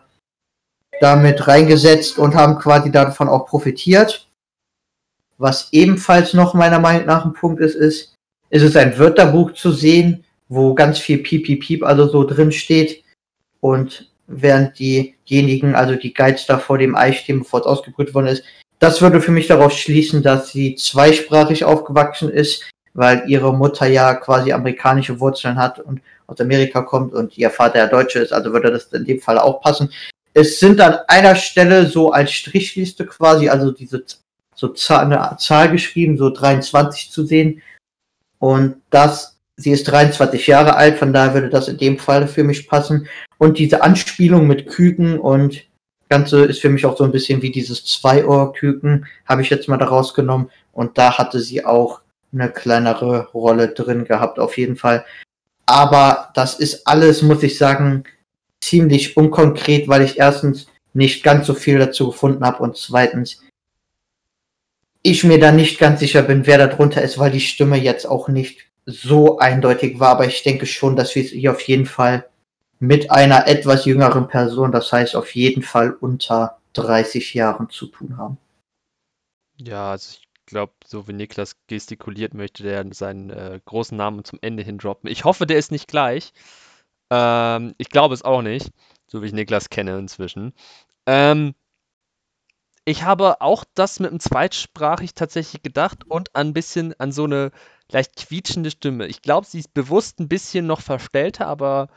[1.00, 4.28] damit reingesetzt und haben quasi davon auch profitiert.
[5.38, 8.14] Was ebenfalls noch meiner Meinung nach ein Punkt ist, ist,
[8.50, 12.52] ist es ein Wörterbuch zu sehen, wo ganz viel Piep, Piep, Piep also so drin
[12.52, 13.02] steht.
[13.60, 18.26] Und während diejenigen, also die Guides da vor dem Ei stehen, bevor es ausgebrüht worden
[18.26, 18.44] ist,
[18.78, 24.14] das würde für mich darauf schließen, dass sie zweisprachig aufgewachsen ist, weil ihre Mutter ja
[24.14, 28.52] quasi amerikanische Wurzeln hat und aus Amerika kommt und ihr Vater ja Deutsche ist, also
[28.52, 29.90] würde das in dem Fall auch passen.
[30.32, 34.04] Es sind an einer Stelle so als Strichliste quasi, also diese
[34.54, 37.62] so Zahl, eine Zahl geschrieben, so 23 zu sehen.
[38.38, 42.44] Und das, sie ist 23 Jahre alt, von daher würde das in dem Fall für
[42.44, 43.08] mich passen.
[43.38, 45.64] Und diese Anspielung mit Küken und
[46.10, 49.76] Ganze ist für mich auch so ein bisschen wie dieses Zwei-Ohr-Küken, habe ich jetzt mal
[49.76, 50.50] da rausgenommen.
[50.72, 52.00] Und da hatte sie auch
[52.32, 55.04] eine kleinere Rolle drin gehabt, auf jeden Fall.
[55.66, 58.04] Aber das ist alles, muss ich sagen,
[58.60, 63.42] ziemlich unkonkret, weil ich erstens nicht ganz so viel dazu gefunden habe und zweitens
[65.02, 68.06] ich mir da nicht ganz sicher bin, wer da drunter ist, weil die Stimme jetzt
[68.06, 70.10] auch nicht so eindeutig war.
[70.10, 72.28] Aber ich denke schon, dass wir es hier auf jeden Fall
[72.80, 78.16] mit einer etwas jüngeren Person, das heißt auf jeden Fall unter 30 Jahren zu tun
[78.16, 78.38] haben.
[79.58, 84.38] Ja, also ich glaube, so wie Niklas gestikuliert, möchte der seinen äh, großen Namen zum
[84.42, 85.10] Ende hin droppen.
[85.10, 86.32] Ich hoffe, der ist nicht gleich.
[87.10, 88.70] Ähm, ich glaube es auch nicht,
[89.06, 90.54] so wie ich Niklas kenne inzwischen.
[91.06, 91.54] Ähm,
[92.84, 97.52] ich habe auch das mit dem Zweitsprachig tatsächlich gedacht und ein bisschen an so eine
[97.90, 99.06] leicht quietschende Stimme.
[99.06, 101.88] Ich glaube, sie ist bewusst ein bisschen noch verstellter, aber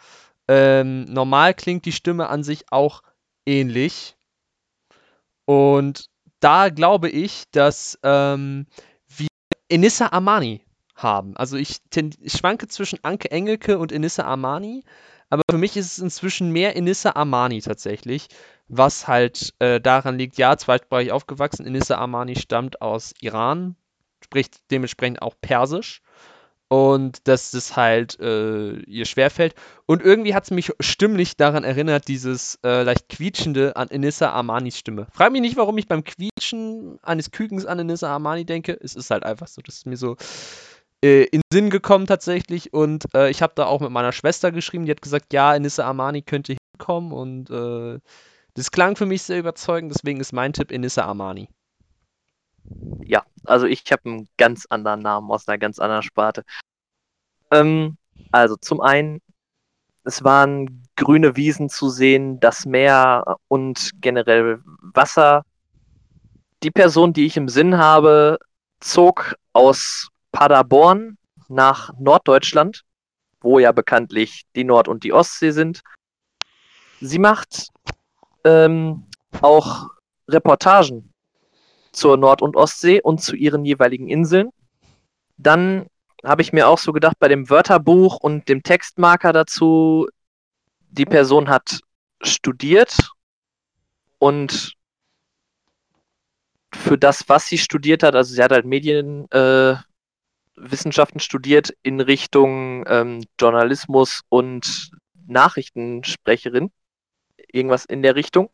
[0.47, 3.01] ähm, normal klingt die Stimme an sich auch
[3.45, 4.16] ähnlich.
[5.45, 6.10] Und
[6.44, 8.68] da glaube ich, dass ähm,
[9.08, 9.28] wir
[9.70, 10.62] Enissa Armani
[10.96, 11.36] haben.
[11.38, 11.78] Also ich,
[12.22, 14.84] ich, schwanke zwischen Anke Engelke und Enissa Armani,
[15.30, 18.28] aber für mich ist es inzwischen mehr Enissa Armani tatsächlich,
[18.68, 21.66] was halt äh, daran liegt, ja, zweitsprachig aufgewachsen.
[21.66, 23.76] Enissa Armani stammt aus Iran,
[24.22, 26.03] spricht dementsprechend auch Persisch
[26.70, 29.53] und dass das halt äh, ihr schwerfällt.
[29.86, 34.78] Und irgendwie hat es mich stimmlich daran erinnert, dieses äh, leicht quietschende an Enissa Armanis
[34.78, 35.07] Stimme.
[35.14, 38.78] Frag mich nicht, warum ich beim Quietschen eines Kükens an Enissa Armani denke.
[38.82, 40.16] Es ist halt einfach so, das ist mir so
[41.03, 42.74] äh, in Sinn gekommen tatsächlich.
[42.74, 45.86] Und äh, ich habe da auch mit meiner Schwester geschrieben, die hat gesagt, ja, Enissa
[45.86, 47.11] Armani könnte hinkommen.
[47.11, 47.99] Und äh,
[48.55, 51.49] das klang für mich sehr überzeugend, deswegen ist mein Tipp Enissa Armani.
[53.05, 56.43] Ja, also ich habe einen ganz anderen Namen aus einer ganz anderen Sparte.
[57.51, 57.97] Ähm,
[58.32, 59.22] also zum einen,
[60.03, 65.43] es waren grüne Wiesen zu sehen, das Meer und generell Wasser.
[66.61, 68.39] Die Person, die ich im Sinn habe,
[68.80, 72.84] zog aus Paderborn nach Norddeutschland,
[73.41, 75.82] wo ja bekanntlich die Nord- und die Ostsee sind.
[76.99, 77.68] Sie macht
[78.43, 79.05] ähm,
[79.41, 79.89] auch
[80.28, 81.12] Reportagen
[81.94, 84.50] zur Nord- und Ostsee und zu ihren jeweiligen Inseln.
[85.38, 85.88] Dann
[86.24, 90.08] habe ich mir auch so gedacht, bei dem Wörterbuch und dem Textmarker dazu,
[90.89, 91.80] die Person hat
[92.22, 93.12] studiert
[94.20, 94.74] und
[96.74, 102.86] für das, was sie studiert hat, also sie hat halt Medienwissenschaften äh, studiert in Richtung
[102.88, 104.91] ähm, Journalismus und
[105.28, 106.72] Nachrichtensprecherin,
[107.52, 108.50] irgendwas in der Richtung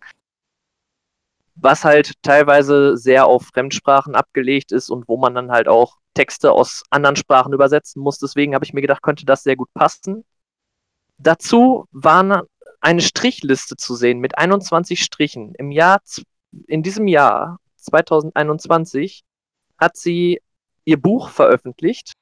[1.61, 6.51] was halt teilweise sehr auf Fremdsprachen abgelegt ist und wo man dann halt auch Texte
[6.51, 8.17] aus anderen Sprachen übersetzen muss.
[8.19, 10.23] Deswegen habe ich mir gedacht, könnte das sehr gut passen.
[11.17, 12.43] Dazu war
[12.81, 15.53] eine Strichliste zu sehen mit 21 Strichen.
[15.55, 16.01] Im Jahr,
[16.67, 19.23] in diesem Jahr 2021
[19.77, 20.41] hat sie
[20.85, 22.13] ihr Buch veröffentlicht.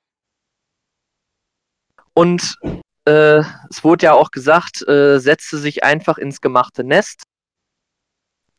[2.14, 2.58] Und
[3.06, 7.24] äh, es wurde ja auch gesagt, äh, setze sich einfach ins gemachte Nest.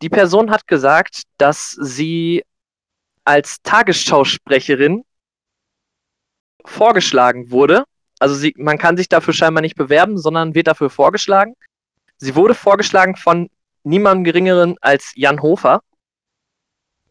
[0.02, 2.44] Die Person hat gesagt, dass sie
[3.24, 5.04] als Tagesschausprecherin
[6.64, 7.84] vorgeschlagen wurde.
[8.18, 11.54] Also sie, man kann sich dafür scheinbar nicht bewerben, sondern wird dafür vorgeschlagen.
[12.16, 13.48] Sie wurde vorgeschlagen von
[13.84, 15.82] niemandem geringeren als Jan Hofer.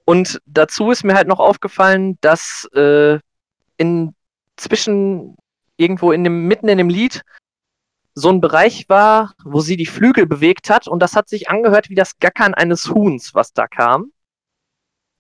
[0.06, 3.20] Und dazu ist mir halt noch aufgefallen, dass äh,
[3.78, 5.36] inzwischen
[5.76, 7.22] irgendwo in dem, mitten in dem Lied
[8.20, 11.91] so ein Bereich war, wo sie die Flügel bewegt hat und das hat sich angehört
[11.91, 14.11] wie das Gackern eines Huhns, was da kam.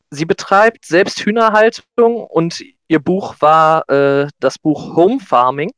[0.09, 5.71] Sie betreibt selbst Hühnerhaltung und ihr Buch war äh, das Buch Home Farming,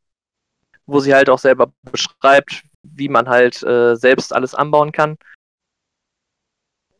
[0.85, 5.17] wo sie halt auch selber beschreibt, wie man halt äh, selbst alles anbauen kann.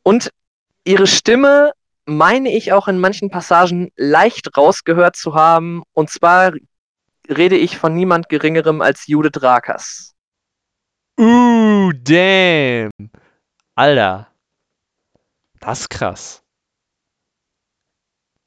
[0.04, 0.32] Und
[0.84, 1.72] ihre Stimme
[2.04, 5.82] meine ich auch in manchen Passagen leicht rausgehört zu haben.
[5.94, 6.52] Und zwar
[7.30, 10.16] rede ich von niemand Geringerem als Judith Rakers.
[11.20, 12.92] Uh, damn.
[13.76, 14.28] Alter.
[15.60, 16.42] Das ist krass.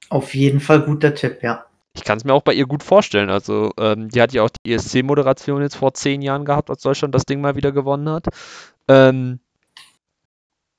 [0.08, 1.66] Auf jeden Fall guter Tipp, ja.
[1.94, 3.30] Ich kann es mir auch bei ihr gut vorstellen.
[3.30, 7.14] Also, ähm, die hat ja auch die ESC-Moderation jetzt vor zehn Jahren gehabt, als Deutschland
[7.14, 8.26] das Ding mal wieder gewonnen hat.
[8.88, 9.40] Ähm,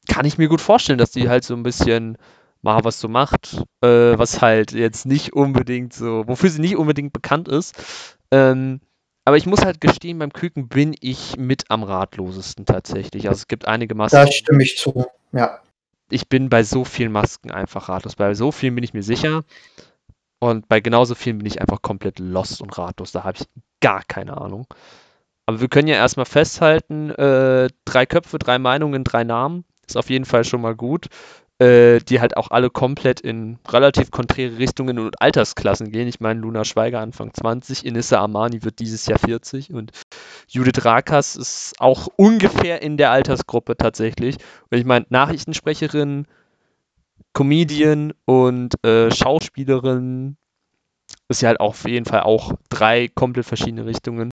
[0.07, 2.17] kann ich mir gut vorstellen, dass die halt so ein bisschen
[2.63, 7.13] mal was so macht, äh, was halt jetzt nicht unbedingt so, wofür sie nicht unbedingt
[7.13, 8.17] bekannt ist.
[8.31, 8.79] Ähm,
[9.25, 13.27] aber ich muss halt gestehen, beim Küken bin ich mit am ratlosesten tatsächlich.
[13.27, 14.17] Also es gibt einige Masken.
[14.17, 15.59] Da stimme ich zu, ja.
[16.09, 18.15] Ich bin bei so vielen Masken einfach ratlos.
[18.15, 19.43] Bei so vielen bin ich mir sicher.
[20.39, 23.11] Und bei genauso vielen bin ich einfach komplett lost und ratlos.
[23.11, 23.45] Da habe ich
[23.81, 24.67] gar keine Ahnung.
[25.45, 29.65] Aber wir können ja erstmal festhalten, äh, drei Köpfe, drei Meinungen, drei Namen.
[29.87, 31.07] Ist auf jeden Fall schon mal gut
[31.59, 36.07] äh, die halt auch alle komplett in relativ konträre Richtungen und Altersklassen gehen.
[36.07, 39.91] Ich meine, Luna Schweiger Anfang 20, Inissa Armani wird dieses Jahr 40 und
[40.47, 44.37] Judith Rakas ist auch ungefähr in der Altersgruppe tatsächlich.
[44.69, 46.25] Und ich meine, Nachrichtensprecherin,
[47.33, 50.37] Comedian und äh, Schauspielerin
[51.29, 54.31] ist ja halt auf jeden Fall auch drei komplett verschiedene Richtungen.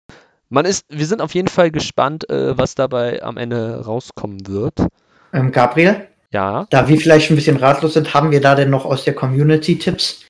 [0.49, 4.87] Man ist, wir sind auf jeden Fall gespannt, äh, was dabei am Ende rauskommen wird.
[5.33, 6.09] Ähm, Gabriel?
[6.33, 6.66] Ja.
[6.70, 9.78] Da wir vielleicht ein bisschen ratlos sind, haben wir da denn noch aus der Community
[9.78, 10.26] Tipps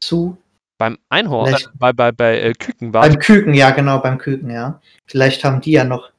[0.00, 0.36] zu?
[0.78, 3.02] Beim Einhorn, äh, bei, bei, bei äh, Küken war.
[3.02, 4.80] Beim Küken, ja, genau, beim Küken, ja.
[5.06, 6.10] Vielleicht haben die ja noch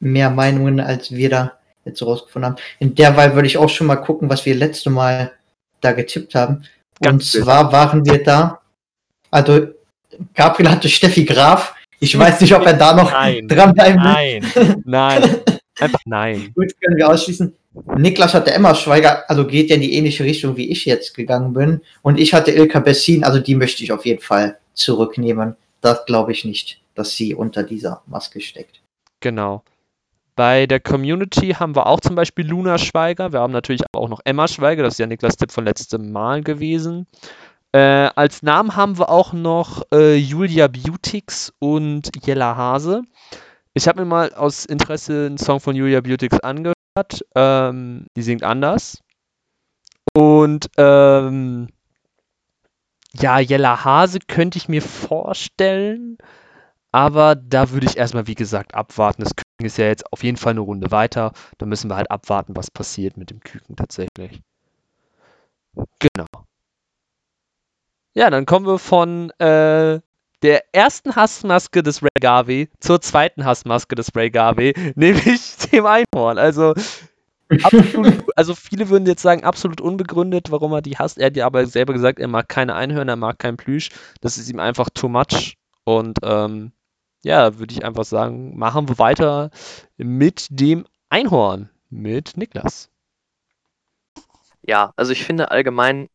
[0.00, 2.62] mehr Meinungen als wir da jetzt rausgefunden haben.
[2.78, 5.32] In der Wahl würde ich auch schon mal gucken, was wir letzte Mal
[5.80, 6.64] da getippt haben.
[7.00, 8.60] Ganz und zwar waren wir da,
[9.30, 9.68] also
[10.34, 11.74] Gabriel hatte Steffi Graf.
[11.98, 13.48] Ich weiß nicht, ob er da noch Nein.
[13.48, 14.12] dranbleiben will.
[14.12, 15.40] Nein, nein,
[15.80, 16.52] einfach nein.
[16.54, 17.54] Gut, können wir ausschließen.
[17.96, 21.52] Niklas hatte Emma Schweiger, also geht ja in die ähnliche Richtung, wie ich jetzt gegangen
[21.52, 21.80] bin.
[22.02, 25.56] Und ich hatte Ilka Bessin, also die möchte ich auf jeden Fall zurücknehmen.
[25.80, 28.80] Das glaube ich nicht, dass sie unter dieser Maske steckt.
[29.20, 29.62] Genau.
[30.36, 33.32] Bei der Community haben wir auch zum Beispiel Luna Schweiger.
[33.32, 36.42] Wir haben natürlich auch noch Emma Schweiger, das ist ja Niklas Tipp von letztem Mal
[36.42, 37.06] gewesen.
[37.72, 43.02] Äh, als Namen haben wir auch noch äh, Julia Beautix und Jella Hase.
[43.74, 46.73] Ich habe mir mal aus Interesse einen Song von Julia Beautix angehört.
[47.34, 49.02] Ähm, die singt anders.
[50.16, 51.68] Und ähm,
[53.12, 56.18] ja, Jella Hase könnte ich mir vorstellen,
[56.92, 59.22] aber da würde ich erstmal, wie gesagt, abwarten.
[59.22, 61.32] Das Küken ist ja jetzt auf jeden Fall eine Runde weiter.
[61.58, 64.40] Da müssen wir halt abwarten, was passiert mit dem Küken tatsächlich.
[65.98, 66.26] Genau.
[68.14, 70.00] Ja, dann kommen wir von äh,
[70.44, 76.38] der ersten Hassmaske des Ray Garvey zur zweiten Hassmaske des Ray Garvey, nämlich dem Einhorn.
[76.38, 76.74] Also,
[77.62, 81.16] absolut, also viele würden jetzt sagen, absolut unbegründet, warum er die hasst.
[81.16, 83.88] Er hat ja aber selber gesagt, er mag keine Einhörner, er mag kein Plüsch.
[84.20, 85.56] Das ist ihm einfach too much.
[85.84, 86.72] Und ähm,
[87.24, 89.50] ja, würde ich einfach sagen, machen wir weiter
[89.96, 92.90] mit dem Einhorn, mit Niklas.
[94.60, 96.08] Ja, also ich finde allgemein,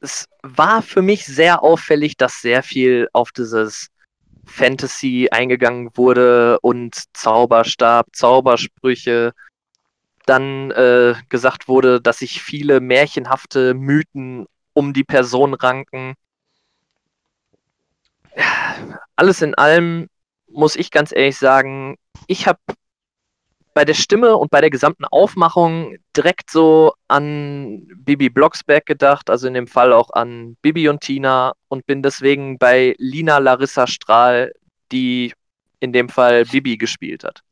[0.00, 3.88] es war für mich sehr auffällig, dass sehr viel auf dieses
[4.44, 9.32] Fantasy eingegangen wurde und Zauberstab, Zaubersprüche.
[10.24, 16.14] Dann äh, gesagt wurde, dass sich viele märchenhafte Mythen um die Person ranken.
[19.16, 20.08] Alles in allem
[20.48, 22.58] muss ich ganz ehrlich sagen, ich habe
[23.76, 29.46] bei der Stimme und bei der gesamten Aufmachung direkt so an Bibi Blocksberg gedacht, also
[29.46, 34.54] in dem Fall auch an Bibi und Tina und bin deswegen bei Lina Larissa Strahl,
[34.92, 35.34] die
[35.78, 37.42] in dem Fall Bibi gespielt hat.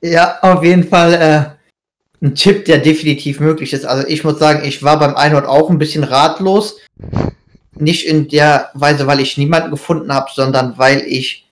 [0.00, 3.84] Ja, auf jeden Fall äh, ein Tipp, der definitiv möglich ist.
[3.84, 6.80] Also ich muss sagen, ich war beim Einhorn auch ein bisschen ratlos.
[7.74, 11.45] Nicht in der Weise, weil ich niemanden gefunden habe, sondern weil ich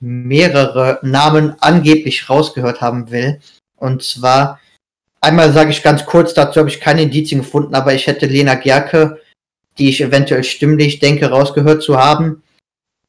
[0.00, 3.40] mehrere Namen angeblich rausgehört haben will.
[3.76, 4.58] Und zwar,
[5.20, 8.54] einmal sage ich ganz kurz, dazu habe ich keine Indizien gefunden, aber ich hätte Lena
[8.54, 9.20] Gerke,
[9.78, 12.42] die ich eventuell stimmlich denke, rausgehört zu haben.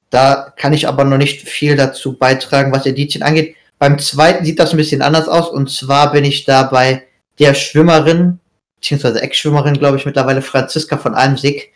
[0.10, 3.56] Da kann ich aber noch nicht viel dazu beitragen, was Indizien angeht.
[3.80, 5.50] Beim zweiten sieht das ein bisschen anders aus.
[5.50, 7.08] Und zwar bin ich da bei
[7.40, 8.40] der Schwimmerin,
[8.76, 11.74] beziehungsweise Ex-Schwimmerin, glaube ich, mittlerweile Franziska von Almsig.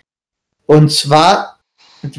[0.66, 1.55] Und zwar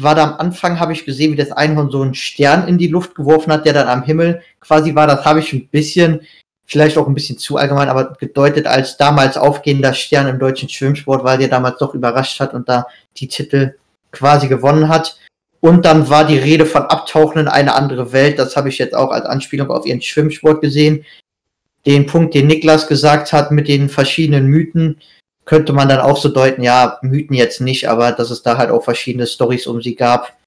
[0.01, 2.87] war da am Anfang, habe ich gesehen, wie das Einhorn so einen Stern in die
[2.87, 5.07] Luft geworfen hat, der dann am Himmel quasi war.
[5.07, 6.21] Das habe ich ein bisschen,
[6.65, 11.23] vielleicht auch ein bisschen zu allgemein, aber gedeutet als damals aufgehender Stern im deutschen Schwimmsport,
[11.23, 13.75] weil der damals doch überrascht hat und da die Titel
[14.11, 15.17] quasi gewonnen hat.
[15.59, 18.37] Und dann war die Rede von Abtauchen in eine andere Welt.
[18.37, 21.03] Das habe ich jetzt auch als Anspielung auf ihren Schwimmsport gesehen.
[21.85, 24.99] Den Punkt, den Niklas gesagt hat mit den verschiedenen Mythen,
[25.47, 28.69] könnte man dann auch so deuten, ja, Mythen jetzt nicht, aber dass es da halt
[28.69, 30.37] auch verschiedene Stories um sie gab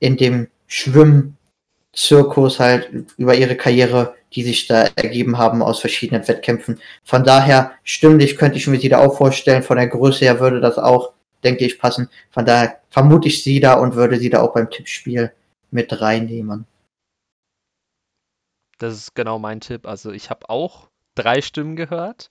[0.00, 2.88] in dem Schwimmzirkus halt
[3.18, 6.80] über ihre Karriere, die sich da ergeben haben aus verschiedenen Wettkämpfen.
[7.04, 9.62] Von daher stimmlich könnte ich mir sie da auch vorstellen.
[9.62, 11.12] Von der Größe her würde das auch,
[11.44, 12.08] denke ich, passen.
[12.30, 15.30] Von daher vermute ich sie da und würde sie da auch beim Tippspiel
[15.70, 16.66] mit reinnehmen.
[18.78, 19.86] Das ist genau mein Tipp.
[19.86, 22.30] Also ich habe auch drei Stimmen gehört.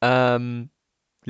[0.00, 0.70] Ähm,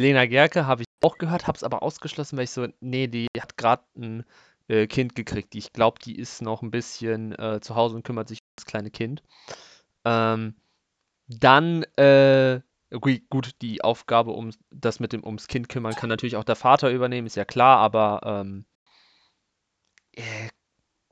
[0.00, 3.28] Lena Gerke habe ich auch gehört, habe es aber ausgeschlossen, weil ich so, nee, die
[3.38, 4.24] hat gerade ein
[4.68, 5.54] äh, Kind gekriegt.
[5.54, 8.66] Ich glaube, die ist noch ein bisschen äh, zu Hause und kümmert sich um das
[8.66, 9.22] kleine Kind.
[10.04, 10.54] Ähm,
[11.28, 16.44] dann, äh, gut, die Aufgabe, um das mit dem ums Kind kümmern, kann natürlich auch
[16.44, 18.64] der Vater übernehmen, ist ja klar, aber ähm,
[20.12, 20.48] äh,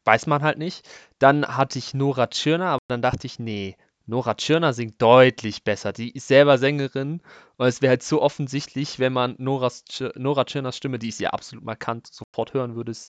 [0.04, 0.88] weiß man halt nicht.
[1.18, 3.76] Dann hatte ich Nora Tschirner, aber dann dachte ich, nee,
[4.08, 5.92] Nora Tschirner singt deutlich besser.
[5.92, 7.20] Die ist selber Sängerin
[7.58, 9.84] und es wäre halt so offensichtlich, wenn man Noras,
[10.14, 12.92] Nora Tschirners Stimme, die ist ja absolut markant, sofort hören würde.
[12.92, 13.12] Es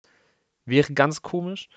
[0.65, 1.69] wäre ganz komisch.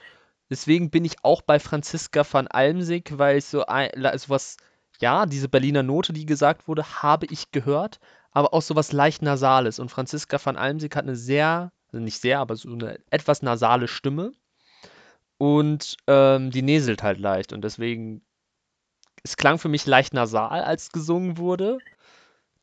[0.50, 4.56] Deswegen bin ich auch bei Franziska van Almsig, weil ich so also was,
[5.00, 8.00] ja, diese Berliner Note, die gesagt wurde, habe ich gehört,
[8.32, 9.78] aber auch so was leicht Nasales.
[9.78, 13.86] Und Franziska van Almsig hat eine sehr, also nicht sehr, aber so eine etwas nasale
[13.86, 14.32] Stimme.
[15.38, 17.52] Und ähm, die näselt halt leicht.
[17.52, 18.22] Und deswegen
[19.24, 21.78] es klang für mich leicht nasal, als gesungen wurde.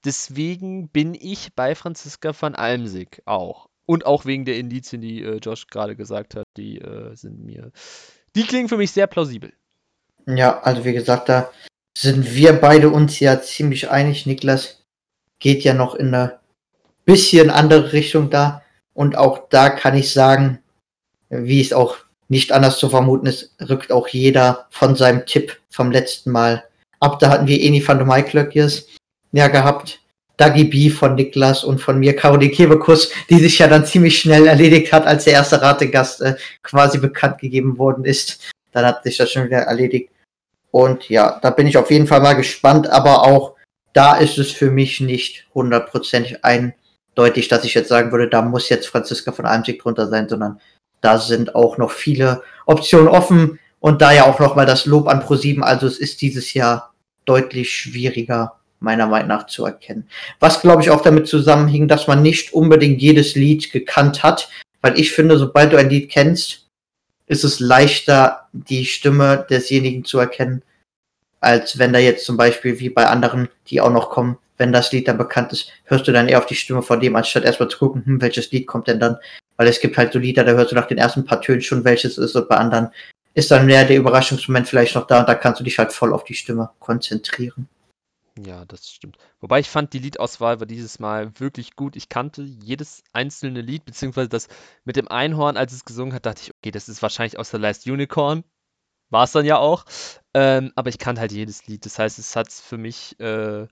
[0.05, 3.67] Deswegen bin ich bei Franziska van Almsig auch.
[3.85, 7.71] Und auch wegen der Indizien, die äh, Josh gerade gesagt hat, die äh, sind mir.
[8.35, 9.53] Die klingen für mich sehr plausibel.
[10.27, 11.51] Ja, also wie gesagt, da
[11.97, 14.25] sind wir beide uns ja ziemlich einig.
[14.25, 14.85] Niklas
[15.39, 16.39] geht ja noch in eine
[17.05, 18.63] bisschen andere Richtung da.
[18.93, 20.59] Und auch da kann ich sagen,
[21.29, 21.97] wie es auch
[22.31, 26.63] nicht anders zu vermuten ist, rückt auch jeder von seinem Tipp vom letzten Mal
[27.01, 27.19] ab.
[27.19, 28.87] Da hatten wir Eni van der Maiklöckjes
[29.33, 29.99] ja gehabt.
[30.37, 34.47] Dagi B von Niklas und von mir Caroline Kebekus, die sich ja dann ziemlich schnell
[34.47, 38.49] erledigt hat, als der erste Rategast äh, quasi bekannt gegeben worden ist.
[38.71, 40.09] Dann hat sich das schon wieder erledigt.
[40.71, 43.55] Und ja, da bin ich auf jeden Fall mal gespannt, aber auch
[43.91, 48.69] da ist es für mich nicht hundertprozentig eindeutig, dass ich jetzt sagen würde, da muss
[48.69, 50.61] jetzt Franziska von Almsig drunter sein, sondern
[51.01, 55.07] da sind auch noch viele Optionen offen und da ja auch noch mal das Lob
[55.07, 56.93] an Pro7, also es ist dieses Jahr
[57.25, 60.07] deutlich schwieriger meiner Meinung nach zu erkennen.
[60.39, 64.49] Was glaube ich auch damit zusammenhing, dass man nicht unbedingt jedes Lied gekannt hat,
[64.81, 66.67] weil ich finde, sobald du ein Lied kennst,
[67.27, 70.63] ist es leichter, die Stimme desjenigen zu erkennen,
[71.39, 74.91] als wenn da jetzt zum Beispiel wie bei anderen, die auch noch kommen, wenn das
[74.91, 77.69] Lied dann bekannt ist, hörst du dann eher auf die Stimme von dem, anstatt erstmal
[77.69, 79.17] zu gucken, hm, welches Lied kommt denn dann.
[79.61, 81.83] Weil es gibt halt so Lieder, da hörst du nach den ersten paar Tönen schon,
[81.83, 82.89] welches ist, und bei anderen
[83.35, 86.13] ist dann mehr der Überraschungsmoment vielleicht noch da und da kannst du dich halt voll
[86.13, 87.69] auf die Stimme konzentrieren.
[88.43, 89.19] Ja, das stimmt.
[89.39, 91.95] Wobei ich fand, die Liedauswahl war dieses Mal wirklich gut.
[91.95, 94.47] Ich kannte jedes einzelne Lied, beziehungsweise das
[94.83, 97.57] mit dem Einhorn, als es gesungen hat, dachte ich, okay, das ist wahrscheinlich aus The
[97.57, 98.43] Last Unicorn.
[99.11, 99.85] War es dann ja auch.
[100.33, 101.85] Ähm, aber ich kannte halt jedes Lied.
[101.85, 103.67] Das heißt, es hat für mich äh,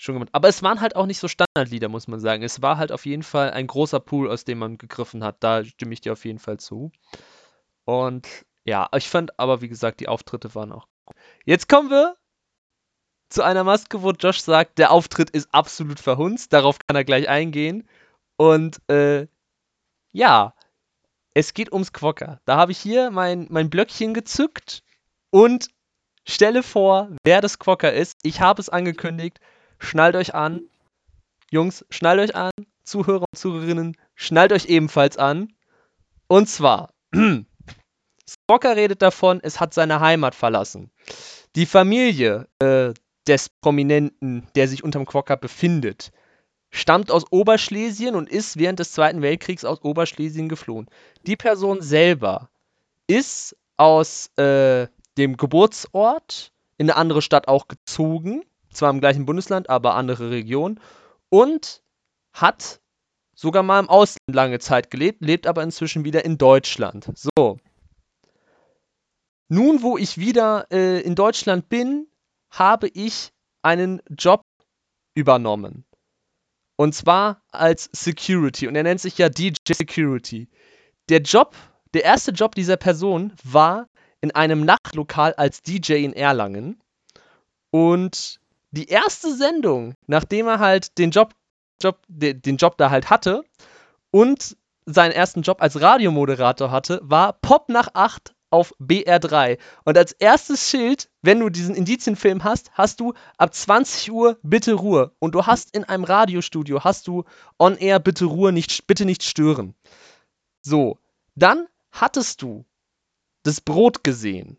[0.00, 0.30] schon gemacht.
[0.32, 2.42] Aber es waren halt auch nicht so Standardlieder, muss man sagen.
[2.42, 5.36] Es war halt auf jeden Fall ein großer Pool, aus dem man gegriffen hat.
[5.40, 6.90] Da stimme ich dir auf jeden Fall zu.
[7.84, 8.26] Und
[8.64, 11.16] ja, ich fand aber, wie gesagt, die Auftritte waren auch gut.
[11.44, 12.16] Jetzt kommen wir
[13.28, 16.52] zu einer Maske, wo Josh sagt, der Auftritt ist absolut verhunzt.
[16.52, 17.88] Darauf kann er gleich eingehen.
[18.36, 19.26] Und äh,
[20.12, 20.54] ja,
[21.34, 22.40] es geht ums Quokka.
[22.44, 24.82] Da habe ich hier mein, mein Blöckchen gezückt
[25.30, 25.68] und
[26.26, 28.18] stelle vor, wer das Quokka ist.
[28.22, 29.40] Ich habe es angekündigt.
[29.80, 30.62] Schnallt euch an.
[31.50, 32.52] Jungs, schnallt euch an.
[32.84, 35.52] Zuhörer und Zuhörerinnen, schnallt euch ebenfalls an.
[36.28, 36.92] Und zwar,
[38.48, 40.90] Quokka redet davon, es hat seine Heimat verlassen.
[41.56, 42.92] Die Familie, äh,
[43.26, 46.10] des Prominenten, der sich unterm Quokka befindet,
[46.70, 50.88] stammt aus Oberschlesien und ist während des Zweiten Weltkriegs aus Oberschlesien geflohen.
[51.26, 52.50] Die Person selber
[53.06, 58.42] ist aus äh, dem Geburtsort in eine andere Stadt auch gezogen,
[58.72, 60.80] zwar im gleichen Bundesland, aber andere Region
[61.28, 61.82] und
[62.32, 62.80] hat
[63.34, 67.10] sogar mal im Ausland lange Zeit gelebt, lebt aber inzwischen wieder in Deutschland.
[67.14, 67.58] So.
[69.48, 72.06] Nun, wo ich wieder äh, in Deutschland bin,
[72.50, 73.30] habe ich
[73.62, 74.42] einen Job
[75.14, 75.84] übernommen.
[76.76, 78.68] Und zwar als Security.
[78.68, 80.48] Und er nennt sich ja DJ Security.
[81.08, 81.56] Der Job,
[81.94, 83.88] der erste Job dieser Person war
[84.20, 86.80] in einem Nachtlokal als DJ in Erlangen.
[87.70, 88.40] Und
[88.70, 91.34] die erste Sendung, nachdem er halt den Job,
[91.82, 93.42] Job, den Job da halt hatte
[94.10, 94.56] und
[94.86, 99.58] seinen ersten Job als Radiomoderator hatte, war Pop nach 8 auf BR3.
[99.84, 104.74] Und als erstes Schild, wenn du diesen Indizienfilm hast, hast du ab 20 Uhr bitte
[104.74, 105.12] Ruhe.
[105.20, 107.24] Und du hast in einem Radiostudio, hast du
[107.58, 109.74] on air bitte Ruhe, nicht, bitte nicht stören.
[110.62, 110.98] So,
[111.36, 112.64] dann hattest du
[113.44, 114.58] das Brot gesehen.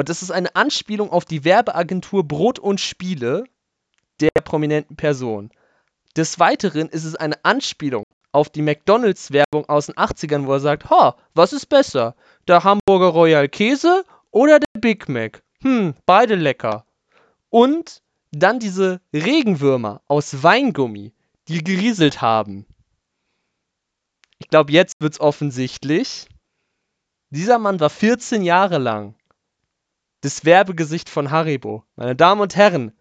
[0.00, 3.44] Und das ist eine Anspielung auf die Werbeagentur Brot und Spiele
[4.18, 5.50] der prominenten Person.
[6.16, 10.88] Des Weiteren ist es eine Anspielung auf die McDonalds-Werbung aus den 80ern, wo er sagt,
[10.88, 12.16] ha, was ist besser?
[12.48, 15.42] Der Hamburger Royal Käse oder der Big Mac?
[15.60, 16.86] Hm, beide lecker.
[17.50, 21.12] Und dann diese Regenwürmer aus Weingummi,
[21.48, 22.64] die gerieselt haben.
[24.38, 26.26] Ich glaube, jetzt wird's offensichtlich.
[27.28, 29.14] Dieser Mann war 14 Jahre lang
[30.20, 31.84] das Werbegesicht von Haribo.
[31.96, 32.92] Meine Damen und Herren,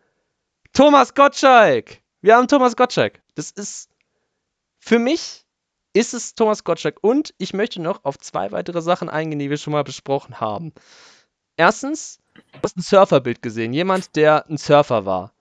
[0.73, 2.01] Thomas Gottschalk!
[2.21, 3.21] Wir haben Thomas Gottschalk.
[3.35, 3.89] Das ist
[4.79, 5.45] für mich
[5.93, 6.97] ist es Thomas Gottschalk.
[7.01, 10.73] Und ich möchte noch auf zwei weitere Sachen eingehen, die wir schon mal besprochen haben.
[11.57, 13.73] Erstens, du hast ein Surferbild gesehen.
[13.73, 15.33] Jemand, der ein Surfer war.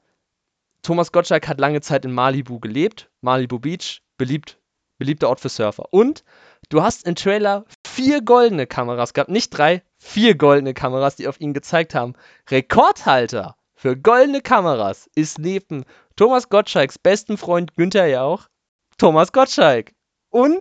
[0.82, 3.10] Thomas Gottschalk hat lange Zeit in Malibu gelebt.
[3.20, 4.58] Malibu Beach, beliebt,
[4.98, 5.92] beliebter Ort für Surfer.
[5.92, 6.24] Und
[6.70, 9.30] du hast im Trailer vier goldene Kameras gehabt.
[9.30, 12.14] Nicht drei, vier goldene Kameras, die auf ihn gezeigt haben.
[12.50, 15.84] Rekordhalter für goldene Kameras ist neben
[16.16, 18.48] Thomas Gottschalks besten Freund Günther Jauch
[18.96, 19.92] Thomas Gottschalk.
[20.30, 20.58] Und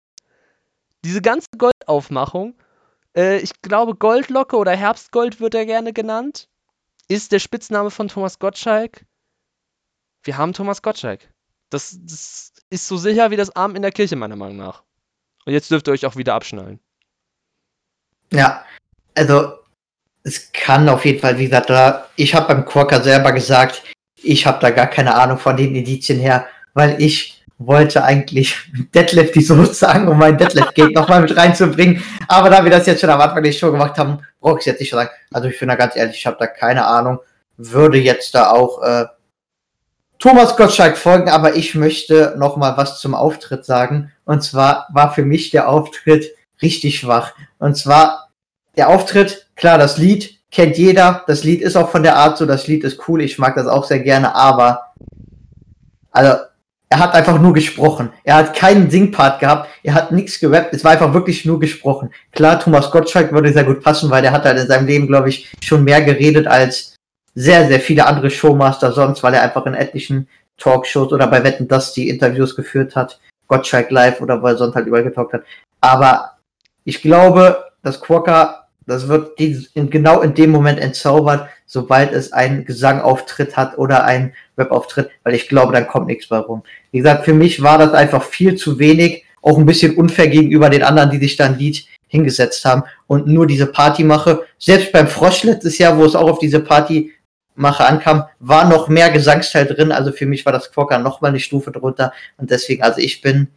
[1.03, 2.55] diese ganze Goldaufmachung,
[3.15, 6.47] äh, ich glaube Goldlocke oder Herbstgold wird er gerne genannt,
[7.07, 9.05] ist der Spitzname von Thomas Gottschalk.
[10.23, 11.29] Wir haben Thomas Gottschalk.
[11.69, 14.83] Das, das ist so sicher wie das Arm in der Kirche, meiner Meinung nach.
[15.45, 16.79] Und jetzt dürft ihr euch auch wieder abschnallen.
[18.31, 18.65] Ja,
[19.17, 19.53] also
[20.23, 23.83] es kann auf jeden Fall, wie gesagt, da, ich habe beim Quokka selber gesagt,
[24.21, 28.55] ich habe da gar keine Ahnung von den Indizien her, weil ich wollte eigentlich
[28.93, 32.03] Deadlift die so sagen, um meinen Deadlift-Gate nochmal mit reinzubringen.
[32.27, 34.79] Aber da wir das jetzt schon am Anfang der Show gemacht haben, brauche ich jetzt
[34.79, 35.09] nicht sagen.
[35.31, 37.19] Also ich bin da ganz ehrlich, ich habe da keine Ahnung.
[37.57, 39.05] Würde jetzt da auch äh,
[40.19, 44.11] Thomas Gottschalk folgen, aber ich möchte nochmal was zum Auftritt sagen.
[44.25, 47.33] Und zwar war für mich der Auftritt richtig schwach.
[47.59, 48.26] Und zwar
[48.77, 51.23] der Auftritt, klar, das Lied kennt jeder.
[51.27, 53.67] Das Lied ist auch von der Art so, das Lied ist cool, ich mag das
[53.67, 54.93] auch sehr gerne, aber
[56.11, 56.37] also
[56.89, 58.11] er hat einfach nur gesprochen.
[58.23, 59.69] Er hat keinen Singpart gehabt.
[59.83, 60.73] Er hat nichts gerappt.
[60.73, 62.11] Es war einfach wirklich nur gesprochen.
[62.31, 65.29] Klar, Thomas Gottschalk würde sehr gut passen, weil der hat halt in seinem Leben, glaube
[65.29, 66.95] ich, schon mehr geredet als
[67.35, 71.67] sehr, sehr viele andere Showmaster sonst, weil er einfach in etlichen Talkshows oder bei Wetten,
[71.67, 73.19] dass die Interviews geführt hat.
[73.47, 75.43] Gottschalk live oder wo er sonst halt überall getalkt hat.
[75.81, 76.37] Aber
[76.85, 82.63] ich glaube, dass Quokka, das wird in, genau in dem Moment entzaubert, sobald es einen
[82.63, 86.63] Gesangauftritt hat oder einen Webauftritt, weil ich glaube, dann kommt nichts bei rum.
[86.91, 90.69] Wie gesagt, für mich war das einfach viel zu wenig, auch ein bisschen unfair gegenüber
[90.69, 94.45] den anderen, die sich da ein Lied hingesetzt haben und nur diese Partymache.
[94.57, 99.09] Selbst beim Frosch letztes Jahr, wo es auch auf diese Partymache ankam, war noch mehr
[99.11, 99.91] Gesangsteil drin.
[99.91, 103.21] Also für mich war das Quokka noch mal eine Stufe drunter und deswegen, also ich
[103.21, 103.49] bin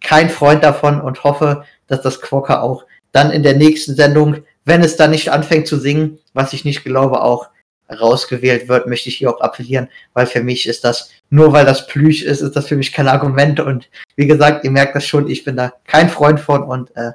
[0.00, 4.82] kein Freund davon und hoffe, dass das Quokka auch dann in der nächsten Sendung, wenn
[4.82, 7.48] es dann nicht anfängt zu singen, was ich nicht glaube, auch
[7.90, 11.86] rausgewählt wird, möchte ich hier auch appellieren, weil für mich ist das, nur weil das
[11.86, 13.60] Plüsch ist, ist das für mich kein Argument.
[13.60, 16.62] Und wie gesagt, ihr merkt das schon, ich bin da kein Freund von.
[16.62, 17.12] Und äh,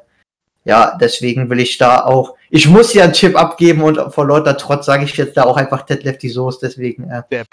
[0.65, 4.57] ja, deswegen will ich da auch, ich muss hier einen Chip abgeben und vor lauter
[4.57, 7.43] Trotz sage ich jetzt da auch einfach Ted Lefty Soße, deswegen äh,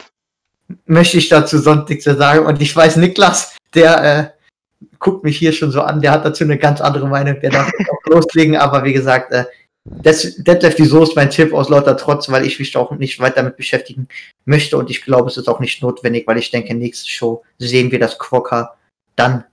[0.87, 2.47] möchte ich dazu sonst nichts sagen.
[2.47, 6.45] Und ich weiß, Niklas, der äh, guckt mich hier schon so an, der hat dazu
[6.45, 9.45] eine ganz andere Meinung, der darf auch loslegen, aber wie gesagt, äh,
[9.85, 13.37] das, Detlef die Soße mein Tipp aus lauter Trotz, weil ich mich auch nicht weiter
[13.37, 14.09] damit beschäftigen
[14.45, 17.91] möchte und ich glaube, es ist auch nicht notwendig, weil ich denke, nächste Show sehen
[17.91, 18.77] wir das Quokka
[19.17, 19.45] dann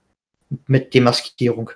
[0.66, 1.70] mit Demaskierung.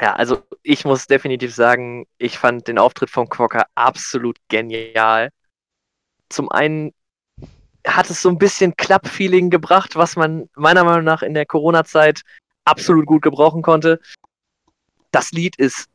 [0.00, 5.30] Ja, also ich muss definitiv sagen, ich fand den Auftritt von Quokka absolut genial.
[6.28, 6.92] Zum einen
[7.86, 12.22] hat es so ein bisschen Klapp-Feeling gebracht, was man meiner Meinung nach in der Corona-Zeit
[12.64, 14.00] absolut gut gebrauchen konnte.
[15.10, 15.88] Das Lied ist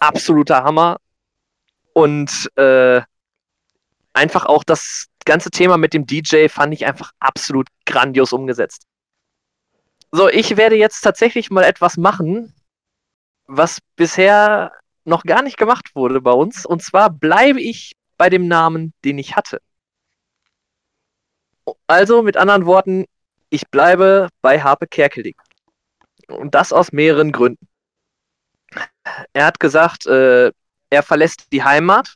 [0.00, 0.98] absoluter Hammer.
[1.98, 3.02] Und äh,
[4.12, 8.84] einfach auch das ganze Thema mit dem DJ fand ich einfach absolut grandios umgesetzt.
[10.12, 12.54] So, ich werde jetzt tatsächlich mal etwas machen,
[13.46, 14.70] was bisher
[15.06, 16.64] noch gar nicht gemacht wurde bei uns.
[16.64, 19.60] Und zwar bleibe ich bei dem Namen, den ich hatte.
[21.88, 23.06] Also mit anderen Worten,
[23.50, 25.34] ich bleibe bei Harpe Kerkeling.
[26.28, 27.66] Und das aus mehreren Gründen.
[29.32, 30.52] Er hat gesagt, äh,
[30.90, 32.14] er verlässt die Heimat.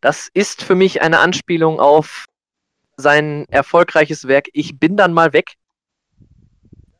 [0.00, 2.26] Das ist für mich eine Anspielung auf
[2.96, 5.54] sein erfolgreiches Werk Ich bin dann mal weg.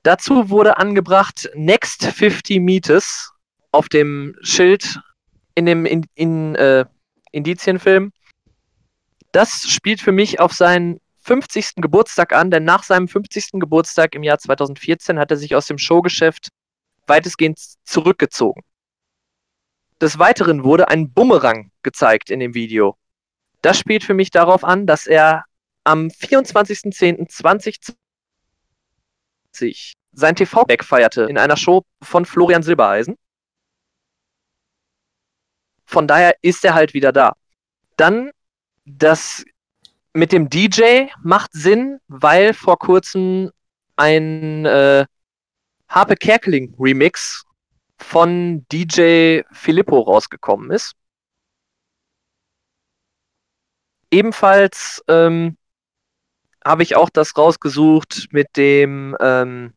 [0.03, 3.33] Dazu wurde angebracht Next 50 Meters
[3.73, 5.01] auf dem Schild
[5.55, 6.85] in dem in, in, äh,
[7.33, 8.13] Indizienfilm.
[9.33, 11.77] Das spielt für mich auf seinen 50.
[11.77, 13.53] Geburtstag an, denn nach seinem 50.
[13.55, 16.49] Geburtstag im Jahr 2014 hat er sich aus dem Showgeschäft
[17.07, 18.63] weitestgehend zurückgezogen.
[20.01, 22.97] Des Weiteren wurde ein Bumerang gezeigt in dem Video.
[23.63, 25.45] Das spielt für mich darauf an, dass er
[25.85, 27.95] am 24.10.2020
[30.13, 33.17] sein TV-Back feierte in einer Show von Florian Silbereisen.
[35.85, 37.35] Von daher ist er halt wieder da.
[37.97, 38.31] Dann
[38.85, 39.45] das
[40.13, 43.51] mit dem DJ macht Sinn, weil vor kurzem
[43.97, 45.07] ein äh,
[45.89, 47.45] Harpe Kerkeling Remix
[47.99, 50.95] von DJ Filippo rausgekommen ist.
[54.11, 55.57] Ebenfalls ähm,
[56.65, 59.75] habe ich auch das rausgesucht mit dem ähm,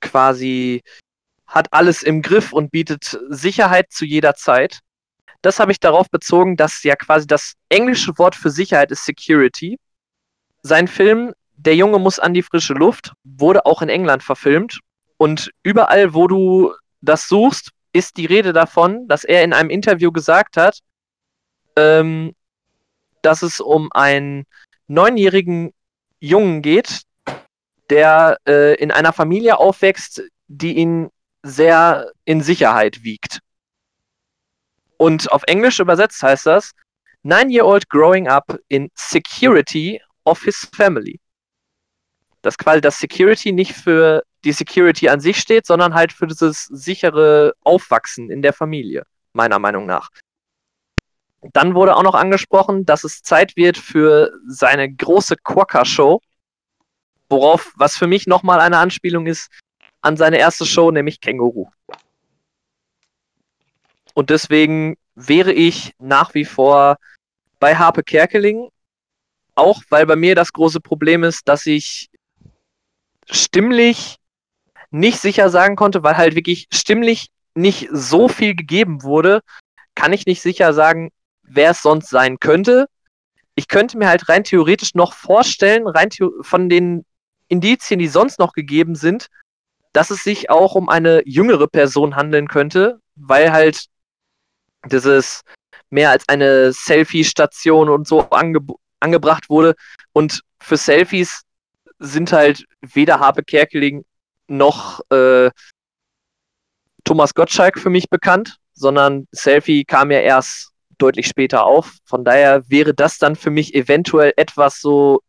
[0.00, 0.82] quasi
[1.46, 4.80] hat alles im Griff und bietet Sicherheit zu jeder Zeit.
[5.42, 9.78] Das habe ich darauf bezogen, dass ja quasi das englische Wort für Sicherheit ist Security.
[10.62, 14.78] Sein Film Der Junge muss an die frische Luft wurde auch in England verfilmt
[15.16, 20.12] und überall, wo du das suchst, ist die Rede davon, dass er in einem Interview
[20.12, 20.80] gesagt hat,
[21.76, 22.34] ähm,
[23.22, 24.44] dass es um einen
[24.86, 25.72] neunjährigen
[26.20, 27.02] Jungen geht,
[27.90, 31.10] der äh, in einer Familie aufwächst, die ihn
[31.42, 33.40] sehr in Sicherheit wiegt.
[34.96, 36.72] Und auf Englisch übersetzt heißt das,
[37.22, 41.20] Nine-year-old growing up in security of his family.
[42.42, 46.64] Das quasi das Security nicht für die Security an sich steht, sondern halt für dieses
[46.66, 50.10] sichere Aufwachsen in der Familie, meiner Meinung nach.
[51.52, 56.20] Dann wurde auch noch angesprochen, dass es Zeit wird für seine große Quokka-Show,
[57.28, 59.50] worauf, was für mich nochmal eine Anspielung ist
[60.00, 61.70] an seine erste Show, nämlich Känguru.
[64.14, 66.96] Und deswegen wäre ich nach wie vor
[67.60, 68.68] bei Harpe Kerkeling,
[69.54, 72.08] auch weil bei mir das große Problem ist, dass ich
[73.30, 74.16] stimmlich
[74.90, 79.40] nicht sicher sagen konnte, weil halt wirklich stimmlich nicht so viel gegeben wurde,
[79.94, 81.10] kann ich nicht sicher sagen,
[81.42, 82.86] wer es sonst sein könnte.
[83.54, 86.08] Ich könnte mir halt rein theoretisch noch vorstellen, rein
[86.42, 87.04] von den
[87.48, 89.28] Indizien, die sonst noch gegeben sind,
[89.92, 93.86] dass es sich auch um eine jüngere Person handeln könnte, weil halt
[94.86, 95.42] dieses
[95.90, 98.60] mehr als eine Selfie-Station und so ange
[99.00, 99.74] angebracht wurde.
[100.12, 101.42] Und für Selfies
[101.98, 104.04] sind halt weder Harpe Kerkeling
[104.46, 105.50] noch äh,
[107.04, 111.96] Thomas Gottschalk für mich bekannt, sondern Selfie kam ja erst deutlich später auf.
[112.04, 115.20] Von daher wäre das dann für mich eventuell etwas so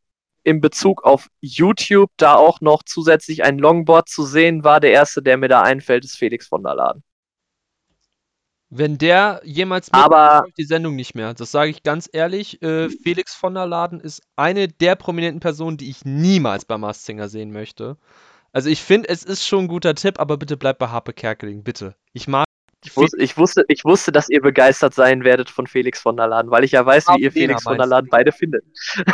[0.44, 4.80] in Bezug auf YouTube, da auch noch zusätzlich ein Longboard zu sehen war.
[4.80, 7.04] Der erste, der mir da einfällt, ist Felix von der Laden.
[8.72, 11.34] Wenn der jemals mit, aber die Sendung nicht mehr.
[11.34, 12.62] Das sage ich ganz ehrlich.
[12.62, 17.04] Äh, Felix von der Laden ist eine der prominenten Personen, die ich niemals bei Mars
[17.04, 17.98] Singer sehen möchte.
[18.52, 21.64] Also ich finde, es ist schon ein guter Tipp, aber bitte bleibt bei Harpe Kerkeling,
[21.64, 21.96] bitte.
[22.14, 22.46] Ich mag.
[22.86, 26.28] Ich, wus ich, wusste, ich wusste, dass ihr begeistert sein werdet von Felix von der
[26.28, 28.64] Laden, weil ich ja weiß, wie ihr Felix von der Laden beide findet.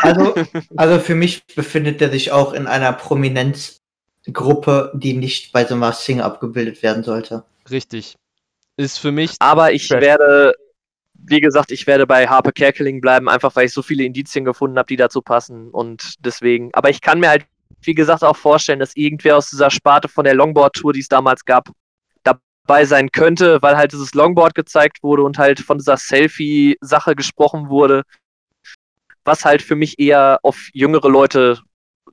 [0.02, 0.36] Also,
[0.78, 6.06] also für mich befindet er sich auch in einer Prominenzgruppe, die nicht bei The Masked
[6.06, 7.44] Singer abgebildet werden sollte.
[7.72, 8.18] Richtig.
[8.78, 9.36] Ist für mich.
[9.40, 10.02] Aber ich Trash.
[10.02, 10.56] werde,
[11.14, 14.78] wie gesagt, ich werde bei Harpe Kerkeling bleiben, einfach weil ich so viele Indizien gefunden
[14.78, 15.70] habe, die dazu passen.
[15.72, 16.74] Und deswegen.
[16.74, 17.46] Aber ich kann mir halt
[17.82, 21.46] wie gesagt, auch vorstellen, dass irgendwer aus dieser Sparte von der Longboard-Tour, die es damals
[21.46, 21.70] gab,
[22.24, 27.70] dabei sein könnte, weil halt dieses Longboard gezeigt wurde und halt von dieser Selfie-Sache gesprochen
[27.70, 28.04] wurde,
[29.24, 31.60] was halt für mich eher auf jüngere Leute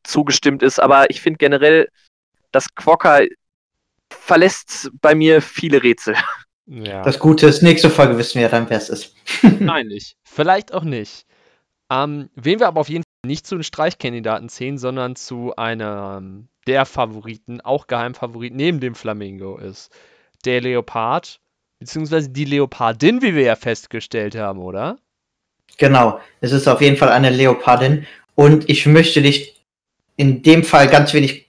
[0.04, 0.78] zugestimmt ist.
[0.78, 1.88] Aber ich finde generell,
[2.50, 3.22] das Quokka
[4.10, 6.16] verlässt bei mir viele Rätsel.
[6.66, 7.02] Ja.
[7.02, 9.14] Das Gute ist, nächste Folge wissen wir ja dann, wer es ist.
[9.60, 10.16] Nein, nicht.
[10.22, 11.26] Vielleicht auch nicht.
[11.90, 16.48] Ähm, wen wir aber auf jeden Fall nicht zu den Streichkandidaten zählen, sondern zu einem
[16.66, 19.90] der Favoriten, auch Geheimfavorit neben dem Flamingo ist
[20.44, 21.40] der Leopard,
[21.78, 24.98] beziehungsweise die Leopardin, wie wir ja festgestellt haben, oder?
[25.78, 29.60] Genau, es ist auf jeden Fall eine Leopardin und ich möchte dich
[30.16, 31.41] in dem Fall ganz wenig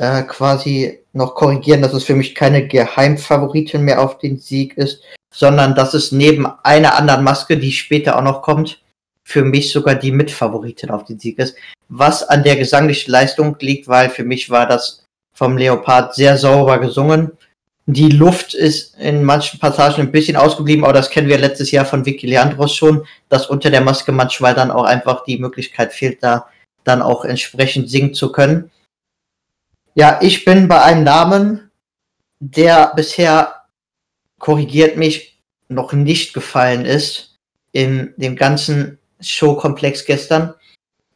[0.00, 5.02] äh, quasi noch korrigieren, dass es für mich keine Geheimfavoritin mehr auf den Sieg ist,
[5.30, 8.80] sondern dass es neben einer anderen Maske, die später auch noch kommt,
[9.24, 11.54] für mich sogar die Mitfavoritin auf den Sieg ist.
[11.90, 16.78] Was an der gesanglichen Leistung liegt, weil für mich war das vom Leopard sehr sauber
[16.78, 17.32] gesungen.
[17.84, 21.84] Die Luft ist in manchen Passagen ein bisschen ausgeblieben, aber das kennen wir letztes Jahr
[21.84, 26.22] von Vicky Leandros schon, dass unter der Maske manchmal dann auch einfach die Möglichkeit fehlt,
[26.22, 26.46] da
[26.84, 28.70] dann auch entsprechend singen zu können.
[29.94, 31.70] Ja, ich bin bei einem Namen,
[32.38, 33.54] der bisher
[34.38, 37.36] korrigiert mich noch nicht gefallen ist
[37.72, 40.54] in dem ganzen Showkomplex gestern.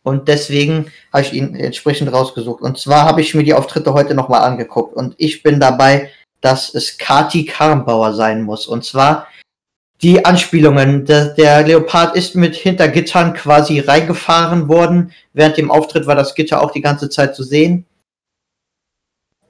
[0.03, 2.62] Und deswegen habe ich ihn entsprechend rausgesucht.
[2.62, 4.95] Und zwar habe ich mir die Auftritte heute nochmal angeguckt.
[4.95, 6.11] Und ich bin dabei,
[6.41, 8.66] dass es Kati Karrenbauer sein muss.
[8.66, 9.27] Und zwar
[10.03, 11.07] die Anspielungen.
[11.07, 15.12] Der, der Leopard ist mit Hintergittern quasi reingefahren worden.
[15.33, 17.87] Während dem Auftritt war das Gitter auch die ganze Zeit zu sehen.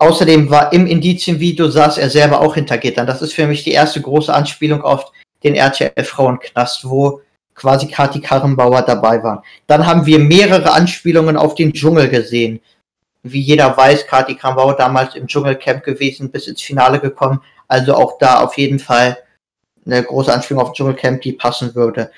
[0.05, 3.07] Außerdem war im Indizienvideo saß er selber auch hinter Gittern.
[3.07, 5.11] Das ist für mich die erste große Anspielung auf
[5.43, 7.23] den RTL Frauenknast, wo
[7.55, 9.41] quasi Kati Karrenbauer dabei waren.
[9.67, 12.61] Dann haben wir mehrere Anspielungen auf den Dschungel gesehen.
[13.23, 17.41] Wie jeder weiß, Kati Karrenbauer damals im Dschungelcamp gewesen, bis ins Finale gekommen.
[17.67, 19.17] Also auch da auf jeden Fall
[19.87, 22.11] eine große Anspielung auf Dschungelcamp, die passen würde.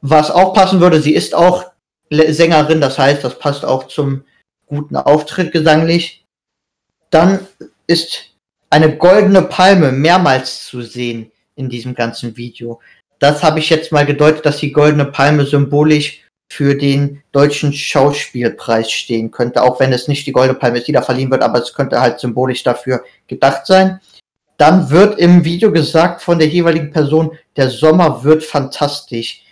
[0.00, 1.66] Was auch passen würde, sie ist auch
[2.08, 4.24] Sängerin, das heißt, das passt auch zum
[4.66, 6.19] guten Auftritt gesanglich.
[7.10, 7.46] Dann
[7.86, 8.30] ist
[8.70, 12.80] eine goldene Palme mehrmals zu sehen in diesem ganzen Video
[13.20, 18.90] das habe ich jetzt mal gedeutet, dass die Goldene Palme symbolisch für den deutschen Schauspielpreis
[18.90, 21.60] stehen könnte, auch wenn es nicht die Goldene Palme ist, die da verliehen wird, aber
[21.60, 24.00] es könnte halt symbolisch dafür gedacht sein.
[24.56, 29.46] Dann wird im Video gesagt von der jeweiligen Person, der Sommer wird fantastisch.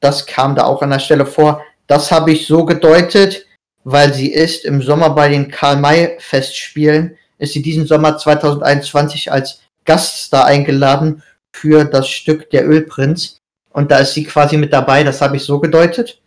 [0.00, 1.62] Das kam da auch an der Stelle vor.
[1.86, 3.46] Das habe ich so gedeutet,
[3.84, 10.46] weil sie ist im Sommer bei den Karl-May-Festspielen, ist sie diesen Sommer 2021 als Gaststar
[10.46, 13.38] eingeladen für das Stück Der Ölprinz.
[13.70, 16.20] Und da ist sie quasi mit dabei, das habe ich so gedeutet.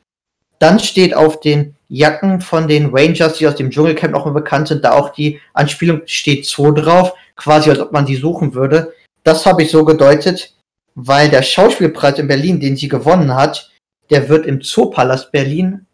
[0.60, 4.68] Dann steht auf den Jacken von den Rangers, die aus dem Dschungelcamp auch immer bekannt
[4.68, 8.94] sind, da auch die Anspielung steht Zoo drauf, quasi als ob man sie suchen würde.
[9.24, 10.56] Das habe ich so gedeutet,
[10.96, 13.72] weil der Schauspielpreis in Berlin, den sie gewonnen hat,
[14.10, 15.86] der wird im Zoopalast Berlin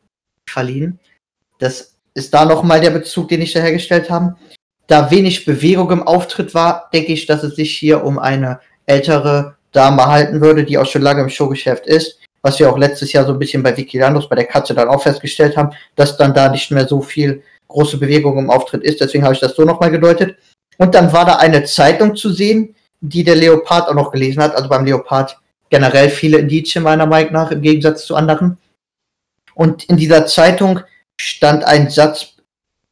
[0.48, 1.00] verliehen.
[1.64, 4.36] Das ist da nochmal der Bezug, den ich da hergestellt habe.
[4.88, 9.56] Da wenig Bewegung im Auftritt war, denke ich, dass es sich hier um eine ältere
[9.72, 12.20] Dame halten würde, die auch schon lange im Showgeschäft ist.
[12.42, 14.90] Was wir auch letztes Jahr so ein bisschen bei Vicky Landos bei der Katze dann
[14.90, 19.00] auch festgestellt haben, dass dann da nicht mehr so viel große Bewegung im Auftritt ist.
[19.00, 20.36] Deswegen habe ich das so nochmal gedeutet.
[20.78, 24.54] Und dann war da eine Zeitung zu sehen, die der Leopard auch noch gelesen hat.
[24.54, 28.58] Also beim Leopard generell viele Indizien meiner Meinung nach im Gegensatz zu anderen.
[29.56, 30.82] Und in dieser Zeitung
[31.20, 32.36] stand ein Satz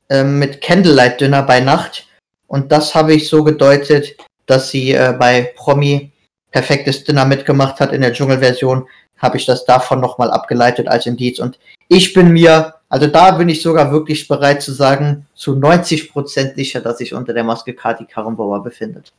[0.09, 2.07] äh, mit Candlelight Dinner bei Nacht.
[2.47, 4.15] Und das habe ich so gedeutet,
[4.45, 6.11] dass sie äh, bei Promi
[6.51, 8.87] perfektes Dinner mitgemacht hat in der Dschungelversion,
[9.17, 11.39] habe ich das davon nochmal abgeleitet als Indiz.
[11.39, 16.55] Und ich bin mir, also da bin ich sogar wirklich bereit zu sagen, zu 90%
[16.55, 19.13] sicher, dass sich unter der Maske Kati Karrenbauer befindet.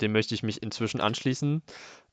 [0.00, 1.62] Dem möchte ich mich inzwischen anschließen,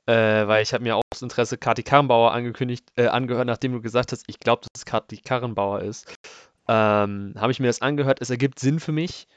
[0.07, 3.81] äh, weil ich habe mir auch das Interesse Kati Karrenbauer angekündigt, äh, angehört, nachdem du
[3.81, 6.07] gesagt hast, ich glaube, dass es Kati Karrenbauer ist.
[6.67, 9.27] Ähm, habe ich mir das angehört, es ergibt Sinn für mich.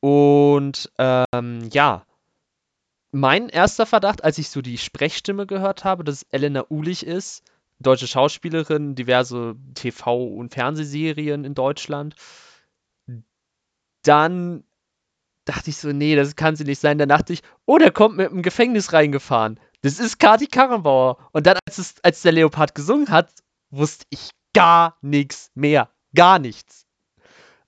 [0.00, 2.04] Und ähm, ja,
[3.12, 7.44] mein erster Verdacht, als ich so die Sprechstimme gehört habe, dass es Elena Ulich ist,
[7.78, 12.16] deutsche Schauspielerin, diverse TV- und Fernsehserien in Deutschland,
[14.02, 14.64] dann
[15.44, 16.98] dachte ich so, nee, das kann sie nicht sein.
[16.98, 19.60] Dann dachte ich, oh, der kommt mit dem Gefängnis reingefahren.
[19.84, 21.18] Das ist Kati Karrenbauer.
[21.32, 23.30] Und dann, als, es, als der Leopard gesungen hat,
[23.70, 25.90] wusste ich gar nichts mehr.
[26.14, 26.86] Gar nichts.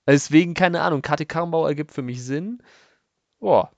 [0.05, 2.63] Deswegen, keine Ahnung, Kati Karrenbauer ergibt für mich Sinn.
[3.39, 3.71] Boah,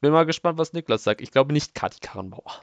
[0.00, 1.20] bin mal gespannt, was Niklas sagt.
[1.20, 2.62] Ich glaube nicht Kati Karrenbauer.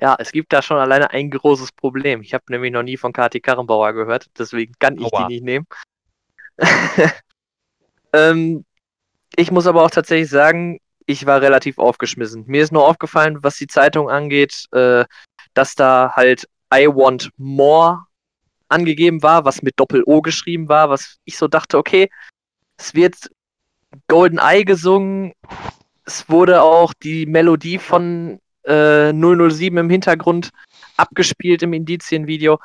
[0.00, 2.20] Ja, es gibt da schon alleine ein großes Problem.
[2.20, 5.26] Ich habe nämlich noch nie von Kati Karrenbauer gehört, deswegen kann ich Aua.
[5.26, 5.66] die nicht nehmen.
[8.12, 8.64] ähm,
[9.36, 12.44] ich muss aber auch tatsächlich sagen, ich war relativ aufgeschmissen.
[12.46, 15.04] Mir ist nur aufgefallen, was die Zeitung angeht, äh,
[15.54, 18.06] dass da halt I want more
[18.68, 22.10] angegeben war, was mit Doppel-O geschrieben war, was ich so dachte, okay,
[22.76, 23.30] es wird
[24.08, 25.32] Golden Eye gesungen.
[26.04, 30.50] Es wurde auch die Melodie von äh, 007 im Hintergrund
[30.96, 32.58] abgespielt im Indizienvideo,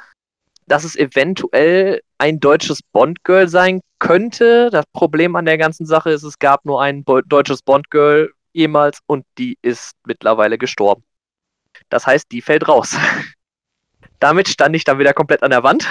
[0.69, 4.69] dass es eventuell ein deutsches Bond-Girl sein könnte.
[4.69, 9.25] Das Problem an der ganzen Sache ist, es gab nur ein deutsches Bond-Girl jemals und
[9.37, 11.03] die ist mittlerweile gestorben.
[11.89, 12.95] Das heißt, die fällt raus.
[14.19, 15.87] Damit stand ich dann wieder komplett an der Wand.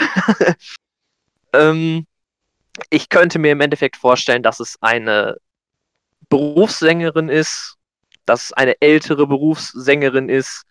[1.53, 2.07] ähm,
[2.91, 5.39] ich könnte mir im Endeffekt vorstellen, dass es eine
[6.29, 7.77] Berufssängerin ist,
[8.27, 10.63] dass es eine ältere Berufssängerin ist.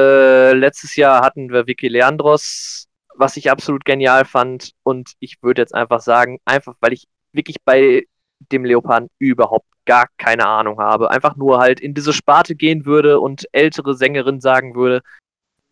[0.00, 4.72] Äh, letztes Jahr hatten wir Vicky Leandros, was ich absolut genial fand.
[4.82, 8.06] Und ich würde jetzt einfach sagen, einfach weil ich wirklich bei
[8.50, 13.20] dem Leoparden überhaupt gar keine Ahnung habe, einfach nur halt in diese Sparte gehen würde
[13.20, 15.02] und ältere Sängerin sagen würde,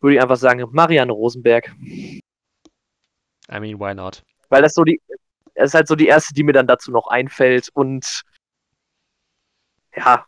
[0.01, 1.73] würde ich einfach sagen, Marianne Rosenberg.
[3.51, 4.23] I mean, why not?
[4.49, 5.01] Weil das so die,
[5.55, 8.23] es ist halt so die erste, die mir dann dazu noch einfällt und
[9.97, 10.27] ja,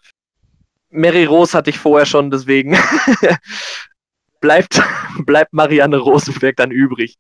[0.91, 2.77] Mary Rose hatte ich vorher schon, deswegen
[4.41, 4.81] bleibt,
[5.27, 7.19] bleibt Marianne Rosenberg dann übrig.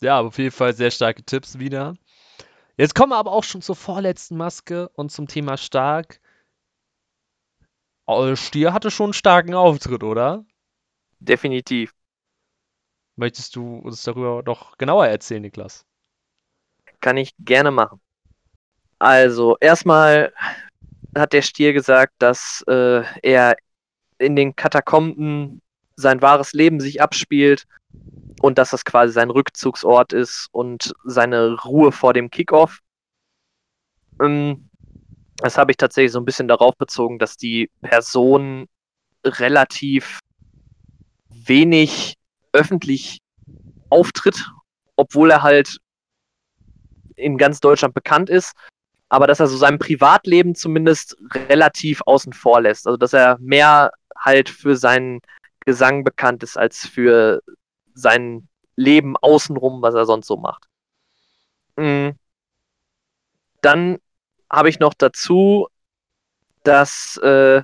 [0.00, 1.94] Ja, auf jeden Fall sehr starke Tipps wieder.
[2.76, 6.20] Jetzt kommen wir aber auch schon zur vorletzten Maske und zum Thema stark.
[8.34, 10.44] Stier hatte schon einen starken Auftritt, oder?
[11.20, 11.94] Definitiv.
[13.16, 15.86] Möchtest du uns darüber noch genauer erzählen, Niklas?
[17.00, 18.00] Kann ich gerne machen.
[18.98, 20.32] Also, erstmal
[21.16, 23.56] hat der Stier gesagt, dass äh, er
[24.18, 25.60] in den Katakomben
[26.02, 27.64] sein wahres Leben sich abspielt
[28.42, 32.80] und dass das quasi sein Rückzugsort ist und seine Ruhe vor dem Kickoff.
[34.20, 34.68] Ähm,
[35.36, 38.66] das habe ich tatsächlich so ein bisschen darauf bezogen, dass die Person
[39.24, 40.20] relativ
[41.30, 42.16] wenig
[42.52, 43.18] öffentlich
[43.88, 44.50] auftritt,
[44.96, 45.78] obwohl er halt
[47.16, 48.52] in ganz Deutschland bekannt ist,
[49.08, 52.86] aber dass er so sein Privatleben zumindest relativ außen vor lässt.
[52.86, 55.20] Also dass er mehr halt für seinen
[55.64, 57.42] Gesang bekannt ist, als für
[57.94, 60.66] sein Leben außenrum, was er sonst so macht.
[61.76, 62.14] Mhm.
[63.60, 63.98] Dann
[64.50, 65.68] habe ich noch dazu,
[66.64, 67.62] dass äh,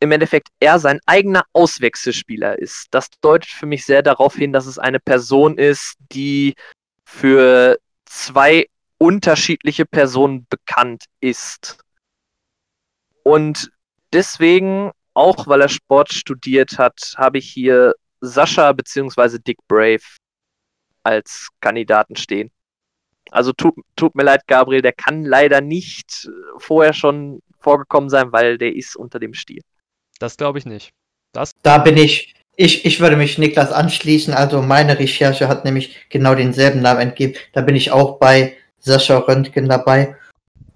[0.00, 2.88] im Endeffekt er sein eigener Auswechselspieler ist.
[2.90, 6.54] Das deutet für mich sehr darauf hin, dass es eine Person ist, die
[7.04, 8.66] für zwei
[8.98, 11.78] unterschiedliche Personen bekannt ist.
[13.22, 13.70] Und
[14.12, 19.38] deswegen, auch weil er Sport studiert hat, habe ich hier Sascha bzw.
[19.38, 20.02] Dick Brave
[21.02, 22.50] als Kandidaten stehen.
[23.30, 26.28] Also tut, tut mir leid, Gabriel, der kann leider nicht
[26.58, 29.62] vorher schon vorgekommen sein, weil der ist unter dem Stiel.
[30.18, 30.92] Das glaube ich nicht.
[31.32, 34.34] Das Da bin ich, ich, ich würde mich Niklas anschließen.
[34.34, 37.34] Also meine Recherche hat nämlich genau denselben Namen entgeben.
[37.52, 40.16] Da bin ich auch bei Sascha Röntgen dabei.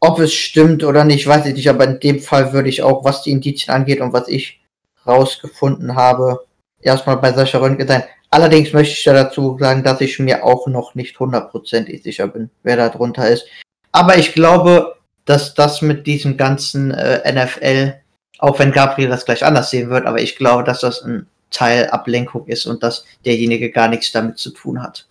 [0.00, 3.04] Ob es stimmt oder nicht, weiß ich nicht, aber in dem Fall würde ich auch,
[3.04, 4.60] was die Indizien angeht und was ich
[5.06, 6.46] rausgefunden habe,
[6.80, 8.04] erstmal bei Sascha Röntgen sein.
[8.30, 12.50] Allerdings möchte ich da dazu sagen, dass ich mir auch noch nicht hundertprozentig sicher bin,
[12.62, 13.46] wer da drunter ist.
[13.90, 18.00] Aber ich glaube, dass das mit diesem ganzen äh, NFL,
[18.38, 21.88] auch wenn Gabriel das gleich anders sehen wird, aber ich glaube, dass das ein Teil
[21.88, 25.08] Ablenkung ist und dass derjenige gar nichts damit zu tun hat.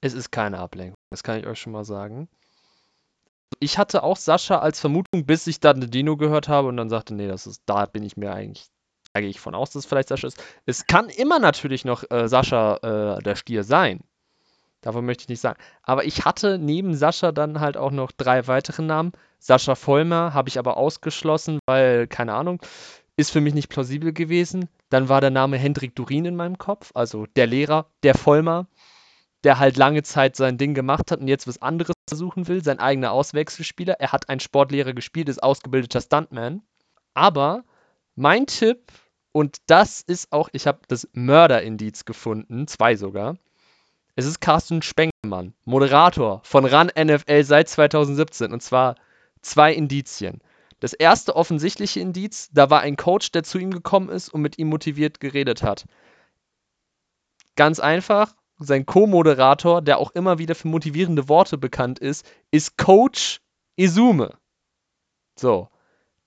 [0.00, 2.28] Es ist keine Ablenkung, das kann ich euch schon mal sagen.
[3.60, 7.14] Ich hatte auch Sascha als Vermutung, bis ich dann Dino gehört habe und dann sagte,
[7.14, 8.66] nee, das ist, da bin ich mir eigentlich,
[9.12, 10.42] da gehe ich von aus, dass es vielleicht Sascha ist.
[10.66, 14.00] Es kann immer natürlich noch äh, Sascha äh, der Stier sein.
[14.80, 15.58] Davon möchte ich nicht sagen.
[15.82, 19.12] Aber ich hatte neben Sascha dann halt auch noch drei weitere Namen.
[19.38, 22.60] Sascha Vollmer habe ich aber ausgeschlossen, weil, keine Ahnung,
[23.16, 24.68] ist für mich nicht plausibel gewesen.
[24.90, 28.66] Dann war der Name Hendrik Durin in meinem Kopf, also der Lehrer, der Vollmer,
[29.44, 32.80] der halt lange Zeit sein Ding gemacht hat und jetzt was anderes versuchen will, sein
[32.80, 33.94] eigener Auswechselspieler.
[34.00, 36.62] Er hat einen Sportlehrer gespielt, ist ausgebildeter Stuntman.
[37.12, 37.64] Aber
[38.16, 38.90] mein Tipp,
[39.32, 43.36] und das ist auch, ich habe das Mörderindiz gefunden, zwei sogar.
[44.16, 48.94] Es ist Carsten Spengemann, Moderator von RAN NFL seit 2017 und zwar
[49.42, 50.40] zwei Indizien.
[50.80, 54.58] Das erste offensichtliche Indiz, da war ein Coach, der zu ihm gekommen ist und mit
[54.58, 55.86] ihm motiviert geredet hat.
[57.56, 58.34] Ganz einfach,
[58.64, 63.40] sein Co-Moderator, der auch immer wieder für motivierende Worte bekannt ist, ist Coach
[63.76, 64.30] Izume.
[65.36, 65.68] So,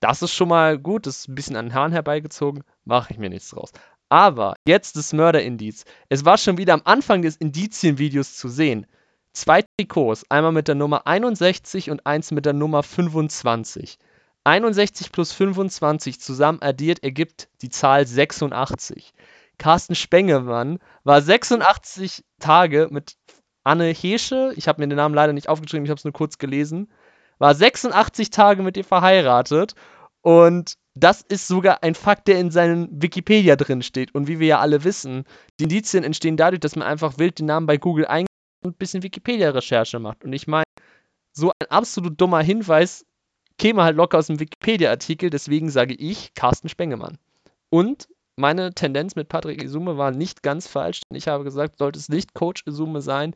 [0.00, 3.18] das ist schon mal gut, das ist ein bisschen an den Haaren herbeigezogen, mache ich
[3.18, 3.72] mir nichts draus.
[4.08, 5.84] Aber jetzt das Mörderindiz.
[6.08, 8.86] Es war schon wieder am Anfang des Indizienvideos zu sehen.
[9.32, 13.98] Zwei Trikots, einmal mit der Nummer 61 und eins mit der Nummer 25.
[14.44, 19.12] 61 plus 25 zusammen addiert ergibt die Zahl 86.
[19.58, 23.16] Carsten Spengemann war 86 Tage mit
[23.64, 26.38] Anne Hesche, ich habe mir den Namen leider nicht aufgeschrieben, ich habe es nur kurz
[26.38, 26.90] gelesen,
[27.38, 29.74] war 86 Tage mit ihr verheiratet
[30.22, 34.14] und das ist sogar ein Fakt, der in seinem Wikipedia drin steht.
[34.14, 35.24] Und wie wir ja alle wissen,
[35.58, 38.28] die Indizien entstehen dadurch, dass man einfach wild den Namen bei Google eingibt
[38.64, 40.24] und ein bisschen Wikipedia-Recherche macht.
[40.24, 40.64] Und ich meine,
[41.32, 43.06] so ein absolut dummer Hinweis
[43.58, 47.18] käme halt locker aus dem Wikipedia-Artikel, deswegen sage ich Carsten Spengemann.
[47.70, 52.08] Und meine Tendenz mit Patrick Isume war nicht ganz falsch, ich habe gesagt, sollte es
[52.08, 53.34] nicht Coach Isume sein,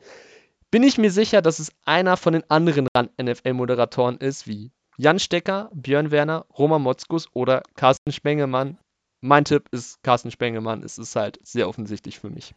[0.71, 2.89] bin ich mir sicher, dass es einer von den anderen
[3.21, 8.79] NFL-Moderatoren ist, wie Jan Stecker, Björn Werner, Roman Motzkus oder Carsten Spengemann.
[9.21, 10.83] Mein Tipp ist Carsten Spengemann.
[10.83, 12.55] Es ist halt sehr offensichtlich für mich.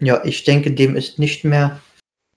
[0.00, 1.80] Ja, ich denke, dem ist nicht mehr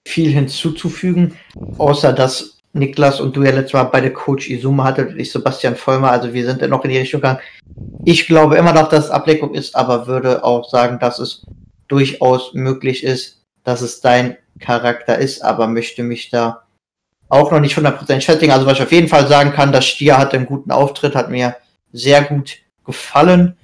[0.04, 1.36] viel hinzuzufügen,
[1.76, 5.76] außer dass Niklas und du ja letztes Mal beide Coach Izuma hattet und ich Sebastian
[5.76, 7.40] Vollmer, also wir sind ja noch in die Richtung gegangen.
[8.04, 11.46] Ich glaube immer noch, dass es Ableckung ist, aber würde auch sagen, dass es
[11.88, 16.64] durchaus möglich ist, dass es dein Charakter ist, aber möchte mich da
[17.28, 18.52] auch noch nicht 100% festlegen.
[18.52, 21.30] Also was ich auf jeden Fall sagen kann, das Stier hatte einen guten Auftritt, hat
[21.30, 21.56] mir
[21.92, 23.56] sehr gut gefallen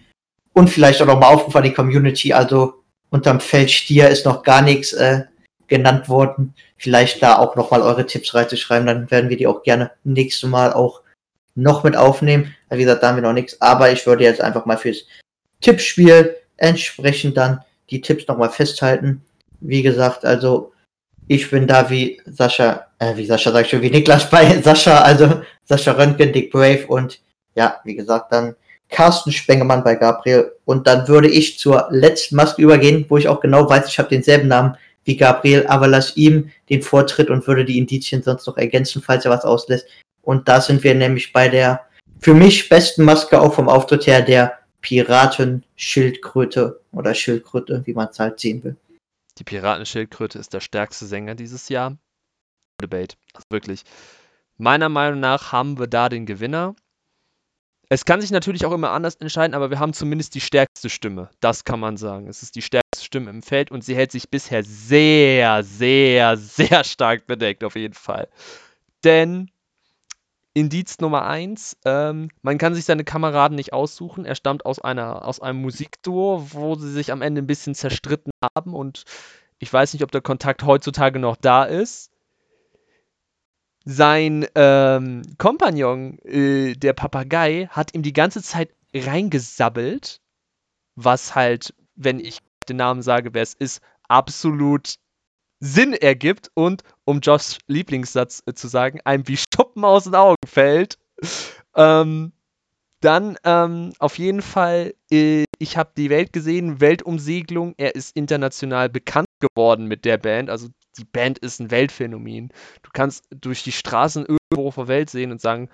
[0.53, 2.33] und vielleicht auch nochmal Aufruf an die Community.
[2.33, 5.23] Also unterm Feld Stier ist noch gar nichts äh,
[5.69, 6.55] genannt worden.
[6.77, 10.73] Vielleicht da auch nochmal eure Tipps reinzuschreiben, dann werden wir die auch gerne nächstes Mal
[10.73, 11.01] auch
[11.55, 12.55] noch mit aufnehmen.
[12.71, 15.05] Wie gesagt, da haben wir noch nichts, aber ich würde jetzt einfach mal fürs
[15.61, 17.61] Tippspiel entsprechend dann
[17.91, 19.23] die Tipps nochmal festhalten.
[19.61, 20.73] Wie gesagt, also
[21.27, 25.01] ich bin da wie Sascha, äh, wie Sascha sag ich schon, wie Niklas bei Sascha,
[25.01, 27.21] also Sascha Röntgen, Dick Brave und
[27.55, 28.57] ja, wie gesagt, dann
[28.91, 30.53] Carsten Spengemann bei Gabriel.
[30.65, 34.09] Und dann würde ich zur letzten Maske übergehen, wo ich auch genau weiß, ich habe
[34.09, 38.57] denselben Namen wie Gabriel, aber lass ihm den Vortritt und würde die Indizien sonst noch
[38.57, 39.87] ergänzen, falls er was auslässt.
[40.23, 41.87] Und da sind wir nämlich bei der
[42.21, 48.19] für mich besten Maske auch vom Auftritt her der Piraten-Schildkröte oder Schildkröte, wie man es
[48.19, 48.77] halt sehen will.
[49.39, 51.99] Die Piratenschildkröte ist der stärkste Sänger dieses Jahr.
[52.81, 53.17] Debate.
[53.33, 53.83] Also wirklich.
[54.57, 56.75] Meiner Meinung nach haben wir da den Gewinner.
[57.95, 61.31] Es kann sich natürlich auch immer anders entscheiden, aber wir haben zumindest die stärkste Stimme.
[61.39, 62.27] Das kann man sagen.
[62.27, 66.83] Es ist die stärkste Stimme im Feld und sie hält sich bisher sehr, sehr, sehr
[66.83, 68.27] stark bedeckt, auf jeden Fall.
[69.05, 69.49] Denn
[70.55, 74.25] Indiz Nummer 1, ähm, man kann sich seine Kameraden nicht aussuchen.
[74.25, 78.33] Er stammt aus, einer, aus einem Musikduo, wo sie sich am Ende ein bisschen zerstritten
[78.57, 79.05] haben und
[79.61, 82.11] ich weiß nicht, ob der Kontakt heutzutage noch da ist.
[83.87, 90.21] Sein ähm, Kompagnon, äh, der Papagei, hat ihm die ganze Zeit reingesabbelt,
[90.97, 92.39] was halt, wenn ich
[92.69, 94.97] den Namen sage, wer es ist, absolut
[95.61, 100.37] Sinn ergibt und, um Joshs Lieblingssatz äh, zu sagen, einem wie Schuppen aus den Augen
[100.47, 100.99] fällt.
[101.77, 102.33] Ähm,
[103.01, 107.75] Dann ähm, auf jeden Fall, äh, ich habe die Welt gesehen, Weltumsegelung.
[107.77, 110.49] Er ist international bekannt geworden mit der Band.
[110.51, 112.51] Also die Band ist ein Weltphänomen.
[112.83, 115.69] Du kannst durch die Straßen irgendwo auf der Welt sehen und sagen,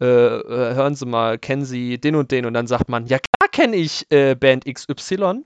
[0.00, 2.46] äh, äh hören Sie mal, kennen Sie den und den?
[2.46, 5.44] Und dann sagt man, ja klar kenne ich äh, Band XY.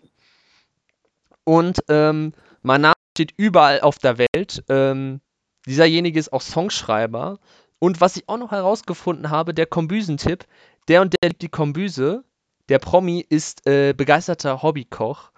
[1.45, 2.33] Und ähm,
[2.63, 4.65] mein Name steht überall auf der Welt.
[4.69, 5.21] Ähm,
[5.67, 7.39] dieserjenige ist auch Songschreiber.
[7.79, 10.47] Und was ich auch noch herausgefunden habe, der Kombüsentipp,
[10.89, 12.25] der und der liebt die Kombüse.
[12.69, 15.33] Der Promi ist äh, begeisterter Hobbykoch.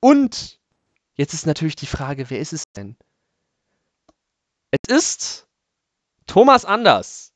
[0.00, 0.60] Und
[1.14, 2.96] jetzt ist natürlich die Frage, wer ist es denn?
[4.70, 5.46] Es ist
[6.26, 7.32] Thomas Anders.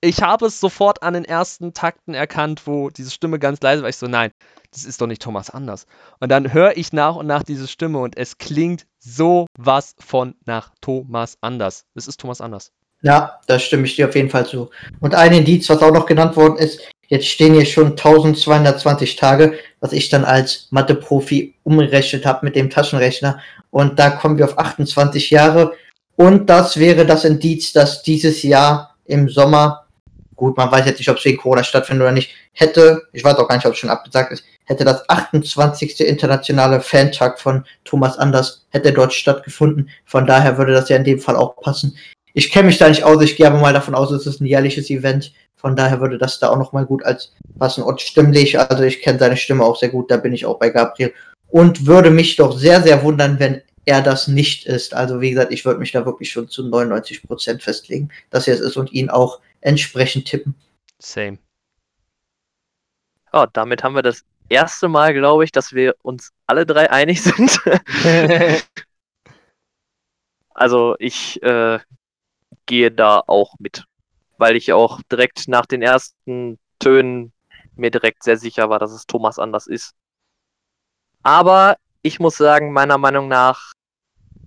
[0.00, 3.90] Ich habe es sofort an den ersten Takten erkannt, wo diese Stimme ganz leise war.
[3.90, 4.30] Ich so, nein,
[4.70, 5.86] das ist doch nicht Thomas Anders.
[6.20, 10.34] Und dann höre ich nach und nach diese Stimme und es klingt so was von
[10.46, 11.84] nach Thomas Anders.
[11.94, 12.70] Es ist Thomas Anders.
[13.02, 14.70] Ja, da stimme ich dir auf jeden Fall zu.
[15.00, 19.58] Und ein Indiz, was auch noch genannt worden ist, jetzt stehen hier schon 1220 Tage,
[19.80, 23.40] was ich dann als Mathe-Profi umgerechnet habe mit dem Taschenrechner.
[23.70, 25.74] Und da kommen wir auf 28 Jahre.
[26.20, 29.86] Und das wäre das Indiz, dass dieses Jahr im Sommer,
[30.34, 33.36] gut, man weiß jetzt nicht, ob es wegen Corona stattfindet oder nicht, hätte, ich weiß
[33.36, 36.00] auch gar nicht, ob es schon abgesagt ist, hätte das 28.
[36.00, 39.90] internationale Fantag von Thomas Anders, hätte dort stattgefunden.
[40.06, 41.96] Von daher würde das ja in dem Fall auch passen.
[42.34, 44.46] Ich kenne mich da nicht aus, ich gehe aber mal davon aus, es ist ein
[44.46, 45.32] jährliches Event.
[45.54, 47.84] Von daher würde das da auch nochmal gut als passen.
[47.84, 50.70] Und stimmlich, also ich kenne seine Stimme auch sehr gut, da bin ich auch bei
[50.70, 51.14] Gabriel.
[51.48, 54.92] Und würde mich doch sehr, sehr wundern, wenn er das nicht ist.
[54.92, 58.52] Also wie gesagt, ich würde mich da wirklich schon zu 99 Prozent festlegen, dass er
[58.54, 60.54] es ist und ihn auch entsprechend tippen.
[60.98, 61.38] Same.
[63.32, 67.22] Ja, damit haben wir das erste Mal, glaube ich, dass wir uns alle drei einig
[67.22, 67.58] sind.
[70.50, 71.78] also ich äh,
[72.66, 73.84] gehe da auch mit,
[74.36, 77.32] weil ich auch direkt nach den ersten Tönen
[77.74, 79.94] mir direkt sehr sicher war, dass es Thomas anders ist.
[81.22, 83.72] Aber ich muss sagen, meiner Meinung nach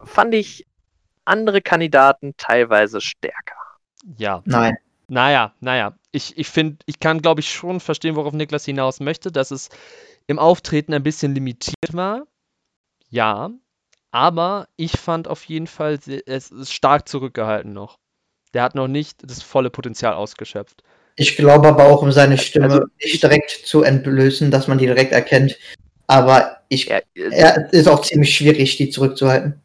[0.06, 0.66] fand ich
[1.26, 3.56] andere Kandidaten teilweise stärker.
[4.18, 4.42] Ja.
[4.46, 4.78] Nein.
[5.08, 5.98] Naja, naja.
[6.12, 9.70] Ich, ich finde, ich kann, glaube ich, schon verstehen, worauf Niklas hinaus möchte, dass es
[10.28, 12.24] im Auftreten ein bisschen limitiert war.
[13.10, 13.52] Ja.
[14.12, 17.98] Aber ich fand auf jeden Fall, es ist stark zurückgehalten noch.
[18.54, 20.84] Der hat noch nicht das volle Potenzial ausgeschöpft.
[21.16, 24.86] Ich glaube aber auch, um seine Stimme also, nicht direkt zu entblößen, dass man die
[24.86, 25.58] direkt erkennt.
[26.08, 29.62] Aber ich, ja, er ist auch ziemlich schwierig, die zurückzuhalten.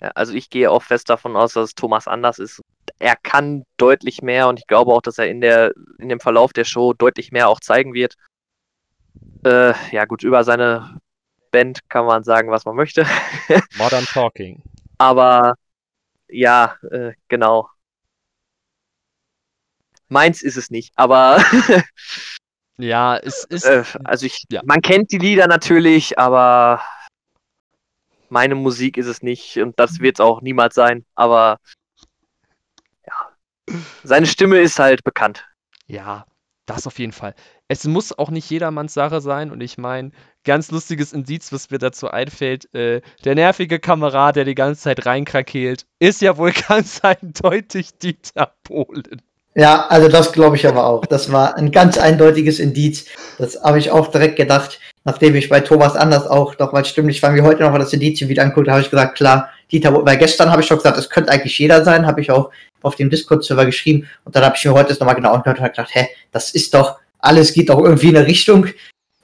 [0.00, 2.62] Ja, also ich gehe auch fest davon aus, dass Thomas anders ist.
[2.98, 6.52] Er kann deutlich mehr und ich glaube auch, dass er in, der, in dem Verlauf
[6.52, 8.14] der Show deutlich mehr auch zeigen wird.
[9.44, 11.00] Äh, ja gut, über seine
[11.50, 13.06] Band kann man sagen, was man möchte.
[13.78, 14.62] Modern Talking.
[14.98, 15.54] Aber
[16.28, 17.68] ja, äh, genau.
[20.08, 21.42] Meins ist es nicht, aber
[22.78, 23.64] ja, es ist.
[23.64, 24.62] Äh, also ich, ja.
[24.64, 26.82] man kennt die Lieder natürlich, aber
[28.30, 31.58] meine Musik ist es nicht und das wird es auch niemals sein, aber
[33.06, 33.72] ja.
[34.02, 35.44] Seine Stimme ist halt bekannt.
[35.86, 36.26] Ja,
[36.66, 37.34] das auf jeden Fall.
[37.68, 40.10] Es muss auch nicht jedermanns Sache sein und ich meine,
[40.44, 45.06] ganz lustiges Indiz, was mir dazu einfällt, äh, der nervige Kamerad, der die ganze Zeit
[45.06, 49.22] reinkrakeelt, ist ja wohl ganz eindeutig Dieter Bohlen.
[49.54, 51.04] Ja, also das glaube ich aber auch.
[51.06, 53.06] Das war ein ganz eindeutiges Indiz.
[53.38, 54.78] Das habe ich auch direkt gedacht,
[55.08, 57.94] nachdem ich bei Thomas Anders auch noch mal stimmlich war, mir heute noch mal das
[57.94, 61.08] Indizien wieder anguckt, habe ich gesagt, klar, Dieter, weil gestern habe ich schon gesagt, es
[61.08, 62.50] könnte eigentlich jeder sein, habe ich auch
[62.82, 65.64] auf dem Discord-Server geschrieben und dann habe ich mir heute das nochmal genau angehört und
[65.64, 68.66] habe gedacht, hä, das ist doch, alles geht doch irgendwie in eine Richtung.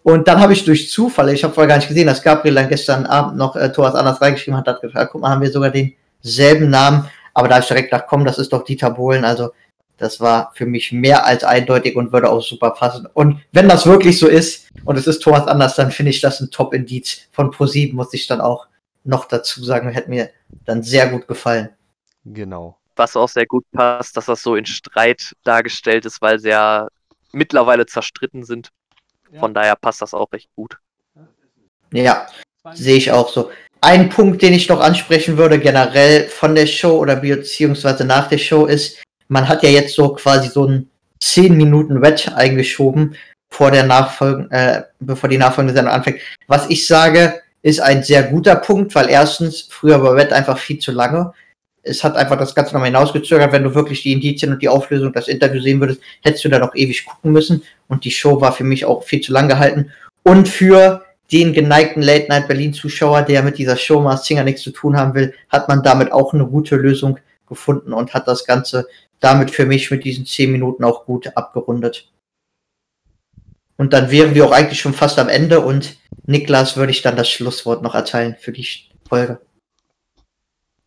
[0.02, 2.68] Und dann habe ich durch Zufall, ich habe vorher gar nicht gesehen, dass Gabriel dann
[2.70, 5.70] gestern Abend noch äh, Thomas Anders reingeschrieben hat, hat gesagt, guck mal, haben wir sogar
[5.70, 7.08] denselben Namen.
[7.34, 9.24] Aber da habe ich direkt gedacht, komm, das ist doch Dieter Bohlen.
[9.24, 9.50] Also
[9.96, 13.06] das war für mich mehr als eindeutig und würde auch super passen.
[13.14, 16.40] Und wenn das wirklich so ist und es ist Thomas Anders, dann finde ich das
[16.40, 18.66] ein Top-Indiz von Pro7, muss ich dann auch
[19.04, 19.88] noch dazu sagen.
[19.90, 20.30] Hätte mir
[20.64, 21.70] dann sehr gut gefallen.
[22.24, 22.76] Genau.
[22.96, 26.88] Was auch sehr gut passt, dass das so in Streit dargestellt ist, weil sie ja
[27.32, 28.70] mittlerweile zerstritten sind.
[29.38, 29.60] Von ja.
[29.60, 30.78] daher passt das auch recht gut.
[31.92, 32.26] Ja,
[32.72, 33.50] sehe ich auch so.
[33.80, 38.38] Ein Punkt, den ich noch ansprechen würde, generell von der Show oder beziehungsweise nach der
[38.38, 40.88] Show, ist, man hat ja jetzt so quasi so ein
[41.20, 43.16] 10 Minuten Wett eingeschoben,
[43.54, 46.18] vor der Nachfolge, äh, bevor die nachfolgende Sendung anfängt.
[46.48, 50.78] Was ich sage, ist ein sehr guter Punkt, weil erstens, früher war Wett einfach viel
[50.80, 51.32] zu lange.
[51.82, 53.52] Es hat einfach das Ganze nochmal hinausgezögert.
[53.52, 56.58] Wenn du wirklich die Indizien und die Auflösung, das Interview sehen würdest, hättest du da
[56.58, 57.62] noch ewig gucken müssen.
[57.88, 59.92] Und die Show war für mich auch viel zu lang gehalten.
[60.24, 64.62] Und für den geneigten Late Night Berlin Zuschauer, der mit dieser Show Mars Singer nichts
[64.62, 67.18] zu tun haben will, hat man damit auch eine gute Lösung
[67.48, 68.86] gefunden und hat das Ganze
[69.24, 72.12] damit für mich mit diesen zehn Minuten auch gut abgerundet.
[73.76, 75.96] Und dann wären wir auch eigentlich schon fast am Ende und
[76.26, 78.66] Niklas würde ich dann das Schlusswort noch erteilen für die
[79.08, 79.40] Folge.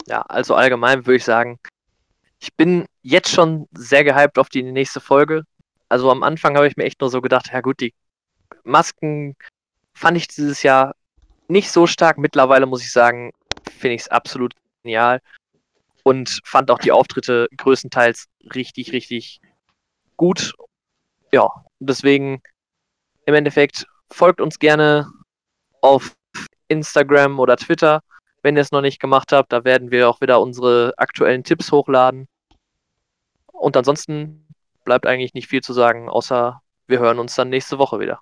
[0.06, 1.60] Ja, also allgemein würde ich sagen,
[2.40, 5.44] ich bin jetzt schon sehr gehypt auf die nächste Folge.
[5.90, 7.94] Also am Anfang habe ich mir echt nur so gedacht, ja gut, die
[8.64, 9.36] Masken
[9.94, 10.96] fand ich dieses Jahr
[11.48, 12.18] nicht so stark.
[12.18, 13.32] Mittlerweile muss ich sagen,
[13.78, 14.54] finde ich es absolut
[14.84, 15.22] genial
[16.08, 19.42] und fand auch die Auftritte größtenteils richtig, richtig
[20.16, 20.54] gut.
[21.34, 22.42] Ja, deswegen
[23.26, 25.12] im Endeffekt folgt uns gerne
[25.82, 26.16] auf
[26.70, 28.00] Instagram oder Twitter,
[28.42, 29.52] wenn ihr es noch nicht gemacht habt.
[29.52, 32.30] Da werden wir auch wieder unsere aktuellen Tipps hochladen.
[33.52, 34.48] Und ansonsten
[34.86, 38.22] bleibt eigentlich nicht viel zu sagen, außer wir hören uns dann nächste Woche wieder.